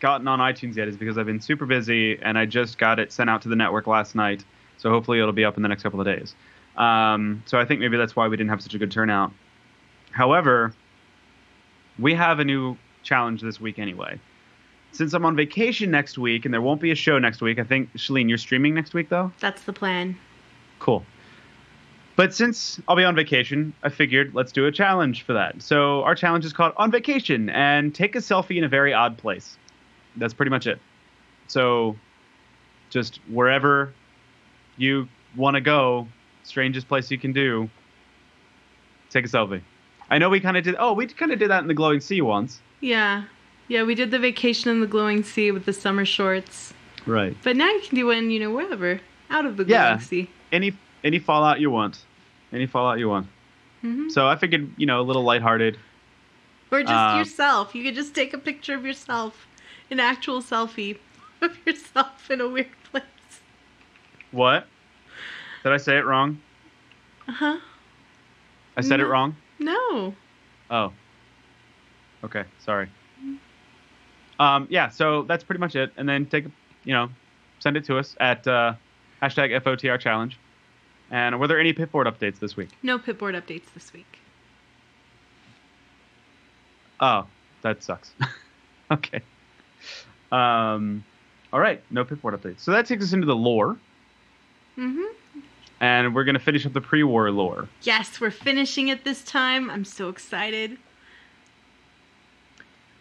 gotten 0.00 0.26
on 0.28 0.38
iTunes 0.38 0.76
yet 0.76 0.88
is 0.88 0.96
because 0.96 1.18
I've 1.18 1.26
been 1.26 1.40
super 1.40 1.66
busy 1.66 2.18
and 2.20 2.38
I 2.38 2.46
just 2.46 2.78
got 2.78 2.98
it 2.98 3.12
sent 3.12 3.28
out 3.28 3.42
to 3.42 3.48
the 3.50 3.56
network 3.56 3.86
last 3.86 4.14
night. 4.14 4.44
So 4.78 4.90
hopefully 4.90 5.20
it'll 5.20 5.32
be 5.32 5.44
up 5.44 5.56
in 5.56 5.62
the 5.62 5.68
next 5.68 5.82
couple 5.82 6.00
of 6.00 6.06
days. 6.06 6.34
Um, 6.76 7.42
so 7.46 7.58
I 7.58 7.64
think 7.64 7.80
maybe 7.80 7.96
that's 7.96 8.16
why 8.16 8.28
we 8.28 8.36
didn't 8.36 8.50
have 8.50 8.62
such 8.62 8.74
a 8.74 8.78
good 8.78 8.90
turnout. 8.90 9.32
However, 10.10 10.74
we 11.98 12.14
have 12.14 12.40
a 12.40 12.44
new 12.44 12.76
challenge 13.02 13.42
this 13.42 13.60
week 13.60 13.78
anyway. 13.78 14.18
Since 14.92 15.12
I'm 15.12 15.24
on 15.24 15.36
vacation 15.36 15.90
next 15.90 16.18
week 16.18 16.44
and 16.44 16.54
there 16.54 16.62
won't 16.62 16.80
be 16.80 16.90
a 16.90 16.94
show 16.94 17.18
next 17.18 17.40
week, 17.40 17.58
I 17.58 17.64
think, 17.64 17.92
Shalene, 17.94 18.28
you're 18.28 18.38
streaming 18.38 18.74
next 18.74 18.94
week 18.94 19.08
though? 19.08 19.32
That's 19.40 19.62
the 19.62 19.72
plan. 19.72 20.16
Cool. 20.78 21.04
But 22.16 22.32
since 22.32 22.80
I'll 22.86 22.94
be 22.94 23.04
on 23.04 23.16
vacation, 23.16 23.74
I 23.82 23.88
figured 23.88 24.34
let's 24.34 24.52
do 24.52 24.66
a 24.66 24.72
challenge 24.72 25.22
for 25.22 25.32
that. 25.32 25.60
So 25.62 26.02
our 26.04 26.14
challenge 26.14 26.44
is 26.44 26.52
called 26.52 26.72
On 26.76 26.90
Vacation 26.90 27.50
and 27.50 27.92
take 27.92 28.14
a 28.14 28.18
selfie 28.18 28.56
in 28.56 28.62
a 28.62 28.68
very 28.68 28.92
odd 28.92 29.18
place. 29.18 29.58
That's 30.16 30.32
pretty 30.32 30.50
much 30.50 30.68
it. 30.68 30.78
So 31.48 31.96
just 32.90 33.18
wherever 33.28 33.92
you 34.76 35.08
want 35.36 35.56
to 35.56 35.60
go, 35.60 36.06
strangest 36.44 36.88
place 36.88 37.10
you 37.10 37.18
can 37.18 37.32
do, 37.32 37.68
take 39.10 39.24
a 39.24 39.28
selfie. 39.28 39.60
I 40.10 40.18
know 40.18 40.28
we 40.28 40.40
kind 40.40 40.56
of 40.56 40.64
did. 40.64 40.76
Oh, 40.78 40.92
we 40.92 41.06
kind 41.06 41.32
of 41.32 41.38
did 41.38 41.50
that 41.50 41.62
in 41.62 41.68
the 41.68 41.74
glowing 41.74 42.00
sea 42.00 42.20
once. 42.20 42.60
Yeah. 42.80 43.24
Yeah, 43.68 43.82
we 43.84 43.94
did 43.94 44.10
the 44.10 44.18
vacation 44.18 44.70
in 44.70 44.80
the 44.80 44.86
glowing 44.86 45.22
sea 45.22 45.50
with 45.50 45.64
the 45.64 45.72
summer 45.72 46.04
shorts. 46.04 46.74
Right. 47.06 47.34
But 47.42 47.56
now 47.56 47.68
you 47.70 47.80
can 47.80 47.96
do 47.96 48.06
one, 48.06 48.30
you 48.30 48.38
know, 48.40 48.50
wherever. 48.52 49.00
Out 49.30 49.46
of 49.46 49.56
the 49.56 49.64
glowing 49.64 49.82
Yeah. 49.82 49.98
sea. 49.98 50.28
Any 50.52 50.74
any 51.02 51.18
fallout 51.18 51.60
you 51.60 51.70
want, 51.70 51.98
any 52.52 52.66
fallout 52.66 52.98
you 52.98 53.08
want. 53.08 53.26
hmm 53.80 54.08
So 54.10 54.26
I 54.26 54.36
figured, 54.36 54.70
you 54.76 54.86
know, 54.86 55.00
a 55.00 55.02
little 55.02 55.22
lighthearted. 55.24 55.78
Or 56.70 56.80
just 56.82 56.92
Uh, 56.92 57.16
yourself. 57.18 57.74
You 57.74 57.82
could 57.84 57.94
just 57.94 58.14
take 58.14 58.32
a 58.34 58.38
picture 58.38 58.74
of 58.74 58.84
yourself. 58.84 59.46
An 59.90 60.00
actual 60.00 60.42
selfie 60.42 60.96
of 61.40 61.56
yourself 61.66 62.30
in 62.30 62.40
a 62.40 62.48
weird 62.48 62.68
place. 62.90 63.04
What? 64.30 64.66
Did 65.64 65.72
I 65.72 65.78
say 65.78 65.96
it 65.96 66.04
wrong? 66.04 66.40
Uh 67.26 67.32
huh. 67.32 67.58
I 68.76 68.82
said 68.82 69.00
it 69.00 69.06
wrong. 69.06 69.34
No. 69.58 70.14
Oh. 70.70 70.92
Okay, 72.22 72.44
sorry. 72.58 72.88
Um, 74.38 74.66
yeah, 74.68 74.90
so 74.90 75.22
that's 75.22 75.42
pretty 75.42 75.60
much 75.60 75.74
it. 75.74 75.90
And 75.96 76.06
then 76.08 76.26
take, 76.26 76.46
a 76.46 76.50
you 76.84 76.92
know, 76.92 77.08
send 77.60 77.78
it 77.78 77.84
to 77.84 77.96
us 77.98 78.14
at 78.20 78.46
uh, 78.46 78.74
hashtag 79.22 79.58
FOTR 79.62 79.98
challenge. 79.98 80.38
And 81.10 81.40
were 81.40 81.46
there 81.46 81.60
any 81.60 81.72
Pitboard 81.72 82.06
updates 82.06 82.40
this 82.40 82.56
week? 82.56 82.70
No 82.82 82.98
Pitboard 82.98 83.40
updates 83.40 83.72
this 83.72 83.92
week. 83.92 84.18
Oh, 87.00 87.26
that 87.62 87.82
sucks. 87.82 88.12
okay. 88.90 89.20
Um, 90.30 91.04
all 91.52 91.60
right, 91.60 91.82
no 91.90 92.04
Pitboard 92.04 92.38
updates. 92.38 92.60
So 92.60 92.72
that 92.72 92.84
takes 92.86 93.04
us 93.04 93.12
into 93.14 93.26
the 93.26 93.36
lore, 93.36 93.78
hmm 94.74 95.04
and 95.80 96.14
we're 96.14 96.24
gonna 96.24 96.38
finish 96.38 96.64
up 96.66 96.72
the 96.72 96.80
pre-war 96.80 97.30
lore. 97.30 97.68
Yes, 97.82 98.20
we're 98.20 98.30
finishing 98.30 98.88
it 98.88 99.04
this 99.04 99.22
time. 99.24 99.70
I'm 99.70 99.84
so 99.84 100.08
excited. 100.08 100.78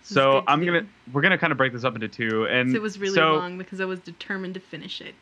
This 0.01 0.09
So 0.09 0.43
I'm 0.47 0.65
gonna 0.65 0.85
we're 1.11 1.21
gonna 1.21 1.37
kind 1.37 1.51
of 1.51 1.57
break 1.57 1.73
this 1.73 1.83
up 1.83 1.95
into 1.95 2.07
two, 2.07 2.45
and 2.47 2.75
it 2.75 2.81
was 2.81 2.99
really 2.99 3.15
so, 3.15 3.35
long 3.35 3.57
because 3.57 3.79
I 3.79 3.85
was 3.85 3.99
determined 3.99 4.53
to 4.55 4.59
finish 4.59 5.01
it. 5.01 5.15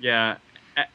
Yeah. 0.00 0.36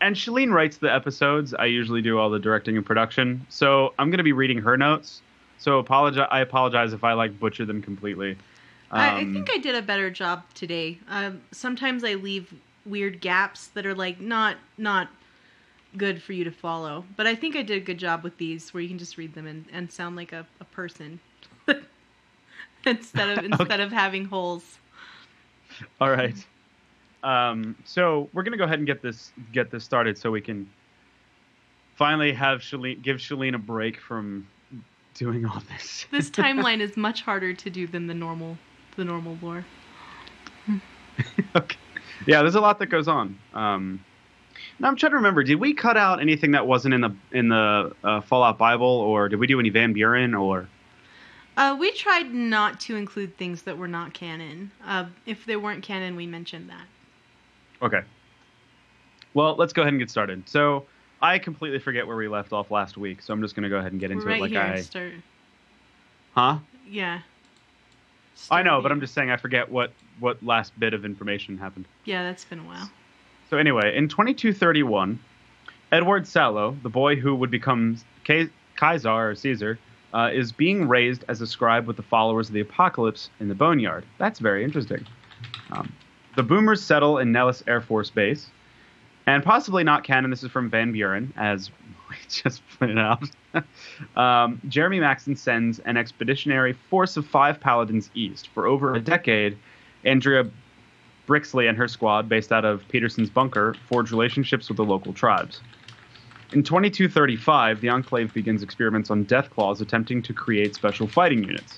And 0.02 0.16
Shalene 0.16 0.52
writes 0.52 0.78
the 0.78 0.92
episodes. 0.92 1.54
I 1.54 1.66
usually 1.66 2.02
do 2.02 2.18
all 2.18 2.32
the 2.32 2.40
directing 2.40 2.78
and 2.78 2.86
production. 2.86 3.46
So 3.50 3.94
I'm 4.00 4.10
going 4.10 4.18
to 4.18 4.24
be 4.24 4.34
reading 4.34 4.58
her 4.58 4.76
notes. 4.76 5.22
So 5.60 5.78
apologize. 5.78 6.28
I 6.32 6.40
apologize 6.40 6.94
if 6.94 7.04
I 7.04 7.14
like 7.14 7.40
butcher 7.40 7.64
them 7.64 7.84
completely. 7.84 8.38
I, 8.90 9.10
I 9.10 9.22
Um, 9.22 9.34
think 9.34 9.50
I 9.54 9.60
did 9.60 9.76
a 9.76 9.84
better 9.84 10.10
job 10.10 10.44
today. 10.56 10.98
Um, 11.10 11.42
sometimes 11.52 12.04
I 12.04 12.16
leave 12.16 12.52
weird 12.86 13.22
gaps 13.22 13.68
that 13.68 13.86
are 13.86 13.94
like 13.94 14.20
not 14.20 14.58
not 14.78 15.10
good 15.98 16.22
for 16.22 16.34
you 16.34 16.44
to 16.44 16.52
follow. 16.52 17.06
But 17.16 17.28
I 17.28 17.36
think 17.36 17.56
I 17.56 17.62
did 17.62 17.78
a 17.78 17.86
good 17.86 17.98
job 17.98 18.24
with 18.24 18.38
these, 18.38 18.74
where 18.74 18.82
you 18.82 18.90
can 18.90 18.98
just 18.98 19.18
read 19.18 19.34
them 19.34 19.48
and, 19.48 19.66
and 19.72 19.92
sound 19.92 20.16
like 20.16 20.32
a, 20.32 20.46
a 20.60 20.66
person 20.66 21.20
instead 22.86 23.38
of 23.38 23.46
instead 23.52 23.80
of 23.80 23.92
having 23.92 24.26
holes. 24.26 24.78
All 26.00 26.10
right. 26.10 26.36
Um, 27.24 27.76
so 27.86 28.30
we're 28.34 28.44
going 28.44 28.54
to 28.54 28.58
go 28.58 28.64
ahead 28.64 28.80
and 28.80 28.88
get 28.88 29.02
this 29.02 29.32
get 29.52 29.72
this 29.72 29.84
started, 29.84 30.18
so 30.18 30.32
we 30.32 30.42
can 30.42 30.70
finally 31.96 32.32
have 32.32 32.60
Shalene 32.60 33.02
give 33.02 33.18
Shalene 33.18 33.56
a 33.56 33.60
break 33.60 34.00
from 34.00 34.48
doing 35.16 35.46
all 35.46 35.62
this. 35.76 36.06
This 36.12 36.30
timeline 36.30 36.80
is 36.80 36.96
much 36.96 37.22
harder 37.22 37.54
to 37.54 37.70
do 37.70 37.88
than 37.88 38.08
the 38.08 38.14
normal 38.14 38.58
the 38.96 39.04
normal 39.04 39.38
lore. 39.42 39.66
okay. 41.56 41.78
Yeah, 42.26 42.42
there's 42.42 42.56
a 42.56 42.62
lot 42.62 42.80
that 42.80 42.88
goes 42.88 43.08
on. 43.08 43.38
Um, 43.54 44.04
now 44.80 44.88
I'm 44.88 44.96
trying 44.96 45.12
to 45.12 45.18
remember. 45.18 45.44
Did 45.44 45.56
we 45.56 45.74
cut 45.74 45.98
out 45.98 46.20
anything 46.22 46.52
that 46.52 46.68
wasn't 46.68 46.94
in 46.94 47.02
the 47.02 47.16
in 47.32 47.50
the 47.50 47.94
uh, 48.04 48.22
Fallout 48.22 48.58
Bible, 48.58 48.86
or 48.88 49.30
did 49.30 49.40
we 49.40 49.48
do 49.48 49.60
any 49.60 49.70
Van 49.70 49.94
Buren, 49.94 50.34
or 50.36 50.68
Uh, 51.58 51.76
we 51.80 51.92
tried 51.94 52.34
not 52.34 52.80
to 52.82 52.96
include 52.96 53.36
things 53.38 53.64
that 53.64 53.78
were 53.78 53.88
not 53.88 54.14
canon. 54.14 54.72
Uh, 54.86 55.06
if 55.26 55.46
they 55.46 55.56
weren't 55.56 55.84
canon, 55.84 56.16
we 56.16 56.28
mentioned 56.28 56.70
that. 56.70 56.86
okay? 57.82 58.02
Well, 59.34 59.56
let's 59.56 59.74
go 59.74 59.82
ahead 59.84 59.94
and 59.94 60.00
get 60.00 60.10
started. 60.10 60.48
So 60.50 60.86
I 61.22 61.38
completely 61.40 61.80
forget 61.80 62.06
where 62.08 62.16
we 62.16 62.28
left 62.28 62.54
off 62.54 62.72
last 62.72 62.98
week, 62.98 63.22
so 63.22 63.34
I'm 63.34 63.42
just 63.42 63.56
going 63.56 63.64
to 63.64 63.70
go 63.70 63.78
ahead 63.78 63.92
and 63.92 64.00
get 64.02 64.12
into 64.12 64.26
right 64.26 64.38
it 64.38 64.42
like 64.42 64.52
here. 64.52 64.62
I, 64.62 64.82
Start. 64.82 65.14
huh? 66.34 66.58
Yeah. 66.88 67.22
I 68.52 68.62
know, 68.62 68.70
Start 68.70 68.84
but 68.84 68.92
I'm 68.92 69.00
just 69.00 69.14
saying 69.14 69.32
I 69.32 69.38
forget 69.38 69.70
what 69.72 69.92
what 70.20 70.42
last 70.44 70.80
bit 70.80 70.94
of 70.94 71.06
information 71.06 71.58
happened. 71.58 71.86
Yeah, 72.06 72.24
that's 72.24 72.46
been 72.46 72.60
a 72.60 72.64
while. 72.64 72.90
So 73.50 73.58
anyway, 73.58 73.96
in 73.96 74.08
2231, 74.10 75.20
Edward 75.92 76.28
Sallow, 76.28 76.76
the 76.84 76.90
boy 76.90 77.16
who 77.16 77.36
would 77.36 77.52
become 77.52 77.98
Ca- 78.26 78.50
Caesar 78.80 79.10
or 79.10 79.36
Caesar, 79.36 79.80
uh, 80.14 80.30
is 80.34 80.52
being 80.52 80.88
raised 80.88 81.24
as 81.28 81.42
a 81.42 81.48
scribe 81.48 81.88
with 81.88 81.96
the 81.96 82.04
followers 82.04 82.48
of 82.48 82.54
the 82.54 82.60
apocalypse 82.60 83.30
in 83.40 83.48
the 83.48 83.56
Boneyard. 83.56 84.06
That's 84.18 84.40
very 84.40 84.64
interesting. 84.64 85.06
Um, 85.72 85.94
the 86.36 86.44
Boomers 86.44 86.84
settle 86.84 87.18
in 87.18 87.32
Nellis 87.32 87.64
Air 87.68 87.82
Force 87.82 88.10
Base, 88.10 88.48
and 89.26 89.44
possibly 89.44 89.84
not 89.84 90.04
canon. 90.04 90.30
This 90.30 90.44
is 90.44 90.52
from 90.52 90.70
Van 90.70 90.92
Buren, 90.92 91.34
as 91.38 91.72
we 92.10 92.16
just 92.30 92.62
pointed 92.80 92.98
out. 92.98 93.24
um, 94.18 94.62
Jeremy 94.68 95.00
Maxson 95.00 95.36
sends 95.36 95.80
an 95.80 95.98
expeditionary 95.98 96.74
force 96.90 97.18
of 97.18 97.26
five 97.26 97.60
paladins 97.60 98.10
east. 98.14 98.50
For 98.50 98.68
over 98.68 98.94
a 98.94 99.00
decade, 99.00 99.58
Andrea 100.04 100.50
Brixley 101.28 101.68
and 101.70 101.78
her 101.78 101.88
squad, 101.88 102.28
based 102.28 102.52
out 102.52 102.66
of 102.66 102.88
Peterson's 102.88 103.30
bunker, 103.30 103.76
forge 103.88 104.12
relationships 104.12 104.70
with 104.70 104.78
the 104.78 104.86
local 104.86 105.14
tribes. 105.14 105.62
In 106.54 106.64
2235, 106.64 107.82
the 107.82 107.90
Enclave 107.90 108.34
begins 108.34 108.64
experiments 108.64 109.12
on 109.12 109.26
Death 109.26 109.50
Claws 109.50 109.82
attempting 109.82 110.22
to 110.24 110.34
create 110.34 110.74
special 110.74 111.06
fighting 111.06 111.44
units. 111.44 111.78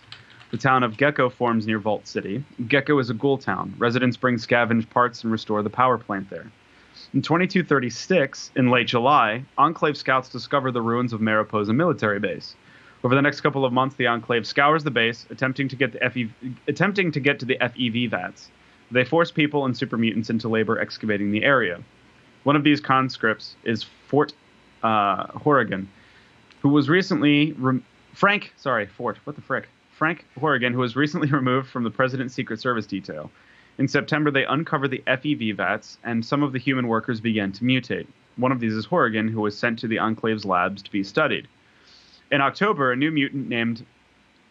The 0.51 0.57
town 0.57 0.83
of 0.83 0.95
Gecko 0.95 1.29
forms 1.29 1.65
near 1.65 1.79
Vault 1.79 2.07
City. 2.07 2.43
Gecko 2.67 2.99
is 2.99 3.09
a 3.09 3.15
ghoul 3.15 3.39
town. 3.39 3.73
Residents 3.77 4.17
bring 4.17 4.37
scavenged 4.37 4.89
parts 4.89 5.23
and 5.23 5.31
restore 5.31 5.63
the 5.63 5.69
power 5.69 5.97
plant 5.97 6.29
there. 6.29 6.51
In 7.13 7.21
2236, 7.23 8.51
in 8.55 8.69
late 8.69 8.87
July, 8.87 9.43
Enclave 9.57 9.97
scouts 9.97 10.29
discover 10.29 10.71
the 10.71 10.81
ruins 10.81 11.13
of 11.13 11.21
Mariposa 11.21 11.73
military 11.73 12.19
base. 12.19 12.55
Over 13.03 13.15
the 13.15 13.21
next 13.21 13.41
couple 13.41 13.65
of 13.65 13.73
months, 13.73 13.95
the 13.95 14.07
Enclave 14.07 14.45
scours 14.45 14.83
the 14.83 14.91
base, 14.91 15.25
attempting 15.29 15.67
to 15.69 15.75
get 15.75 15.93
the 15.93 15.99
FEV, 15.99 16.29
attempting 16.67 17.11
to 17.13 17.19
get 17.19 17.39
to 17.39 17.45
the 17.45 17.57
FEV 17.59 18.09
vats. 18.09 18.51
They 18.91 19.03
force 19.03 19.31
people 19.31 19.65
and 19.65 19.75
super 19.77 19.97
mutants 19.97 20.29
into 20.29 20.47
labor 20.47 20.79
excavating 20.79 21.31
the 21.31 21.43
area. 21.43 21.81
One 22.43 22.55
of 22.55 22.63
these 22.63 22.79
conscripts 22.79 23.55
is 23.63 23.83
Fort 24.07 24.33
uh, 24.83 25.27
Horrigan, 25.27 25.89
who 26.61 26.69
was 26.69 26.89
recently 26.89 27.51
rem- 27.53 27.85
Frank. 28.13 28.53
Sorry, 28.57 28.85
Fort. 28.85 29.17
What 29.25 29.35
the 29.35 29.41
frick? 29.41 29.67
Frank 29.91 30.25
Horrigan, 30.39 30.73
who 30.73 30.79
was 30.79 30.95
recently 30.95 31.27
removed 31.31 31.69
from 31.69 31.83
the 31.83 31.91
President's 31.91 32.33
Secret 32.33 32.59
Service 32.59 32.85
detail. 32.85 33.29
In 33.77 33.87
September, 33.87 34.31
they 34.31 34.45
uncover 34.45 34.87
the 34.87 35.03
FEV 35.07 35.55
vats, 35.55 35.97
and 36.03 36.25
some 36.25 36.43
of 36.43 36.51
the 36.53 36.59
human 36.59 36.87
workers 36.87 37.21
began 37.21 37.51
to 37.53 37.63
mutate. 37.63 38.07
One 38.37 38.51
of 38.51 38.59
these 38.59 38.73
is 38.73 38.85
Horrigan, 38.85 39.27
who 39.27 39.41
was 39.41 39.57
sent 39.57 39.79
to 39.79 39.87
the 39.87 39.97
Enclave's 39.97 40.45
labs 40.45 40.81
to 40.81 40.91
be 40.91 41.03
studied. 41.03 41.47
In 42.31 42.41
October, 42.41 42.91
a 42.91 42.95
new 42.95 43.11
mutant 43.11 43.49
named 43.49 43.85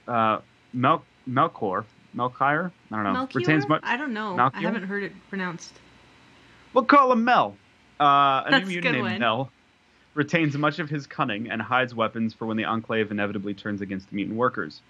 uh, 0.07 0.41
Mel- 0.72 1.05
Melkor, 1.28 1.84
Melchior, 2.14 2.72
I 2.90 2.96
don't 2.96 3.04
know, 3.04 3.12
Melchior? 3.12 3.38
retains 3.40 3.68
much. 3.68 3.80
I 3.84 3.96
don't 3.96 4.12
know. 4.12 4.36
I 4.54 4.61
haven't 4.61 4.84
heard 4.84 5.02
it 5.02 5.12
pronounced. 5.28 5.78
We'll 6.74 6.84
call 6.84 7.12
him 7.12 7.24
Mel. 7.24 7.56
Uh, 8.00 8.42
a 8.46 8.61
new 8.61 8.66
mutant 8.66 8.94
named 8.94 9.02
one. 9.02 9.18
Mel 9.18 9.50
retains 10.14 10.56
much 10.56 10.78
of 10.78 10.88
his 10.88 11.06
cunning 11.06 11.50
and 11.50 11.62
hides 11.62 11.94
weapons 11.94 12.34
for 12.34 12.46
when 12.46 12.56
the 12.56 12.64
Enclave 12.64 13.11
inevitably 13.11 13.54
turns 13.54 13.80
against 13.80 14.11
the 14.11 14.16
mutant 14.16 14.36
workers. 14.36 14.80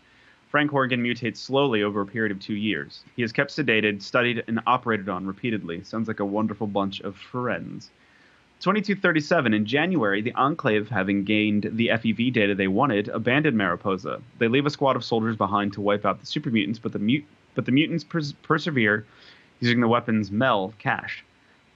Frank 0.50 0.70
Horrigan 0.70 1.02
mutates 1.02 1.36
slowly 1.36 1.82
over 1.82 2.00
a 2.00 2.06
period 2.06 2.32
of 2.32 2.40
two 2.40 2.54
years. 2.54 3.04
He 3.16 3.22
is 3.22 3.32
kept 3.32 3.50
sedated, 3.50 4.02
studied, 4.02 4.42
and 4.48 4.60
operated 4.66 5.08
on 5.08 5.26
repeatedly. 5.26 5.84
Sounds 5.84 6.08
like 6.08 6.20
a 6.20 6.24
wonderful 6.24 6.66
bunch 6.66 7.00
of 7.00 7.16
friends. 7.16 7.90
2237, 8.60 9.54
in 9.54 9.66
January, 9.66 10.20
the 10.20 10.34
Enclave, 10.34 10.88
having 10.88 11.22
gained 11.22 11.70
the 11.72 11.88
FEV 11.88 12.32
data 12.32 12.56
they 12.56 12.66
wanted, 12.66 13.08
abandoned 13.08 13.56
Mariposa. 13.56 14.20
They 14.38 14.48
leave 14.48 14.66
a 14.66 14.70
squad 14.70 14.96
of 14.96 15.04
soldiers 15.04 15.36
behind 15.36 15.72
to 15.74 15.80
wipe 15.80 16.04
out 16.04 16.18
the 16.18 16.26
super 16.26 16.50
mutants, 16.50 16.80
but 16.80 16.92
the, 16.92 16.98
mut- 16.98 17.22
but 17.54 17.66
the 17.66 17.72
mutants 17.72 18.02
pers- 18.02 18.32
persevere 18.42 19.06
using 19.60 19.80
the 19.80 19.86
weapons 19.86 20.32
Mel 20.32 20.74
Cash. 20.78 21.24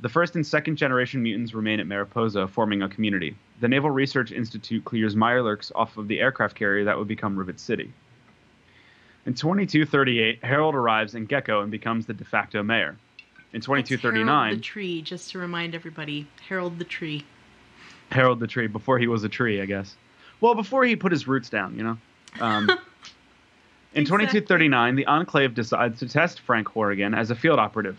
The 0.01 0.09
first 0.09 0.35
and 0.35 0.45
second 0.45 0.74
generation 0.74 1.22
mutants 1.22 1.55
remain 1.55 1.78
at 1.78 1.87
Mariposa, 1.87 2.49
forming 2.49 2.83
a 2.83 2.89
community. 2.89 3.37
The 3.61 3.68
Naval 3.68 3.91
Research 3.91 4.33
Institute 4.33 4.85
clears 4.85 5.14
Mirelurks 5.14 5.70
off 5.76 5.97
of 5.97 6.09
the 6.09 6.18
aircraft 6.18 6.57
carrier 6.57 6.85
that 6.85 6.99
would 6.99 7.07
become 7.07 7.37
Rivet 7.37 7.61
City. 7.61 7.93
In 9.24 9.35
2238, 9.35 10.43
Harold 10.43 10.74
arrives 10.74 11.14
in 11.14 11.26
Gecko 11.26 11.61
and 11.62 11.70
becomes 11.70 12.07
the 12.07 12.14
de 12.14 12.24
facto 12.24 12.64
mayor. 12.64 12.97
In 13.53 13.59
That's 13.61 13.67
Harold 13.67 13.87
2239, 13.87 14.55
the 14.55 14.61
tree, 14.61 15.03
just 15.03 15.31
to 15.33 15.39
remind 15.39 15.75
everybody. 15.75 16.27
Harold 16.49 16.79
the 16.79 16.85
tree. 16.85 17.25
Harold 18.11 18.41
the 18.41 18.47
tree 18.47 18.67
before 18.67 18.99
he 18.99 19.07
was 19.07 19.25
a 19.25 19.29
tree, 19.29 19.61
I 19.61 19.67
guess. 19.67 19.95
Well, 20.41 20.55
before 20.55 20.85
he 20.85 20.97
put 20.97 21.13
his 21.13 21.29
roots 21.29 21.51
down, 21.51 21.77
you 21.77 21.85
know. 21.85 21.99
Um, 22.41 22.65
in 23.95 24.03
Exactly. 24.03 24.27
2239, 24.27 24.97
the 24.97 25.07
Enclave 25.07 25.55
decides 25.55 25.99
to 26.01 26.09
test 26.09 26.41
Frank 26.41 26.67
Horrigan 26.69 27.15
as 27.15 27.31
a 27.31 27.35
field 27.35 27.59
operative. 27.59 27.99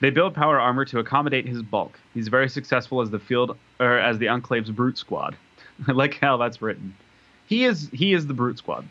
They 0.00 0.10
build 0.10 0.34
power 0.34 0.58
armor 0.58 0.84
to 0.86 0.98
accommodate 0.98 1.46
his 1.46 1.62
bulk. 1.62 1.98
He's 2.14 2.28
very 2.28 2.48
successful 2.48 3.00
as 3.00 3.10
the 3.10 3.18
field 3.18 3.56
or 3.78 3.98
as 3.98 4.18
the 4.18 4.28
Enclave's 4.28 4.70
brute 4.70 4.98
squad. 4.98 5.36
I 5.88 5.92
like 5.92 6.18
how 6.18 6.36
that's 6.36 6.60
written. 6.60 6.96
He 7.46 7.64
is 7.64 7.88
he 7.92 8.12
is 8.12 8.26
the 8.26 8.34
brute 8.34 8.58
squad. 8.58 8.88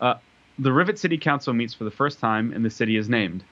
Uh, 0.00 0.14
the 0.58 0.72
Rivet 0.72 0.98
City 0.98 1.18
Council 1.18 1.52
meets 1.52 1.74
for 1.74 1.84
the 1.84 1.90
first 1.90 2.18
time, 2.18 2.52
and 2.52 2.64
the 2.64 2.70
city 2.70 2.96
is 2.96 3.08
named. 3.08 3.44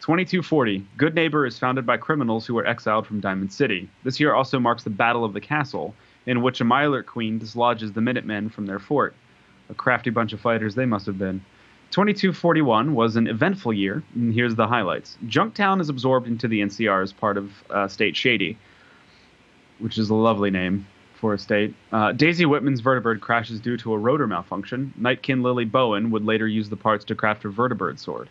2240. 0.00 0.84
Good 0.96 1.14
Neighbor 1.14 1.46
is 1.46 1.58
founded 1.58 1.86
by 1.86 1.96
criminals 1.96 2.46
who 2.46 2.54
were 2.54 2.66
exiled 2.66 3.06
from 3.06 3.20
Diamond 3.20 3.52
City. 3.52 3.88
This 4.02 4.20
year 4.20 4.34
also 4.34 4.60
marks 4.60 4.84
the 4.84 4.90
Battle 4.90 5.24
of 5.24 5.32
the 5.32 5.40
Castle, 5.40 5.94
in 6.26 6.42
which 6.42 6.60
a 6.60 6.64
Mirelurk 6.64 7.06
queen 7.06 7.38
dislodges 7.38 7.92
the 7.92 8.00
Minutemen 8.00 8.50
from 8.50 8.66
their 8.66 8.78
fort. 8.78 9.14
A 9.70 9.74
crafty 9.74 10.10
bunch 10.10 10.32
of 10.32 10.40
fighters 10.40 10.74
they 10.74 10.86
must 10.86 11.06
have 11.06 11.18
been. 11.18 11.42
2241 11.90 12.94
was 12.94 13.16
an 13.16 13.28
eventful 13.28 13.72
year, 13.72 14.02
and 14.14 14.34
here's 14.34 14.56
the 14.56 14.66
highlights. 14.66 15.16
Junktown 15.26 15.80
is 15.80 15.88
absorbed 15.88 16.26
into 16.26 16.48
the 16.48 16.60
NCR 16.60 17.02
as 17.02 17.12
part 17.12 17.36
of 17.36 17.50
uh, 17.70 17.86
State 17.88 18.16
Shady, 18.16 18.58
which 19.78 19.96
is 19.96 20.10
a 20.10 20.14
lovely 20.14 20.50
name 20.50 20.86
for 21.14 21.34
a 21.34 21.38
state. 21.38 21.72
Uh, 21.92 22.12
Daisy 22.12 22.44
Whitman's 22.44 22.82
vertibird 22.82 23.20
crashes 23.20 23.60
due 23.60 23.76
to 23.78 23.92
a 23.92 23.98
rotor 23.98 24.26
malfunction. 24.26 24.92
Nightkin 24.96 25.42
Lily 25.42 25.64
Bowen 25.64 26.10
would 26.10 26.24
later 26.24 26.48
use 26.48 26.68
the 26.68 26.76
parts 26.76 27.04
to 27.06 27.14
craft 27.14 27.44
a 27.44 27.48
vertibird 27.48 27.98
sword. 27.98 28.28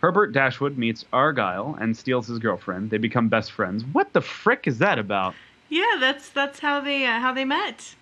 Herbert 0.00 0.32
Dashwood 0.32 0.78
meets 0.78 1.04
Argyle 1.12 1.76
and 1.78 1.96
steals 1.96 2.26
his 2.26 2.38
girlfriend. 2.38 2.90
They 2.90 2.98
become 2.98 3.28
best 3.28 3.52
friends. 3.52 3.84
What 3.92 4.12
the 4.12 4.22
frick 4.22 4.66
is 4.66 4.78
that 4.78 4.98
about? 4.98 5.34
Yeah, 5.68 5.96
that's 6.00 6.30
that's 6.30 6.60
how 6.60 6.80
they 6.80 7.04
uh, 7.06 7.20
how 7.20 7.32
they 7.32 7.44
met. 7.44 7.94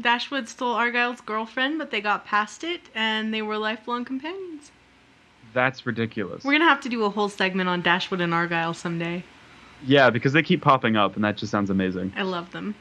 Dashwood 0.00 0.48
stole 0.48 0.74
Argyle's 0.74 1.20
girlfriend, 1.20 1.78
but 1.78 1.90
they 1.90 2.00
got 2.00 2.24
past 2.24 2.64
it, 2.64 2.80
and 2.94 3.32
they 3.32 3.42
were 3.42 3.58
lifelong 3.58 4.04
companions. 4.04 4.72
That's 5.52 5.84
ridiculous. 5.84 6.44
We're 6.44 6.52
gonna 6.52 6.64
have 6.64 6.80
to 6.80 6.88
do 6.88 7.04
a 7.04 7.10
whole 7.10 7.28
segment 7.28 7.68
on 7.68 7.82
Dashwood 7.82 8.20
and 8.22 8.32
Argyle 8.32 8.72
someday. 8.74 9.22
Yeah, 9.84 10.10
because 10.10 10.32
they 10.32 10.42
keep 10.42 10.62
popping 10.62 10.96
up, 10.96 11.14
and 11.14 11.24
that 11.24 11.36
just 11.36 11.50
sounds 11.52 11.68
amazing. 11.68 12.12
I 12.16 12.22
love 12.22 12.52
them. 12.52 12.74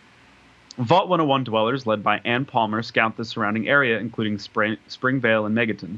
Vault 0.77 1.09
101 1.09 1.43
dwellers, 1.43 1.85
led 1.85 2.01
by 2.01 2.21
Ann 2.23 2.45
Palmer, 2.45 2.81
scout 2.81 3.17
the 3.17 3.25
surrounding 3.25 3.67
area, 3.67 3.99
including 3.99 4.39
Spring- 4.39 4.77
Springvale 4.87 5.45
and 5.45 5.55
Megaton. 5.55 5.97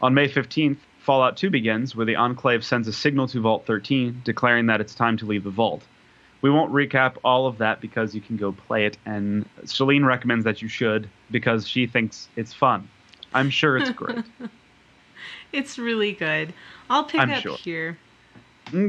On 0.00 0.14
May 0.14 0.28
15th, 0.28 0.76
Fallout 1.00 1.36
2 1.36 1.50
begins, 1.50 1.96
where 1.96 2.06
the 2.06 2.16
Enclave 2.16 2.64
sends 2.64 2.86
a 2.86 2.92
signal 2.92 3.26
to 3.28 3.40
Vault 3.40 3.64
13, 3.66 4.22
declaring 4.24 4.66
that 4.66 4.80
it's 4.80 4.94
time 4.94 5.16
to 5.16 5.26
leave 5.26 5.44
the 5.44 5.50
vault. 5.50 5.82
We 6.42 6.50
won't 6.50 6.72
recap 6.72 7.16
all 7.24 7.46
of 7.46 7.58
that 7.58 7.80
because 7.80 8.14
you 8.14 8.20
can 8.20 8.36
go 8.36 8.52
play 8.52 8.86
it, 8.86 8.96
and 9.06 9.46
Shalene 9.64 10.06
recommends 10.06 10.44
that 10.44 10.62
you 10.62 10.68
should 10.68 11.08
because 11.30 11.66
she 11.66 11.86
thinks 11.86 12.28
it's 12.36 12.52
fun. 12.52 12.88
I'm 13.34 13.50
sure 13.50 13.76
it's 13.76 13.90
great. 13.90 14.24
It's 15.52 15.78
really 15.78 16.12
good. 16.12 16.54
I'll 16.88 17.04
pick 17.04 17.20
I'm 17.20 17.30
up 17.30 17.42
sure. 17.42 17.56
here. 17.56 17.98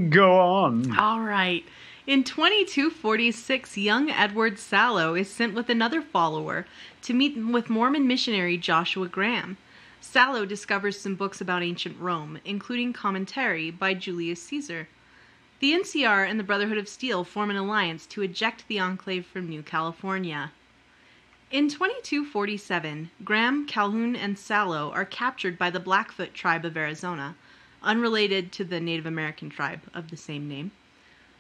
go 0.09 0.39
on. 0.39 0.97
All 0.97 1.21
right. 1.21 1.65
In 2.07 2.23
2246, 2.23 3.77
young 3.77 4.09
Edward 4.09 4.59
Sallow 4.59 5.15
is 5.15 5.29
sent 5.29 5.53
with 5.53 5.69
another 5.69 6.01
follower 6.01 6.65
to 7.03 7.13
meet 7.13 7.37
with 7.37 7.69
Mormon 7.69 8.07
missionary 8.07 8.57
Joshua 8.57 9.07
Graham. 9.07 9.57
Sallow 10.03 10.47
discovers 10.47 10.99
some 10.99 11.13
books 11.13 11.41
about 11.41 11.61
ancient 11.61 11.97
Rome, 11.99 12.39
including 12.43 12.91
commentary 12.91 13.69
by 13.69 13.93
Julius 13.93 14.41
Caesar. 14.41 14.87
The 15.59 15.73
NCR 15.73 16.27
and 16.27 16.39
the 16.39 16.43
Brotherhood 16.43 16.79
of 16.79 16.89
Steel 16.89 17.23
form 17.23 17.51
an 17.51 17.55
alliance 17.55 18.07
to 18.07 18.23
eject 18.23 18.67
the 18.67 18.79
Enclave 18.79 19.27
from 19.27 19.47
New 19.47 19.61
California. 19.61 20.51
In 21.51 21.69
2247, 21.69 23.11
Graham, 23.23 23.67
Calhoun, 23.67 24.15
and 24.15 24.39
Sallow 24.39 24.91
are 24.91 25.05
captured 25.05 25.59
by 25.59 25.69
the 25.69 25.79
Blackfoot 25.79 26.33
tribe 26.33 26.65
of 26.65 26.75
Arizona, 26.75 27.35
unrelated 27.83 28.51
to 28.53 28.63
the 28.65 28.79
Native 28.79 29.05
American 29.05 29.51
tribe 29.51 29.81
of 29.93 30.09
the 30.09 30.17
same 30.17 30.47
name. 30.47 30.71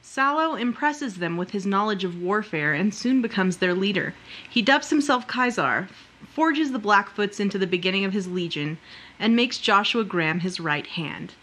Sallow 0.03 0.55
impresses 0.55 1.15
them 1.15 1.35
with 1.35 1.49
his 1.49 1.65
knowledge 1.65 2.03
of 2.03 2.21
warfare 2.21 2.73
and 2.73 2.93
soon 2.93 3.23
becomes 3.23 3.57
their 3.57 3.73
leader. 3.73 4.13
He 4.47 4.61
dubs 4.61 4.91
himself 4.91 5.25
Caesar, 5.27 5.89
forges 6.27 6.71
the 6.71 6.79
Blackfoots 6.79 7.39
into 7.39 7.57
the 7.57 7.67
beginning 7.67 8.05
of 8.05 8.13
his 8.13 8.27
legion, 8.27 8.77
and 9.19 9.35
makes 9.35 9.57
Joshua 9.57 10.03
Graham 10.03 10.39
his 10.41 10.59
right 10.59 10.87
hand. 10.87 11.33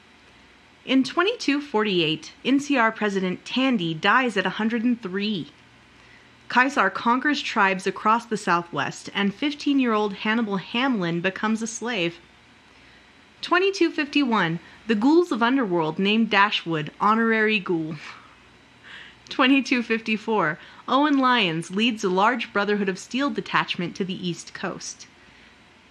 In 0.85 1.03
2248, 1.03 2.33
NCR 2.45 2.95
President 2.95 3.45
Tandy 3.45 3.93
dies 3.93 4.37
at 4.37 4.45
103. 4.45 5.53
Caesar 6.51 6.89
conquers 6.89 7.43
tribes 7.43 7.87
across 7.87 8.25
the 8.25 8.39
Southwest, 8.39 9.11
and 9.15 9.35
15 9.35 9.79
year 9.79 9.93
old 9.93 10.15
Hannibal 10.15 10.57
Hamlin 10.57 11.21
becomes 11.21 11.61
a 11.61 11.67
slave. 11.67 12.19
2251, 13.43 14.59
the 14.87 14.95
ghouls 14.95 15.31
of 15.31 15.43
Underworld 15.43 15.99
named 15.99 16.31
Dashwood 16.31 16.91
honorary 17.01 17.59
ghoul. 17.59 17.97
2254, 19.29 20.59
Owen 20.89 21.19
Lyons 21.19 21.71
leads 21.71 22.03
a 22.03 22.09
large 22.09 22.53
Brotherhood 22.53 22.89
of 22.89 22.99
Steel 22.99 23.31
detachment 23.31 23.95
to 23.97 24.05
the 24.05 24.29
East 24.29 24.55
Coast. 24.55 25.07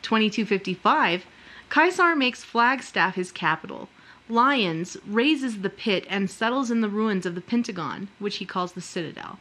2255, 0.01 1.25
Caesar 1.69 2.15
makes 2.15 2.43
Flagstaff 2.43 3.15
his 3.15 3.31
capital. 3.31 3.89
Lyons 4.29 4.97
raises 5.05 5.61
the 5.61 5.69
pit 5.69 6.05
and 6.09 6.29
settles 6.29 6.71
in 6.71 6.81
the 6.81 6.89
ruins 6.89 7.25
of 7.25 7.35
the 7.35 7.41
Pentagon, 7.41 8.07
which 8.19 8.37
he 8.37 8.45
calls 8.45 8.73
the 8.73 8.81
Citadel. 8.81 9.39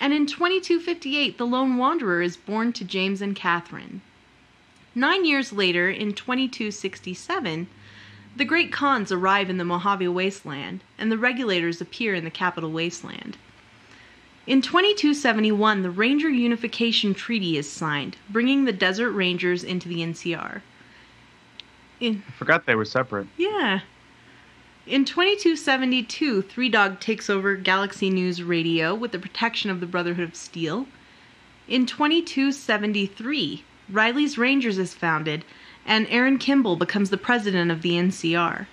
And 0.00 0.12
in 0.12 0.26
2258, 0.26 1.38
the 1.38 1.46
Lone 1.46 1.76
Wanderer 1.76 2.22
is 2.22 2.36
born 2.36 2.72
to 2.74 2.84
James 2.84 3.22
and 3.22 3.34
Catherine. 3.34 4.02
Nine 4.94 5.24
years 5.24 5.52
later, 5.52 5.90
in 5.90 6.12
2267, 6.12 7.66
the 8.36 8.44
Great 8.44 8.72
Khans 8.72 9.12
arrive 9.12 9.48
in 9.48 9.58
the 9.58 9.64
Mojave 9.64 10.08
Wasteland, 10.08 10.82
and 10.98 11.10
the 11.10 11.18
regulators 11.18 11.80
appear 11.80 12.14
in 12.14 12.24
the 12.24 12.30
Capital 12.30 12.70
Wasteland. 12.70 13.36
In 14.46 14.60
2271, 14.60 15.82
the 15.82 15.90
Ranger 15.90 16.28
Unification 16.28 17.14
Treaty 17.14 17.56
is 17.56 17.70
signed, 17.70 18.16
bringing 18.28 18.64
the 18.64 18.72
Desert 18.72 19.12
Rangers 19.12 19.64
into 19.64 19.88
the 19.88 20.00
NCR. 20.00 20.60
In, 22.00 22.22
I 22.28 22.32
forgot 22.32 22.66
they 22.66 22.74
were 22.74 22.84
separate. 22.84 23.26
yeah. 23.36 23.80
In 24.86 25.06
2272, 25.06 26.42
Three 26.42 26.68
Dog 26.68 27.00
takes 27.00 27.30
over 27.30 27.56
Galaxy 27.56 28.10
News 28.10 28.42
Radio 28.42 28.94
with 28.94 29.12
the 29.12 29.18
protection 29.18 29.70
of 29.70 29.80
the 29.80 29.86
Brotherhood 29.86 30.28
of 30.28 30.36
Steel. 30.36 30.86
In 31.66 31.86
2273, 31.86 33.64
Riley's 33.88 34.36
Rangers 34.36 34.76
is 34.76 34.92
founded, 34.92 35.46
and 35.86 36.06
Aaron 36.08 36.38
Kimball 36.38 36.76
becomes 36.76 37.10
the 37.10 37.16
president 37.16 37.70
of 37.70 37.82
the 37.82 37.92
NCR. 37.92 38.66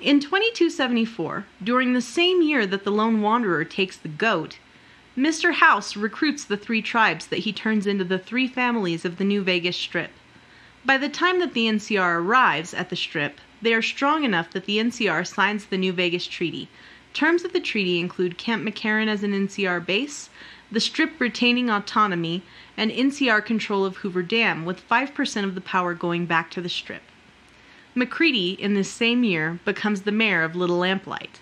In 0.00 0.20
2274, 0.20 1.46
during 1.62 1.92
the 1.92 2.02
same 2.02 2.42
year 2.42 2.66
that 2.66 2.84
the 2.84 2.92
Lone 2.92 3.22
Wanderer 3.22 3.64
takes 3.64 3.96
the 3.96 4.08
goat, 4.08 4.58
Mr. 5.16 5.54
House 5.54 5.96
recruits 5.96 6.44
the 6.44 6.58
three 6.58 6.82
tribes 6.82 7.26
that 7.28 7.40
he 7.40 7.52
turns 7.52 7.86
into 7.86 8.04
the 8.04 8.18
three 8.18 8.46
families 8.46 9.04
of 9.06 9.16
the 9.16 9.24
New 9.24 9.42
Vegas 9.42 9.76
Strip. 9.76 10.10
By 10.84 10.98
the 10.98 11.08
time 11.08 11.40
that 11.40 11.54
the 11.54 11.66
NCR 11.66 12.20
arrives 12.20 12.74
at 12.74 12.90
the 12.90 12.96
Strip, 12.96 13.40
they 13.62 13.72
are 13.72 13.82
strong 13.82 14.24
enough 14.24 14.50
that 14.50 14.66
the 14.66 14.78
NCR 14.78 15.26
signs 15.26 15.64
the 15.64 15.78
New 15.78 15.92
Vegas 15.92 16.26
Treaty. 16.26 16.68
Terms 17.14 17.44
of 17.44 17.54
the 17.54 17.60
treaty 17.60 17.98
include 17.98 18.36
Camp 18.36 18.62
McCarran 18.62 19.08
as 19.08 19.22
an 19.22 19.32
NCR 19.32 19.84
base, 19.84 20.28
the 20.70 20.80
Strip 20.80 21.20
retaining 21.20 21.70
autonomy, 21.70 22.42
and 22.76 22.90
NCR 22.90 23.44
control 23.44 23.84
of 23.84 23.98
Hoover 23.98 24.22
Dam, 24.22 24.64
with 24.64 24.88
5% 24.88 25.44
of 25.44 25.54
the 25.54 25.60
power 25.60 25.94
going 25.94 26.26
back 26.26 26.50
to 26.50 26.60
the 26.60 26.68
Strip. 26.68 27.02
MacCready, 27.94 28.58
in 28.58 28.74
this 28.74 28.90
same 28.90 29.24
year, 29.24 29.58
becomes 29.64 30.02
the 30.02 30.12
mayor 30.12 30.42
of 30.42 30.56
Little 30.56 30.78
Lamplight. 30.78 31.40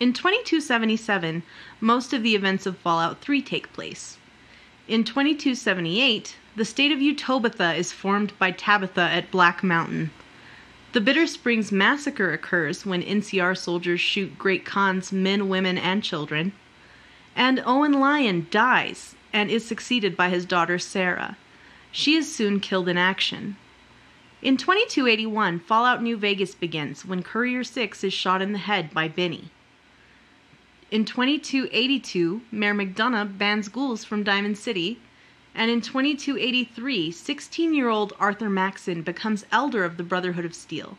In 0.00 0.12
2277, 0.12 1.42
most 1.80 2.12
of 2.12 2.22
the 2.22 2.36
events 2.36 2.66
of 2.66 2.78
Fallout 2.78 3.20
3 3.20 3.42
take 3.42 3.72
place. 3.72 4.16
In 4.86 5.02
2278, 5.04 6.36
the 6.54 6.64
state 6.64 6.92
of 6.92 7.00
Utobitha 7.00 7.76
is 7.76 7.92
formed 7.92 8.32
by 8.38 8.52
Tabitha 8.52 9.02
at 9.02 9.30
Black 9.30 9.62
Mountain. 9.62 10.10
The 10.92 11.00
Bitter 11.00 11.26
Springs 11.26 11.70
massacre 11.70 12.32
occurs 12.32 12.86
when 12.86 13.02
NCR 13.02 13.58
soldiers 13.58 14.00
shoot 14.00 14.38
Great 14.38 14.64
Khan's 14.64 15.12
men, 15.12 15.48
women, 15.48 15.76
and 15.76 16.02
children. 16.02 16.52
And 17.38 17.62
Owen 17.64 17.92
Lyon 17.92 18.48
dies 18.50 19.14
and 19.32 19.48
is 19.48 19.64
succeeded 19.64 20.16
by 20.16 20.28
his 20.28 20.44
daughter 20.44 20.76
Sarah. 20.76 21.36
She 21.92 22.16
is 22.16 22.34
soon 22.34 22.58
killed 22.58 22.88
in 22.88 22.98
action. 22.98 23.56
In 24.42 24.56
2281, 24.56 25.60
Fallout 25.60 26.02
New 26.02 26.16
Vegas 26.16 26.56
begins 26.56 27.06
when 27.06 27.22
Courier 27.22 27.62
6 27.62 28.02
is 28.02 28.12
shot 28.12 28.42
in 28.42 28.50
the 28.50 28.58
head 28.58 28.92
by 28.92 29.06
Benny. 29.06 29.52
In 30.90 31.04
2282, 31.04 32.42
Mayor 32.50 32.74
McDonough 32.74 33.38
bans 33.38 33.68
ghouls 33.68 34.02
from 34.02 34.24
Diamond 34.24 34.58
City. 34.58 34.98
And 35.54 35.70
in 35.70 35.80
2283, 35.80 37.12
16 37.12 37.72
year 37.72 37.88
old 37.88 38.14
Arthur 38.18 38.50
Maxson 38.50 39.02
becomes 39.02 39.46
elder 39.52 39.84
of 39.84 39.96
the 39.96 40.02
Brotherhood 40.02 40.44
of 40.44 40.56
Steel. 40.56 40.98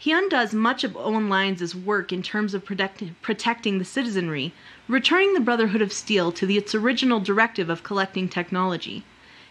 He 0.00 0.12
undoes 0.12 0.54
much 0.54 0.82
of 0.82 0.96
Owen 0.96 1.28
Lyons' 1.28 1.74
work 1.74 2.10
in 2.10 2.22
terms 2.22 2.54
of 2.54 2.64
protect- 2.64 3.20
protecting 3.20 3.78
the 3.78 3.84
citizenry, 3.84 4.54
returning 4.90 5.34
the 5.34 5.40
Brotherhood 5.40 5.82
of 5.82 5.92
Steel 5.92 6.32
to 6.32 6.52
its 6.52 6.74
original 6.74 7.20
directive 7.20 7.70
of 7.70 7.84
collecting 7.84 8.28
technology. 8.28 9.04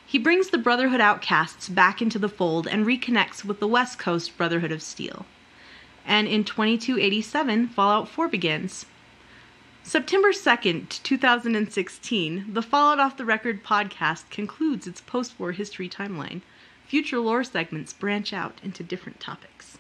He 0.06 0.20
brings 0.20 0.50
the 0.50 0.58
Brotherhood 0.58 1.00
outcasts 1.00 1.70
back 1.70 2.02
into 2.02 2.20
the 2.20 2.28
fold 2.28 2.68
and 2.68 2.86
reconnects 2.86 3.46
with 3.46 3.62
the 3.62 3.68
West 3.68 3.98
Coast 3.98 4.38
Brotherhood 4.38 4.74
of 4.74 4.82
Steel. 4.82 5.26
And 6.06 6.28
in 6.28 6.44
2287, 6.44 7.70
Fallout 7.70 8.10
4 8.10 8.28
begins. 8.28 8.86
September 9.82 10.34
2nd, 10.34 11.02
2016, 11.04 12.54
the 12.54 12.62
Fallout 12.62 13.00
Off 13.00 13.16
the 13.16 13.24
Record 13.24 13.64
podcast 13.64 14.30
concludes 14.30 14.88
its 14.88 15.00
post 15.00 15.40
war 15.40 15.54
history 15.54 15.88
timeline. 15.88 16.42
Future 16.86 17.20
lore 17.20 17.46
segments 17.46 17.94
branch 17.94 18.34
out 18.34 18.60
into 18.62 18.84
different 18.84 19.22
topics. 19.22 19.78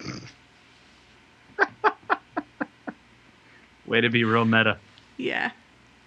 Way 3.90 4.00
to 4.02 4.08
be 4.08 4.22
real 4.22 4.44
meta. 4.44 4.78
Yeah, 5.16 5.50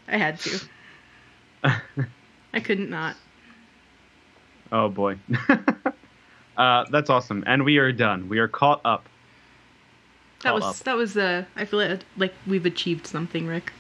I 0.08 0.16
had 0.16 0.40
to. 0.40 0.60
I 2.54 2.60
couldn't 2.62 2.90
not. 2.90 3.18
Oh 4.72 4.88
boy. 4.88 5.18
uh, 6.58 6.86
that's 6.90 7.10
awesome. 7.10 7.44
And 7.46 7.66
we 7.66 7.80
are 7.80 7.92
done. 7.92 8.30
We 8.30 8.40
are 8.40 8.48
caught 8.48 8.80
up. 8.86 9.10
That 10.44 10.52
Caught 10.52 10.56
was 10.56 10.64
up. 10.64 10.76
that 10.86 10.96
was 10.96 11.18
uh 11.18 11.44
I 11.58 11.66
feel 11.66 11.80
like, 11.80 12.00
like 12.16 12.34
we've 12.48 12.66
achieved 12.66 13.06
something, 13.06 13.48
Rick. 13.48 13.74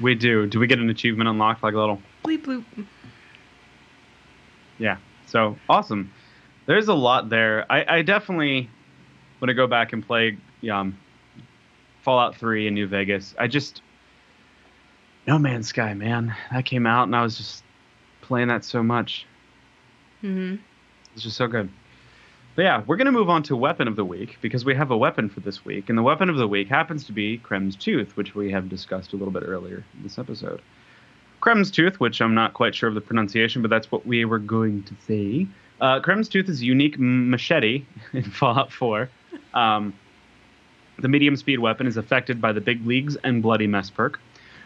We 0.00 0.14
do. 0.14 0.46
Do 0.46 0.58
we 0.58 0.66
get 0.66 0.78
an 0.78 0.88
achievement 0.88 1.28
unlocked 1.28 1.62
like 1.62 1.74
a 1.74 1.78
little? 1.78 2.00
Bleep 2.24 2.46
bloop. 2.46 2.64
Yeah. 4.78 4.96
So 5.26 5.58
awesome. 5.68 6.10
There's 6.64 6.88
a 6.88 6.94
lot 6.94 7.28
there. 7.28 7.70
I, 7.70 7.98
I 7.98 8.02
definitely 8.02 8.70
want 9.42 9.50
to 9.50 9.54
go 9.54 9.66
back 9.66 9.92
and 9.92 10.06
play 10.06 10.38
um, 10.72 10.96
Fallout 12.08 12.36
3 12.36 12.68
in 12.68 12.72
New 12.72 12.86
Vegas. 12.86 13.34
I 13.38 13.48
just 13.48 13.82
No 15.26 15.38
Man's 15.38 15.68
Sky, 15.68 15.92
man. 15.92 16.34
That 16.50 16.64
came 16.64 16.86
out 16.86 17.02
and 17.02 17.14
I 17.14 17.20
was 17.20 17.36
just 17.36 17.62
playing 18.22 18.48
that 18.48 18.64
so 18.64 18.82
much. 18.82 19.26
Mm-hmm. 20.22 20.56
It's 21.12 21.22
just 21.22 21.36
so 21.36 21.46
good. 21.46 21.68
But 22.56 22.62
yeah, 22.62 22.82
we're 22.86 22.96
gonna 22.96 23.12
move 23.12 23.28
on 23.28 23.42
to 23.42 23.56
weapon 23.56 23.88
of 23.88 23.96
the 23.96 24.06
week 24.06 24.38
because 24.40 24.64
we 24.64 24.74
have 24.74 24.90
a 24.90 24.96
weapon 24.96 25.28
for 25.28 25.40
this 25.40 25.66
week, 25.66 25.90
and 25.90 25.98
the 25.98 26.02
weapon 26.02 26.30
of 26.30 26.36
the 26.36 26.48
week 26.48 26.68
happens 26.68 27.04
to 27.04 27.12
be 27.12 27.36
Kremvh's 27.36 27.76
tooth, 27.76 28.16
which 28.16 28.34
we 28.34 28.50
have 28.52 28.70
discussed 28.70 29.12
a 29.12 29.16
little 29.16 29.30
bit 29.30 29.42
earlier 29.44 29.84
in 29.94 30.02
this 30.02 30.18
episode. 30.18 30.62
Kremvh's 31.42 31.70
tooth, 31.70 32.00
which 32.00 32.22
I'm 32.22 32.34
not 32.34 32.54
quite 32.54 32.74
sure 32.74 32.88
of 32.88 32.94
the 32.94 33.02
pronunciation, 33.02 33.60
but 33.60 33.68
that's 33.68 33.92
what 33.92 34.06
we 34.06 34.24
were 34.24 34.38
going 34.38 34.82
to 34.84 34.94
say. 35.06 35.46
Uh, 35.78 36.00
Kremvh's 36.00 36.30
tooth 36.30 36.48
is 36.48 36.62
a 36.62 36.64
unique 36.64 36.98
machete 36.98 37.84
in 38.14 38.22
Fallout 38.22 38.72
4. 38.72 39.10
Um, 39.52 39.92
the 40.98 41.08
medium 41.08 41.36
speed 41.36 41.60
weapon 41.60 41.86
is 41.86 41.96
affected 41.96 42.40
by 42.40 42.52
the 42.52 42.60
big 42.60 42.84
leagues 42.86 43.16
and 43.24 43.42
bloody 43.42 43.66
mess 43.66 43.90
perk. 43.90 44.20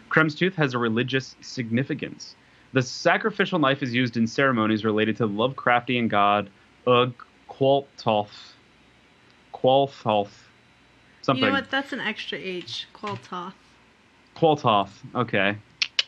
Kremvh's 0.09 0.35
tooth 0.35 0.55
has 0.55 0.73
a 0.73 0.77
religious 0.77 1.35
significance. 1.41 2.35
The 2.73 2.81
sacrificial 2.81 3.59
knife 3.59 3.83
is 3.83 3.93
used 3.93 4.17
in 4.17 4.25
ceremonies 4.25 4.83
related 4.83 5.17
to 5.17 5.27
Lovecraftian 5.27 6.09
god 6.09 6.49
Ugg 6.87 7.13
Qualthoth. 7.49 8.53
Qualthoth. 9.53 10.31
Something. 11.21 11.43
You 11.43 11.49
know 11.49 11.55
what? 11.55 11.71
That's 11.71 11.93
an 11.93 11.99
extra 11.99 12.37
H. 12.37 12.87
Qualtoth. 12.93 13.53
Qualthoth. 14.35 14.89
Okay. 15.15 15.55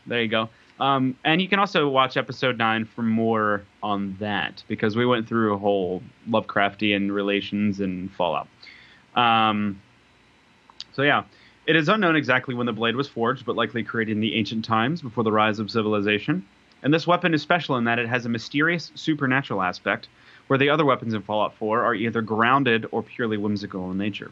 There 0.07 0.21
you 0.21 0.28
go. 0.28 0.49
Um, 0.80 1.15
and 1.23 1.41
you 1.41 1.47
can 1.47 1.59
also 1.59 1.88
watch 1.88 2.17
episode 2.17 2.57
9 2.57 2.86
for 2.86 3.01
more 3.01 3.63
on 3.82 4.17
that 4.19 4.61
because 4.67 4.97
we 4.97 5.05
went 5.05 5.28
through 5.28 5.53
a 5.53 5.57
whole 5.57 6.03
Lovecraftian 6.30 7.11
relations 7.11 7.80
and 7.80 8.11
Fallout. 8.11 8.47
Um, 9.15 9.82
so, 10.95 11.01
yeah. 11.01 11.23
It 11.67 11.75
is 11.75 11.89
unknown 11.89 12.15
exactly 12.15 12.53
when 12.53 12.67
the 12.67 12.73
blade 12.73 12.95
was 12.95 13.09
forged, 13.09 13.45
but 13.45 13.55
likely 13.55 13.83
created 13.83 14.13
in 14.13 14.21
the 14.21 14.35
ancient 14.35 14.63
times 14.63 15.01
before 15.01 15.23
the 15.23 15.31
rise 15.31 15.59
of 15.59 15.69
civilization. 15.71 16.45
And 16.83 16.93
this 16.93 17.07
weapon 17.07 17.33
is 17.33 17.41
special 17.41 17.75
in 17.75 17.83
that 17.85 17.99
it 17.99 18.07
has 18.07 18.25
a 18.25 18.29
mysterious 18.29 18.91
supernatural 18.95 19.61
aspect, 19.61 20.07
where 20.47 20.59
the 20.59 20.69
other 20.69 20.85
weapons 20.85 21.13
in 21.13 21.23
Fallout 21.23 21.55
4 21.55 21.83
are 21.83 21.95
either 21.95 22.21
grounded 22.21 22.85
or 22.91 23.01
purely 23.01 23.35
whimsical 23.35 23.91
in 23.91 23.97
nature. 23.97 24.31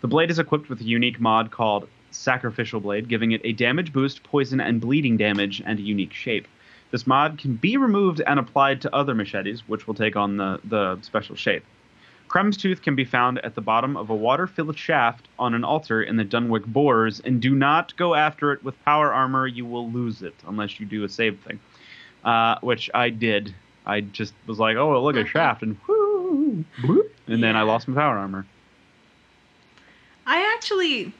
The 0.00 0.08
blade 0.08 0.30
is 0.30 0.38
equipped 0.38 0.68
with 0.68 0.80
a 0.80 0.84
unique 0.84 1.20
mod 1.20 1.50
called 1.50 1.88
Sacrificial 2.10 2.80
Blade, 2.80 3.08
giving 3.08 3.32
it 3.32 3.40
a 3.44 3.52
damage 3.52 3.92
boost, 3.92 4.22
poison, 4.24 4.60
and 4.60 4.80
bleeding 4.80 5.16
damage, 5.16 5.62
and 5.64 5.78
a 5.78 5.82
unique 5.82 6.12
shape. 6.12 6.46
This 6.90 7.06
mod 7.06 7.38
can 7.38 7.54
be 7.54 7.76
removed 7.76 8.20
and 8.26 8.38
applied 8.38 8.82
to 8.82 8.94
other 8.94 9.14
machetes, 9.14 9.68
which 9.68 9.86
will 9.86 9.94
take 9.94 10.16
on 10.16 10.36
the, 10.36 10.60
the 10.64 10.98
special 11.00 11.36
shape. 11.36 11.64
Kremvh's 12.28 12.56
tooth 12.56 12.82
can 12.82 12.94
be 12.94 13.04
found 13.04 13.38
at 13.38 13.54
the 13.54 13.60
bottom 13.60 13.96
of 13.96 14.10
a 14.10 14.14
water-filled 14.14 14.76
shaft 14.76 15.28
on 15.38 15.54
an 15.54 15.64
altar 15.64 16.02
in 16.02 16.16
the 16.16 16.24
Dunwich 16.24 16.64
Borers, 16.64 17.20
and 17.20 17.40
do 17.40 17.54
not 17.54 17.96
go 17.96 18.14
after 18.14 18.52
it 18.52 18.62
with 18.64 18.82
power 18.84 19.12
armor. 19.12 19.46
You 19.46 19.64
will 19.64 19.90
lose 19.90 20.22
it 20.22 20.34
unless 20.46 20.80
you 20.80 20.86
do 20.86 21.04
a 21.04 21.08
save 21.08 21.38
thing, 21.40 21.60
uh, 22.24 22.58
which 22.60 22.90
I 22.92 23.10
did. 23.10 23.54
I 23.86 24.00
just 24.00 24.34
was 24.46 24.58
like, 24.58 24.76
"Oh, 24.76 25.02
look, 25.02 25.16
a 25.16 25.24
shaft," 25.24 25.62
and 25.62 25.76
whoo, 25.86 26.64
bloop, 26.80 27.10
and 27.28 27.42
then 27.42 27.54
I 27.54 27.62
lost 27.62 27.86
my 27.86 27.94
power 27.94 28.18
armor. 28.18 28.46
I 30.26 30.52
actually, 30.56 31.12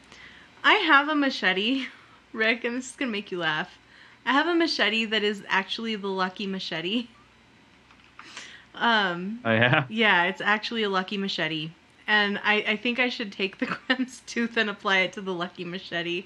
I 0.64 0.74
have 0.74 1.08
a 1.08 1.14
machete, 1.14 1.86
Rick, 2.32 2.64
and 2.64 2.76
this 2.76 2.90
is 2.90 2.96
gonna 2.96 3.12
make 3.12 3.30
you 3.30 3.38
laugh. 3.38 3.78
I 4.24 4.32
have 4.32 4.48
a 4.48 4.54
machete 4.54 5.04
that 5.04 5.22
is 5.22 5.44
actually 5.48 5.94
the 5.94 6.08
lucky 6.08 6.48
machete. 6.48 7.06
Um, 8.76 9.40
Oh 9.44 9.52
yeah, 9.52 9.84
yeah, 9.88 10.24
it's 10.24 10.40
actually 10.40 10.82
a 10.82 10.88
lucky 10.88 11.16
machete, 11.16 11.70
and 12.06 12.38
I, 12.44 12.64
I 12.68 12.76
think 12.76 12.98
I 12.98 13.08
should 13.08 13.32
take 13.32 13.58
the 13.58 13.66
Kremvh's 13.66 14.20
tooth 14.26 14.56
and 14.56 14.70
apply 14.70 14.98
it 14.98 15.12
to 15.14 15.20
the 15.20 15.32
lucky 15.32 15.64
machete. 15.64 16.24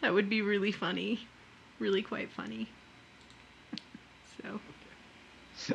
That 0.00 0.12
would 0.14 0.28
be 0.28 0.42
really 0.42 0.72
funny, 0.72 1.26
really 1.78 2.02
quite 2.02 2.30
funny. 2.30 2.68
So. 4.42 4.60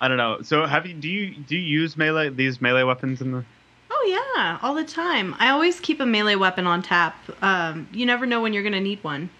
I 0.00 0.08
don't 0.08 0.16
know. 0.16 0.42
So, 0.42 0.66
have 0.66 0.86
you 0.86 0.94
do 0.94 1.08
you 1.08 1.34
do 1.34 1.56
you 1.56 1.80
use 1.80 1.96
melee 1.96 2.30
these 2.30 2.60
melee 2.60 2.82
weapons 2.82 3.20
in 3.20 3.32
the? 3.32 3.44
Oh 3.90 4.32
yeah, 4.36 4.58
all 4.62 4.74
the 4.74 4.84
time. 4.84 5.34
I 5.38 5.50
always 5.50 5.80
keep 5.80 6.00
a 6.00 6.06
melee 6.06 6.34
weapon 6.34 6.66
on 6.66 6.82
tap. 6.82 7.16
Um, 7.42 7.88
you 7.92 8.06
never 8.06 8.26
know 8.26 8.40
when 8.40 8.52
you're 8.52 8.62
gonna 8.62 8.80
need 8.80 9.02
one. 9.04 9.30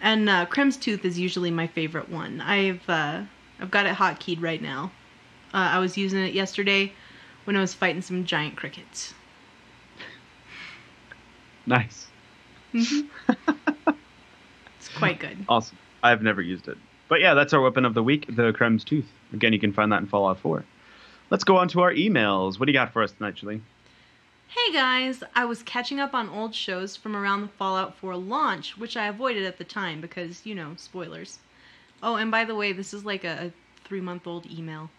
And 0.00 0.28
uh, 0.28 0.46
Kremvh's 0.46 0.76
tooth 0.76 1.04
is 1.04 1.18
usually 1.18 1.50
my 1.50 1.66
favorite 1.66 2.08
one. 2.08 2.40
I've 2.40 2.88
uh, 2.88 3.22
I've 3.60 3.70
got 3.70 3.86
it 3.86 3.94
hotkeyed 3.96 4.40
right 4.42 4.60
now. 4.62 4.90
Uh, 5.52 5.56
I 5.72 5.78
was 5.78 5.96
using 5.96 6.20
it 6.20 6.34
yesterday 6.34 6.92
when 7.44 7.56
I 7.56 7.60
was 7.60 7.74
fighting 7.74 8.02
some 8.02 8.24
giant 8.24 8.56
crickets. 8.56 9.14
Nice, 11.66 12.06
It's 12.72 13.04
quite 14.96 15.18
good. 15.18 15.44
awesome. 15.48 15.76
I've 16.02 16.22
never 16.22 16.40
used 16.40 16.66
it, 16.68 16.78
but 17.08 17.20
yeah, 17.20 17.34
that's 17.34 17.52
our 17.52 17.60
weapon 17.60 17.84
of 17.84 17.92
the 17.94 18.02
week, 18.02 18.24
the 18.28 18.52
Kremvh's 18.52 18.84
tooth. 18.84 19.06
Again, 19.34 19.52
you 19.52 19.58
can 19.58 19.72
find 19.72 19.92
that 19.92 20.00
in 20.00 20.06
Fallout 20.06 20.38
4. 20.38 20.64
Let's 21.30 21.44
go 21.44 21.58
on 21.58 21.68
to 21.68 21.80
our 21.82 21.92
emails. 21.92 22.58
What 22.58 22.66
do 22.66 22.72
you 22.72 22.78
got 22.78 22.92
for 22.92 23.02
us 23.02 23.12
tonight, 23.12 23.34
Julie? 23.34 23.60
Hey 24.48 24.72
guys, 24.72 25.22
I 25.34 25.44
was 25.44 25.62
catching 25.62 26.00
up 26.00 26.14
on 26.14 26.30
old 26.30 26.54
shows 26.54 26.96
from 26.96 27.14
around 27.14 27.42
the 27.42 27.48
Fallout 27.48 27.94
4 27.96 28.16
launch, 28.16 28.78
which 28.78 28.96
I 28.96 29.06
avoided 29.08 29.44
at 29.44 29.58
the 29.58 29.64
time 29.64 30.00
because, 30.00 30.46
you 30.46 30.54
know, 30.54 30.72
spoilers. 30.78 31.38
Oh, 32.02 32.14
and 32.14 32.30
by 32.30 32.44
the 32.44 32.54
way, 32.54 32.72
this 32.72 32.94
is 32.94 33.04
like 33.04 33.24
a, 33.24 33.46
a 33.46 33.52
three 33.84 34.00
month 34.00 34.26
old 34.26 34.46
email. 34.46 34.90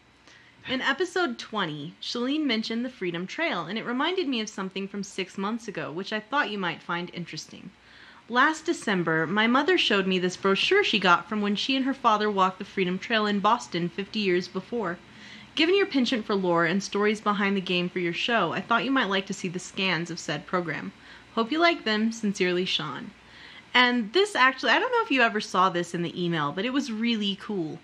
In 0.67 0.81
episode 0.81 1.39
20, 1.39 1.95
Shalene 2.01 2.43
mentioned 2.43 2.83
the 2.83 2.89
Freedom 2.89 3.25
Trail, 3.25 3.65
and 3.65 3.77
it 3.77 3.85
reminded 3.85 4.27
me 4.27 4.41
of 4.41 4.49
something 4.49 4.87
from 4.87 5.03
six 5.03 5.37
months 5.37 5.67
ago, 5.69 5.91
which 5.91 6.11
I 6.11 6.19
thought 6.19 6.49
you 6.49 6.57
might 6.57 6.83
find 6.83 7.09
interesting. 7.13 7.71
Last 8.27 8.65
December, 8.65 9.25
my 9.25 9.47
mother 9.47 9.77
showed 9.77 10.05
me 10.05 10.19
this 10.19 10.35
brochure 10.35 10.83
she 10.83 10.99
got 10.99 11.29
from 11.29 11.41
when 11.41 11.55
she 11.55 11.77
and 11.77 11.85
her 11.85 11.93
father 11.93 12.29
walked 12.29 12.59
the 12.59 12.65
Freedom 12.65 12.99
Trail 12.99 13.25
in 13.25 13.39
Boston 13.39 13.87
50 13.87 14.19
years 14.19 14.49
before. 14.49 14.99
Given 15.55 15.75
your 15.75 15.87
penchant 15.87 16.25
for 16.25 16.35
lore 16.35 16.65
and 16.65 16.83
stories 16.83 17.21
behind 17.21 17.55
the 17.55 17.61
game 17.61 17.87
for 17.87 17.99
your 17.99 18.13
show, 18.13 18.51
I 18.51 18.59
thought 18.59 18.83
you 18.83 18.91
might 18.91 19.09
like 19.09 19.25
to 19.27 19.33
see 19.33 19.47
the 19.47 19.57
scans 19.57 20.11
of 20.11 20.19
said 20.19 20.45
program. 20.45 20.91
Hope 21.35 21.51
you 21.51 21.59
like 21.59 21.85
them. 21.85 22.11
Sincerely, 22.11 22.65
Sean. 22.65 23.11
And 23.73 24.11
this 24.13 24.35
actually, 24.35 24.71
I 24.71 24.79
don't 24.79 24.91
know 24.91 25.01
if 25.03 25.11
you 25.11 25.21
ever 25.21 25.39
saw 25.39 25.69
this 25.69 25.93
in 25.93 26.01
the 26.01 26.23
email, 26.23 26.51
but 26.51 26.65
it 26.65 26.73
was 26.73 26.91
really 26.91 27.37
cool. 27.41 27.79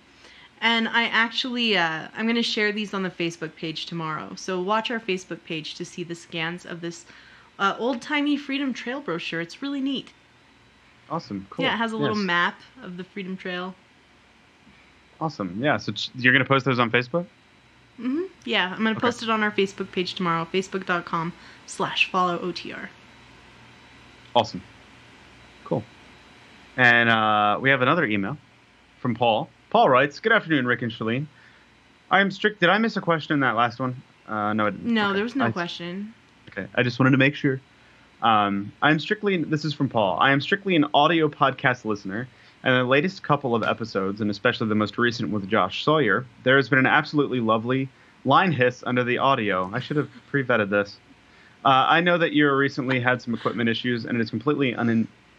And 0.62 0.88
I 0.88 1.04
actually, 1.04 1.78
uh, 1.78 2.08
I'm 2.16 2.26
going 2.26 2.36
to 2.36 2.42
share 2.44 2.72
these 2.72 2.94
on 2.94 3.04
the 3.04 3.10
Facebook 3.10 3.56
page 3.56 3.86
tomorrow. 3.86 4.34
So 4.36 4.62
watch 4.62 4.90
our 4.90 5.00
Facebook 5.00 5.44
page 5.46 5.76
to 5.76 5.86
see 5.86 6.04
the 6.04 6.16
scans 6.16 6.66
of 6.66 6.82
this 6.82 7.06
uh, 7.60 7.76
old 7.78 8.02
timey 8.02 8.36
Freedom 8.36 8.74
Trail 8.74 9.00
brochure. 9.02 9.42
It's 9.42 9.62
really 9.62 9.82
neat. 9.82 10.12
Awesome. 11.10 11.46
Cool. 11.52 11.66
Yeah, 11.66 11.76
it 11.76 11.78
has 11.78 11.92
a 11.92 11.98
little 11.98 12.18
Yes. 12.18 12.26
map 12.26 12.60
of 12.82 12.98
the 12.98 13.04
Freedom 13.04 13.38
Trail. 13.38 13.76
Awesome. 15.22 15.62
Yeah. 15.64 15.78
So 15.78 15.94
you're 16.16 16.34
gonna 16.34 16.44
post 16.46 16.66
those 16.66 16.80
on 16.80 16.90
Facebook? 16.90 17.26
Mm-hmm. 18.00 18.24
Yeah, 18.44 18.72
I'm 18.72 18.78
gonna 18.78 18.92
Okay. 18.92 19.00
post 19.00 19.24
it 19.24 19.30
on 19.30 19.44
our 19.44 19.52
Facebook 19.52 19.92
page 19.92 20.16
tomorrow. 20.16 20.46
Facebook.com 20.52 21.32
slash 21.68 22.10
Fallout 22.12 22.42
OTR. 22.42 22.90
Awesome. 24.36 24.62
And 26.78 27.10
uh, 27.10 27.58
we 27.62 27.70
have 27.70 27.82
another 27.82 28.06
email 28.06 28.38
from 29.00 29.16
Paul. 29.16 29.50
Paul 29.70 29.90
writes, 29.90 30.20
"Good 30.20 30.32
afternoon, 30.32 30.66
Rick 30.66 30.82
and 30.82 30.92
Shalene. 30.92 31.28
I 32.12 32.20
am 32.22 32.32
strict. 32.32 32.60
Did 32.60 32.70
I 32.70 32.78
miss 32.78 32.98
a 32.98 33.02
question 33.02 33.34
in 33.34 33.40
that 33.42 33.56
last 33.56 33.80
one? 33.80 34.02
Uh, 34.28 34.54
no, 34.54 34.68
I 34.68 34.70
didn't. 34.72 34.86
No, 34.94 35.06
Okay. 35.08 35.14
there 35.16 35.24
was 35.24 35.36
no 35.36 35.46
I- 35.46 35.52
question. 35.52 36.14
Okay, 36.50 36.68
I 36.76 36.84
just 36.84 37.00
wanted 37.00 37.12
to 37.12 37.18
make 37.18 37.36
sure. 37.36 37.60
Um, 38.22 38.72
I'm 38.82 39.00
strictly. 39.00 39.38
This 39.44 39.66
is 39.66 39.74
from 39.74 39.90
Paul. 39.90 40.18
I 40.20 40.32
am 40.32 40.42
strictly 40.42 40.76
an 40.76 40.86
audio 40.94 41.28
podcast 41.30 41.86
listener, 41.86 42.28
and 42.64 42.76
the 42.76 42.84
latest 42.84 43.24
couple 43.24 43.56
of 43.56 43.64
episodes, 43.64 44.22
and 44.22 44.30
especially 44.32 44.68
the 44.68 44.76
most 44.76 44.98
recent 44.98 45.32
with 45.32 45.50
Josh 45.50 45.84
Sawyer, 45.84 46.26
there 46.44 46.58
has 46.58 46.70
been 46.70 46.80
an 46.80 46.86
absolutely 46.86 47.40
lovely 47.40 47.90
line 48.26 48.52
hiss 48.52 48.84
under 48.86 49.04
the 49.04 49.18
audio. 49.20 49.70
I 49.74 49.80
should 49.80 49.98
have 49.98 50.10
pre-vetted 50.30 50.70
this. 50.70 50.98
Uh, 51.64 51.86
I 51.90 52.02
know 52.02 52.18
that 52.18 52.32
you 52.32 52.50
recently 52.52 53.00
had 53.00 53.22
some 53.22 53.34
equipment 53.34 53.70
issues, 53.70 54.06
and 54.06 54.18
it 54.18 54.22
is 54.22 54.30
completely 54.30 54.74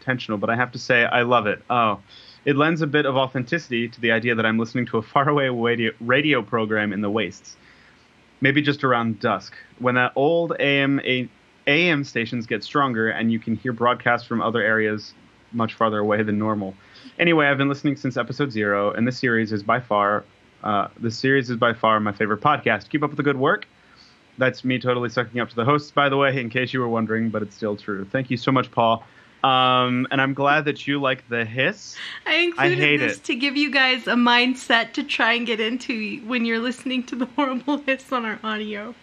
unintentional, 0.06 0.38
but 0.38 0.50
I 0.50 0.56
have 0.56 0.72
to 0.72 0.78
say 0.78 1.04
I 1.04 1.22
love 1.22 1.46
it. 1.46 1.62
Oh, 1.68 2.00
it 2.44 2.56
lends 2.56 2.80
a 2.82 2.86
bit 2.86 3.06
of 3.06 3.16
authenticity 3.16 3.88
to 3.88 4.00
the 4.00 4.12
idea 4.12 4.34
that 4.34 4.46
I'm 4.46 4.58
listening 4.58 4.86
to 4.86 4.98
a 4.98 5.02
faraway 5.02 5.48
radio, 5.48 5.92
radio 6.00 6.42
program 6.42 6.92
in 6.92 7.00
the 7.00 7.10
wastes 7.10 7.56
maybe 8.42 8.60
just 8.60 8.84
around 8.84 9.18
dusk 9.18 9.54
when 9.78 9.94
that 9.94 10.12
old 10.14 10.52
AM 10.60 11.00
AM 11.66 12.04
stations 12.04 12.46
get 12.46 12.62
stronger 12.62 13.08
and 13.08 13.32
you 13.32 13.38
can 13.38 13.56
hear 13.56 13.72
broadcasts 13.72 14.26
from 14.26 14.42
other 14.42 14.62
areas 14.62 15.14
much 15.52 15.72
farther 15.72 15.98
away 16.00 16.22
than 16.22 16.38
normal. 16.38 16.74
Anyway, 17.18 17.46
I've 17.46 17.56
been 17.56 17.70
listening 17.70 17.96
since 17.96 18.18
episode 18.18 18.52
zero, 18.52 18.92
and 18.92 19.08
this 19.08 19.18
series 19.18 19.52
is 19.52 19.62
by 19.62 19.80
far 19.80 20.24
uh, 20.62 20.88
this 21.00 21.18
series 21.18 21.48
is 21.48 21.56
by 21.56 21.72
far 21.72 21.98
my 21.98 22.12
favorite 22.12 22.40
podcast. 22.42 22.90
Keep 22.90 23.02
up 23.04 23.10
with 23.10 23.16
the 23.16 23.22
good 23.22 23.38
work. 23.38 23.66
That's 24.38 24.64
me 24.64 24.78
totally 24.78 25.08
sucking 25.08 25.40
up 25.40 25.48
to 25.48 25.54
the 25.54 25.64
hosts, 25.64 25.90
by 25.90 26.10
the 26.10 26.16
way, 26.18 26.38
in 26.38 26.50
case 26.50 26.74
you 26.74 26.80
were 26.80 26.88
wondering, 26.88 27.30
but 27.30 27.42
it's 27.42 27.56
still 27.56 27.76
true. 27.76 28.04
Thank 28.04 28.30
you 28.30 28.36
so 28.36 28.52
much, 28.52 28.70
Paul. 28.70 29.02
Um, 29.44 30.08
and 30.10 30.20
I'm 30.20 30.34
glad 30.34 30.64
that 30.64 30.86
you 30.86 31.00
like 31.00 31.28
the 31.28 31.44
hiss. 31.44 31.96
I 32.26 32.36
included 32.36 32.78
hate 32.78 32.96
this 32.96 33.18
it. 33.18 33.24
to 33.24 33.34
give 33.34 33.56
you 33.56 33.70
guys 33.70 34.06
a 34.06 34.14
mindset 34.14 34.92
to 34.94 35.04
try 35.04 35.34
and 35.34 35.46
get 35.46 35.60
into 35.60 36.18
when 36.26 36.44
you're 36.44 36.58
listening 36.58 37.04
to 37.04 37.16
the 37.16 37.26
horrible 37.36 37.78
hiss 37.78 38.12
on 38.12 38.24
our 38.24 38.38
audio. 38.42 38.94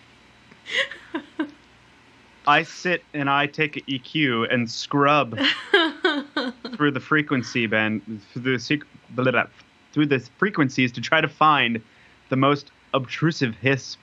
I 2.45 2.63
sit 2.63 3.03
and 3.13 3.29
I 3.29 3.47
take 3.47 3.77
an 3.77 3.83
EQ 3.83 4.53
and 4.53 4.69
scrub 4.69 5.37
through 6.75 6.91
the 6.91 6.99
frequency 6.99 7.67
band 7.67 8.21
through 8.33 8.57
the 8.57 9.47
through 9.93 10.05
the 10.07 10.19
frequencies 10.37 10.91
to 10.93 11.01
try 11.01 11.21
to 11.21 11.27
find 11.27 11.81
the 12.29 12.35
most 12.35 12.71
obtrusive 12.93 13.55
hiss 13.55 13.97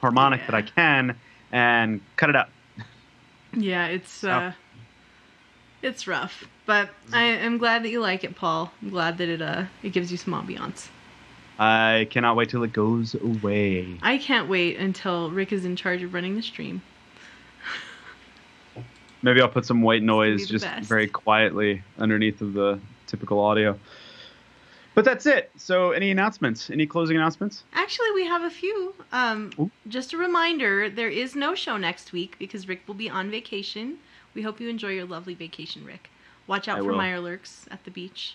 harmonic 0.00 0.46
that 0.46 0.54
I 0.54 0.62
can 0.62 1.18
and 1.52 2.00
cut 2.16 2.30
it 2.30 2.36
out. 2.36 2.48
yeah, 3.56 3.86
it's 3.86 4.22
uh, 4.22 4.52
it's 5.82 6.06
rough, 6.06 6.44
but 6.66 6.90
I 7.12 7.24
am 7.24 7.58
glad 7.58 7.82
that 7.84 7.90
you 7.90 8.00
like 8.00 8.24
it, 8.24 8.36
Paul. 8.36 8.72
I'm 8.82 8.90
glad 8.90 9.18
that 9.18 9.28
it 9.28 9.42
uh 9.42 9.64
it 9.82 9.90
gives 9.90 10.10
you 10.10 10.16
some 10.16 10.34
ambiance. 10.34 10.88
I 11.58 12.08
cannot 12.10 12.36
wait 12.36 12.48
till 12.48 12.62
it 12.62 12.72
goes 12.72 13.14
away. 13.14 13.98
I 14.02 14.16
can't 14.16 14.48
wait 14.48 14.78
until 14.78 15.30
Rick 15.30 15.52
is 15.52 15.66
in 15.66 15.76
charge 15.76 16.02
of 16.02 16.14
running 16.14 16.34
the 16.34 16.42
stream. 16.42 16.80
Maybe 19.22 19.42
I'll 19.42 19.48
put 19.48 19.66
some 19.66 19.82
white 19.82 20.02
noise 20.02 20.48
just 20.48 20.64
best. 20.64 20.88
very 20.88 21.06
quietly 21.06 21.82
underneath 21.98 22.40
of 22.40 22.54
the 22.54 22.80
typical 23.06 23.40
audio. 23.40 23.78
But 24.94 25.04
that's 25.04 25.26
it. 25.26 25.50
So, 25.56 25.92
any 25.92 26.10
announcements? 26.10 26.68
Any 26.70 26.86
closing 26.86 27.16
announcements? 27.16 27.62
Actually, 27.74 28.10
we 28.12 28.24
have 28.24 28.42
a 28.42 28.50
few. 28.50 28.94
Um, 29.12 29.70
just 29.88 30.12
a 30.12 30.16
reminder: 30.16 30.90
there 30.90 31.08
is 31.08 31.36
no 31.36 31.54
show 31.54 31.76
next 31.76 32.12
week 32.12 32.36
because 32.38 32.68
Rick 32.68 32.82
will 32.86 32.94
be 32.94 33.08
on 33.08 33.30
vacation. 33.30 33.98
We 34.34 34.42
hope 34.42 34.60
you 34.60 34.68
enjoy 34.68 34.90
your 34.90 35.06
lovely 35.06 35.34
vacation, 35.34 35.84
Rick. 35.84 36.10
Watch 36.46 36.68
out 36.68 36.78
I 36.78 36.80
for 36.82 36.92
will. 36.92 37.20
lurks 37.22 37.66
at 37.70 37.84
the 37.84 37.90
beach. 37.90 38.34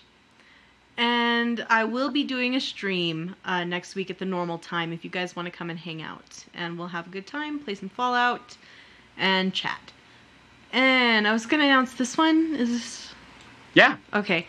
And 0.96 1.66
I 1.68 1.84
will 1.84 2.10
be 2.10 2.24
doing 2.24 2.56
a 2.56 2.60
stream 2.60 3.36
uh, 3.44 3.64
next 3.64 3.94
week 3.94 4.10
at 4.10 4.18
the 4.18 4.24
normal 4.24 4.58
time 4.58 4.92
if 4.92 5.04
you 5.04 5.10
guys 5.10 5.36
want 5.36 5.46
to 5.46 5.52
come 5.52 5.68
and 5.68 5.78
hang 5.78 6.00
out. 6.00 6.44
And 6.54 6.78
we'll 6.78 6.88
have 6.88 7.06
a 7.06 7.10
good 7.10 7.26
time, 7.26 7.58
play 7.58 7.74
some 7.74 7.90
Fallout, 7.90 8.56
and 9.18 9.52
chat. 9.52 9.92
And 10.72 11.28
I 11.28 11.32
was 11.32 11.44
going 11.46 11.60
to 11.60 11.66
announce 11.66 11.94
this 11.94 12.16
one. 12.16 12.54
Is 12.54 12.70
this 12.70 13.14
Yeah. 13.74 13.96
Okay. 14.14 14.46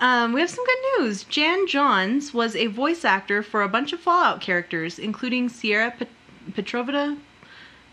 Um, 0.00 0.32
we 0.32 0.40
have 0.40 0.50
some 0.50 0.64
good 0.66 0.78
news. 0.98 1.22
Jan 1.24 1.66
Johns 1.68 2.34
was 2.34 2.56
a 2.56 2.66
voice 2.66 3.04
actor 3.04 3.42
for 3.42 3.62
a 3.62 3.68
bunch 3.68 3.92
of 3.92 4.00
Fallout 4.00 4.40
characters, 4.40 4.98
including 4.98 5.48
Sierra 5.48 5.92
Pet- 5.96 6.08
Petrovita. 6.52 7.16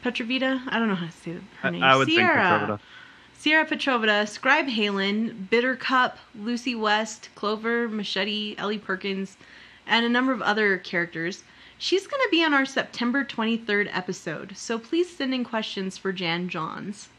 Petrovita? 0.04 0.62
I 0.68 0.80
don't 0.80 0.88
know 0.88 0.96
how 0.96 1.06
to 1.08 1.12
say 1.12 1.32
her 1.34 1.42
I, 1.64 1.70
name. 1.70 1.84
I 1.84 1.96
would 1.96 2.08
Sierra. 2.08 2.60
think 2.60 2.70
Petrovita. 2.70 2.80
Sierra 3.38 3.66
Petrovita, 3.66 4.28
Scribe 4.28 4.68
Halen, 4.68 5.50
Bitter 5.50 5.76
Cup, 5.76 6.20
Lucy 6.36 6.76
West, 6.76 7.30
Clover, 7.34 7.90
Machete, 7.90 8.56
Ellie 8.58 8.78
Perkins, 8.78 9.36
and 9.88 10.06
a 10.06 10.10
number 10.10 10.32
of 10.32 10.42
other 10.42 10.78
characters. 10.78 11.44
She's 11.80 12.06
going 12.06 12.22
to 12.22 12.30
be 12.30 12.44
on 12.44 12.54
our 12.54 12.66
September 12.66 13.26
23rd 13.26 13.90
episode, 13.92 14.56
so 14.56 14.78
please 14.78 15.10
send 15.10 15.34
in 15.34 15.44
questions 15.44 15.98
for 15.98 16.14
Jan 16.14 16.50
Johns. 16.50 17.10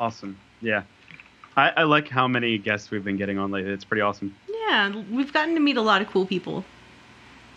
Awesome. 0.00 0.38
Yeah. 0.62 0.84
I, 1.56 1.72
I 1.76 1.82
like 1.82 2.08
how 2.08 2.26
many 2.26 2.56
guests 2.56 2.90
we've 2.90 3.04
been 3.04 3.18
getting 3.18 3.36
on 3.36 3.50
lately. 3.50 3.72
It's 3.72 3.84
pretty 3.84 4.00
awesome. 4.00 4.34
Yeah, 4.48 5.02
we've 5.10 5.32
gotten 5.32 5.54
to 5.54 5.60
meet 5.60 5.76
a 5.76 5.82
lot 5.82 6.00
of 6.00 6.08
cool 6.08 6.24
people. 6.24 6.64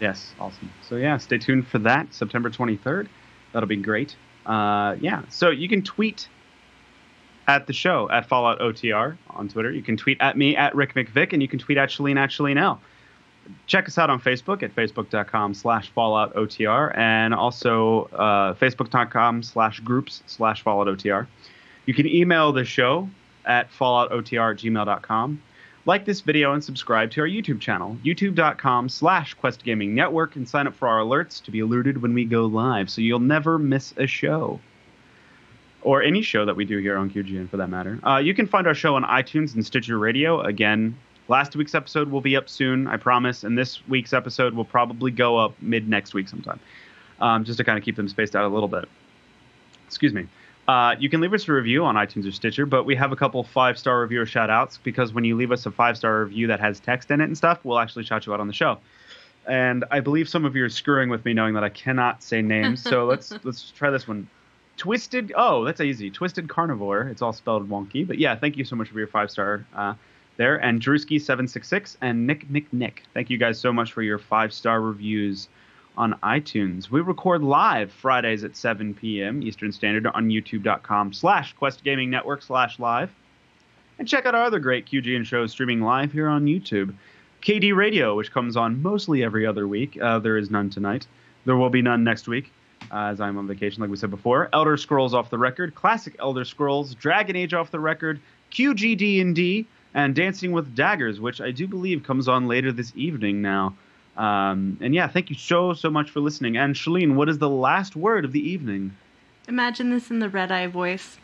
Yes, 0.02 0.34
awesome. 0.40 0.72
So 0.82 0.96
yeah, 0.98 1.18
stay 1.18 1.38
tuned 1.38 1.68
for 1.68 1.80
that 1.80 2.14
September 2.14 2.50
23rd. 2.50 3.08
That'll 3.54 3.68
be 3.68 3.76
great. 3.76 4.16
Uh, 4.46 4.96
yeah, 5.00 5.24
so 5.30 5.50
you 5.50 5.70
can 5.70 5.82
tweet 5.84 6.28
at 7.48 7.68
the 7.68 7.74
show 7.74 8.10
at 8.10 8.28
Fallout 8.28 8.60
OTR 8.60 9.18
on 9.32 9.50
Twitter. 9.50 9.72
You 9.72 9.82
can 9.82 9.98
tweet 9.98 10.18
at 10.22 10.38
me 10.38 10.56
at 10.56 10.76
Rick 10.76 10.96
McVick, 10.96 11.34
and 11.34 11.42
you 11.42 11.48
can 11.48 11.60
tweet 11.60 11.78
at 11.78 11.90
Shalene 11.90 12.18
at 12.18 12.30
Shalene 12.30 12.60
L. 12.60 12.82
Check 13.68 13.88
us 13.88 13.98
out 13.98 14.10
on 14.10 14.22
Facebook 14.22 14.64
at 14.64 14.74
facebook.com 14.76 15.54
slash 15.54 15.92
Fallout 15.92 16.34
OTR 16.36 16.96
and 16.96 17.34
also 17.34 18.04
uh, 18.14 18.54
facebook.com 18.54 19.44
slash 19.44 19.80
groups 19.80 20.24
slash 20.28 20.64
Fallout 20.64 20.88
OTR. 20.88 21.28
You 21.86 21.94
can 21.94 22.08
email 22.08 22.52
the 22.54 22.64
show 22.64 23.10
at 23.46 23.70
falloutotr 23.72 24.52
at 24.52 24.60
gmail.com. 24.60 25.42
Like 25.86 26.06
this 26.06 26.22
video 26.22 26.54
and 26.54 26.64
subscribe 26.64 27.10
to 27.12 27.22
our 27.22 27.28
YouTube 27.28 27.60
channel, 27.60 27.98
youtube.com 28.06 28.88
slash 28.88 29.34
Quest 29.34 29.64
Gaming 29.64 29.96
Network, 29.96 30.36
and 30.36 30.48
sign 30.48 30.68
up 30.68 30.76
for 30.76 30.88
our 30.88 31.00
alerts 31.00 31.42
to 31.44 31.50
be 31.50 31.60
alerted 31.60 32.04
when 32.04 32.14
we 32.14 32.24
go 32.24 32.46
live 32.46 32.88
so 32.88 33.02
you'll 33.02 33.20
never 33.20 33.58
miss 33.58 33.92
a 33.98 34.06
show. 34.06 34.60
Or 35.82 36.04
any 36.04 36.22
show 36.22 36.46
that 36.46 36.56
we 36.56 36.66
do 36.66 36.78
here 36.78 36.98
on 36.98 37.10
QGN 37.10 37.50
for 37.50 37.58
that 37.58 37.70
matter. 37.70 38.00
Uh, 38.06 38.18
you 38.18 38.36
can 38.36 38.46
find 38.46 38.68
our 38.68 38.76
show 38.76 38.96
on 38.96 39.04
iTunes 39.06 39.56
and 39.56 39.66
Stitcher 39.66 39.98
Radio. 39.98 40.42
Again, 40.42 40.96
last 41.28 41.56
week's 41.56 41.74
episode 41.74 42.10
will 42.12 42.22
be 42.22 42.36
up 42.36 42.48
soon, 42.48 42.86
I 42.86 42.98
promise, 42.98 43.44
and 43.44 43.58
this 43.58 43.82
week's 43.88 44.14
episode 44.14 44.54
will 44.54 44.66
probably 44.66 45.10
go 45.10 45.38
up 45.38 45.56
mid 45.62 45.90
next 45.90 46.14
week 46.14 46.30
sometime, 46.30 46.60
um, 47.20 47.44
just 47.44 47.58
to 47.58 47.64
kind 47.64 47.80
of 47.80 47.84
keep 47.84 47.96
them 47.96 48.08
spaced 48.08 48.36
out 48.36 48.46
a 48.46 48.54
little 48.54 48.70
bit. 48.70 48.86
Excuse 49.88 50.14
me. 50.14 50.28
Uh, 50.68 50.96
you 51.00 51.10
can 51.10 51.22
leave 51.22 51.34
us 51.34 51.48
a 51.48 51.52
review 51.52 51.84
on 51.84 51.96
iTunes 51.96 52.28
or 52.28 52.32
Stitcher, 52.32 52.66
but 52.66 52.84
we 52.84 52.96
have 52.96 53.12
a 53.12 53.16
couple 53.16 53.44
five 53.44 53.78
star 53.78 54.00
reviewer 54.00 54.26
shout 54.26 54.50
outs 54.50 54.78
because 54.78 55.14
when 55.14 55.24
you 55.24 55.36
leave 55.36 55.52
us 55.52 55.66
a 55.66 55.72
five 55.72 55.98
star 55.98 56.24
review 56.24 56.48
that 56.48 56.60
has 56.60 56.80
text 56.80 57.12
in 57.12 57.20
it 57.20 57.26
and 57.26 57.38
stuff, 57.38 57.60
we'll 57.64 57.80
actually 57.80 58.04
shout 58.04 58.26
you 58.26 58.34
out 58.34 58.40
on 58.40 58.48
the 58.48 58.54
show. 58.54 58.78
And 59.48 59.86
I 59.90 60.02
believe 60.02 60.30
some 60.30 60.46
of 60.46 60.56
you 60.56 60.64
are 60.64 60.70
screwing 60.70 61.10
with 61.10 61.26
me 61.26 61.34
knowing 61.34 61.56
that 61.56 61.64
I 61.64 61.70
cannot 61.70 62.22
say 62.22 62.42
names, 62.42 62.82
so 62.82 63.06
let's 63.08 63.34
let's 63.44 63.72
try 63.72 63.90
this 63.90 64.08
one. 64.08 64.30
Twisted, 64.78 65.34
oh, 65.36 65.64
that's 65.64 65.82
easy. 65.82 66.10
Twisted 66.10 66.48
Carnivore. 66.48 67.02
It's 67.04 67.22
all 67.22 67.34
spelled 67.34 67.70
wonky, 67.70 68.08
but 68.08 68.18
yeah, 68.18 68.36
thank 68.36 68.58
you 68.58 68.64
so 68.64 68.76
much 68.76 68.90
for 68.90 68.98
your 68.98 69.08
five 69.08 69.30
star 69.30 69.66
uh, 69.76 69.96
there. 70.38 70.56
And 70.58 70.82
Drewski766 70.82 71.98
and 72.02 72.26
Nick 72.28 72.50
Nick 72.50 72.72
Nick. 72.72 73.04
Thank 73.14 73.30
you 73.30 73.38
guys 73.38 73.60
so 73.60 73.74
much 73.74 73.92
for 73.94 74.04
your 74.04 74.20
five 74.20 74.54
star 74.54 74.80
reviews 74.80 75.50
on 75.98 76.14
iTunes. 76.24 76.90
We 76.90 77.02
record 77.02 77.44
live 77.44 77.92
Fridays 77.92 78.44
at 78.44 78.56
7 78.56 78.94
p.m. 78.94 79.44
Eastern 79.44 79.72
Standard 79.72 80.08
on 80.08 80.30
youtube.com 80.30 81.14
slash 81.14 81.54
Quest 81.54 81.84
Gaming 81.84 82.10
Network 82.10 82.42
slash 82.42 82.80
live. 82.80 83.12
And 84.00 84.08
check 84.08 84.26
out 84.26 84.36
our 84.36 84.44
other 84.44 84.60
great 84.60 84.86
QGN 84.86 85.26
shows 85.26 85.52
streaming 85.52 85.82
live 85.82 86.12
here 86.12 86.28
on 86.28 86.46
YouTube. 86.46 86.94
KD 87.42 87.76
Radio, 87.76 88.16
which 88.16 88.32
comes 88.32 88.56
on 88.56 88.82
mostly 88.82 89.24
every 89.24 89.46
other 89.46 89.68
week. 89.68 89.98
Uh, 90.02 90.20
there 90.20 90.38
is 90.38 90.50
none 90.50 90.70
tonight. 90.70 91.08
There 91.46 91.56
will 91.56 91.70
be 91.70 91.82
none 91.82 92.04
next 92.04 92.28
week, 92.28 92.52
uh, 92.92 93.06
as 93.06 93.20
I'm 93.20 93.38
on 93.38 93.48
vacation, 93.48 93.82
like 93.82 93.90
we 93.90 93.98
said 93.98 94.12
before. 94.12 94.50
Elder 94.54 94.78
Scrolls 94.78 95.14
Off 95.14 95.30
the 95.30 95.38
Record, 95.38 95.74
Classic 95.76 96.16
Elder 96.20 96.46
Scrolls, 96.46 96.94
Dragon 96.96 97.36
Age 97.36 97.54
Off 97.54 97.72
the 97.72 97.80
Record, 97.80 98.20
QGD&D, 98.52 99.66
and 99.94 100.16
Dancing 100.16 100.52
with 100.52 100.76
Daggers, 100.76 101.20
which 101.20 101.42
I 101.42 101.52
do 101.52 101.68
believe 101.68 102.04
comes 102.04 102.28
on 102.28 102.48
later 102.48 102.72
this 102.72 102.94
evening 102.96 103.42
now. 103.42 103.76
Um, 104.22 104.78
and 104.82 104.94
yeah, 104.94 105.08
thank 105.08 105.32
you 105.32 105.36
so, 105.36 105.74
so 105.74 105.90
much 105.90 106.12
for 106.12 106.20
listening. 106.20 106.56
And 106.56 106.76
Shalene, 106.76 107.16
what 107.16 107.28
is 107.28 107.40
the 107.40 107.50
last 107.50 107.96
word 107.96 108.24
of 108.24 108.34
the 108.34 108.48
evening? 108.48 108.96
Imagine 109.48 109.90
this 109.90 110.12
in 110.12 110.20
the 110.20 110.30
red 110.30 110.52
eye 110.52 110.68
voice. 110.68 111.18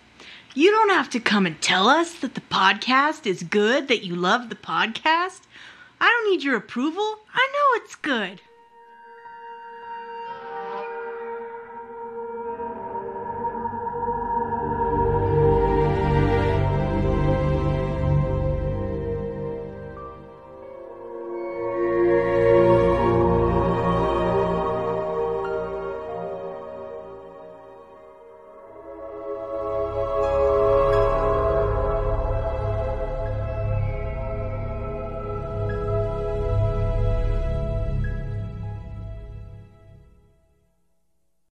You 0.55 0.71
don't 0.71 0.89
have 0.89 1.07
to 1.11 1.19
come 1.19 1.45
and 1.45 1.61
tell 1.61 1.87
us 1.87 2.15
that 2.15 2.33
the 2.33 2.41
podcast 2.41 3.27
is 3.27 3.43
good, 3.43 3.87
that 3.87 4.03
you 4.03 4.15
love 4.15 4.49
the 4.49 4.55
podcast. 4.55 5.41
I 6.01 6.09
don't 6.09 6.31
need 6.31 6.43
your 6.43 6.57
approval. 6.57 7.19
I 7.35 7.47
know 7.53 7.83
it's 7.83 7.93
good. 7.93 8.41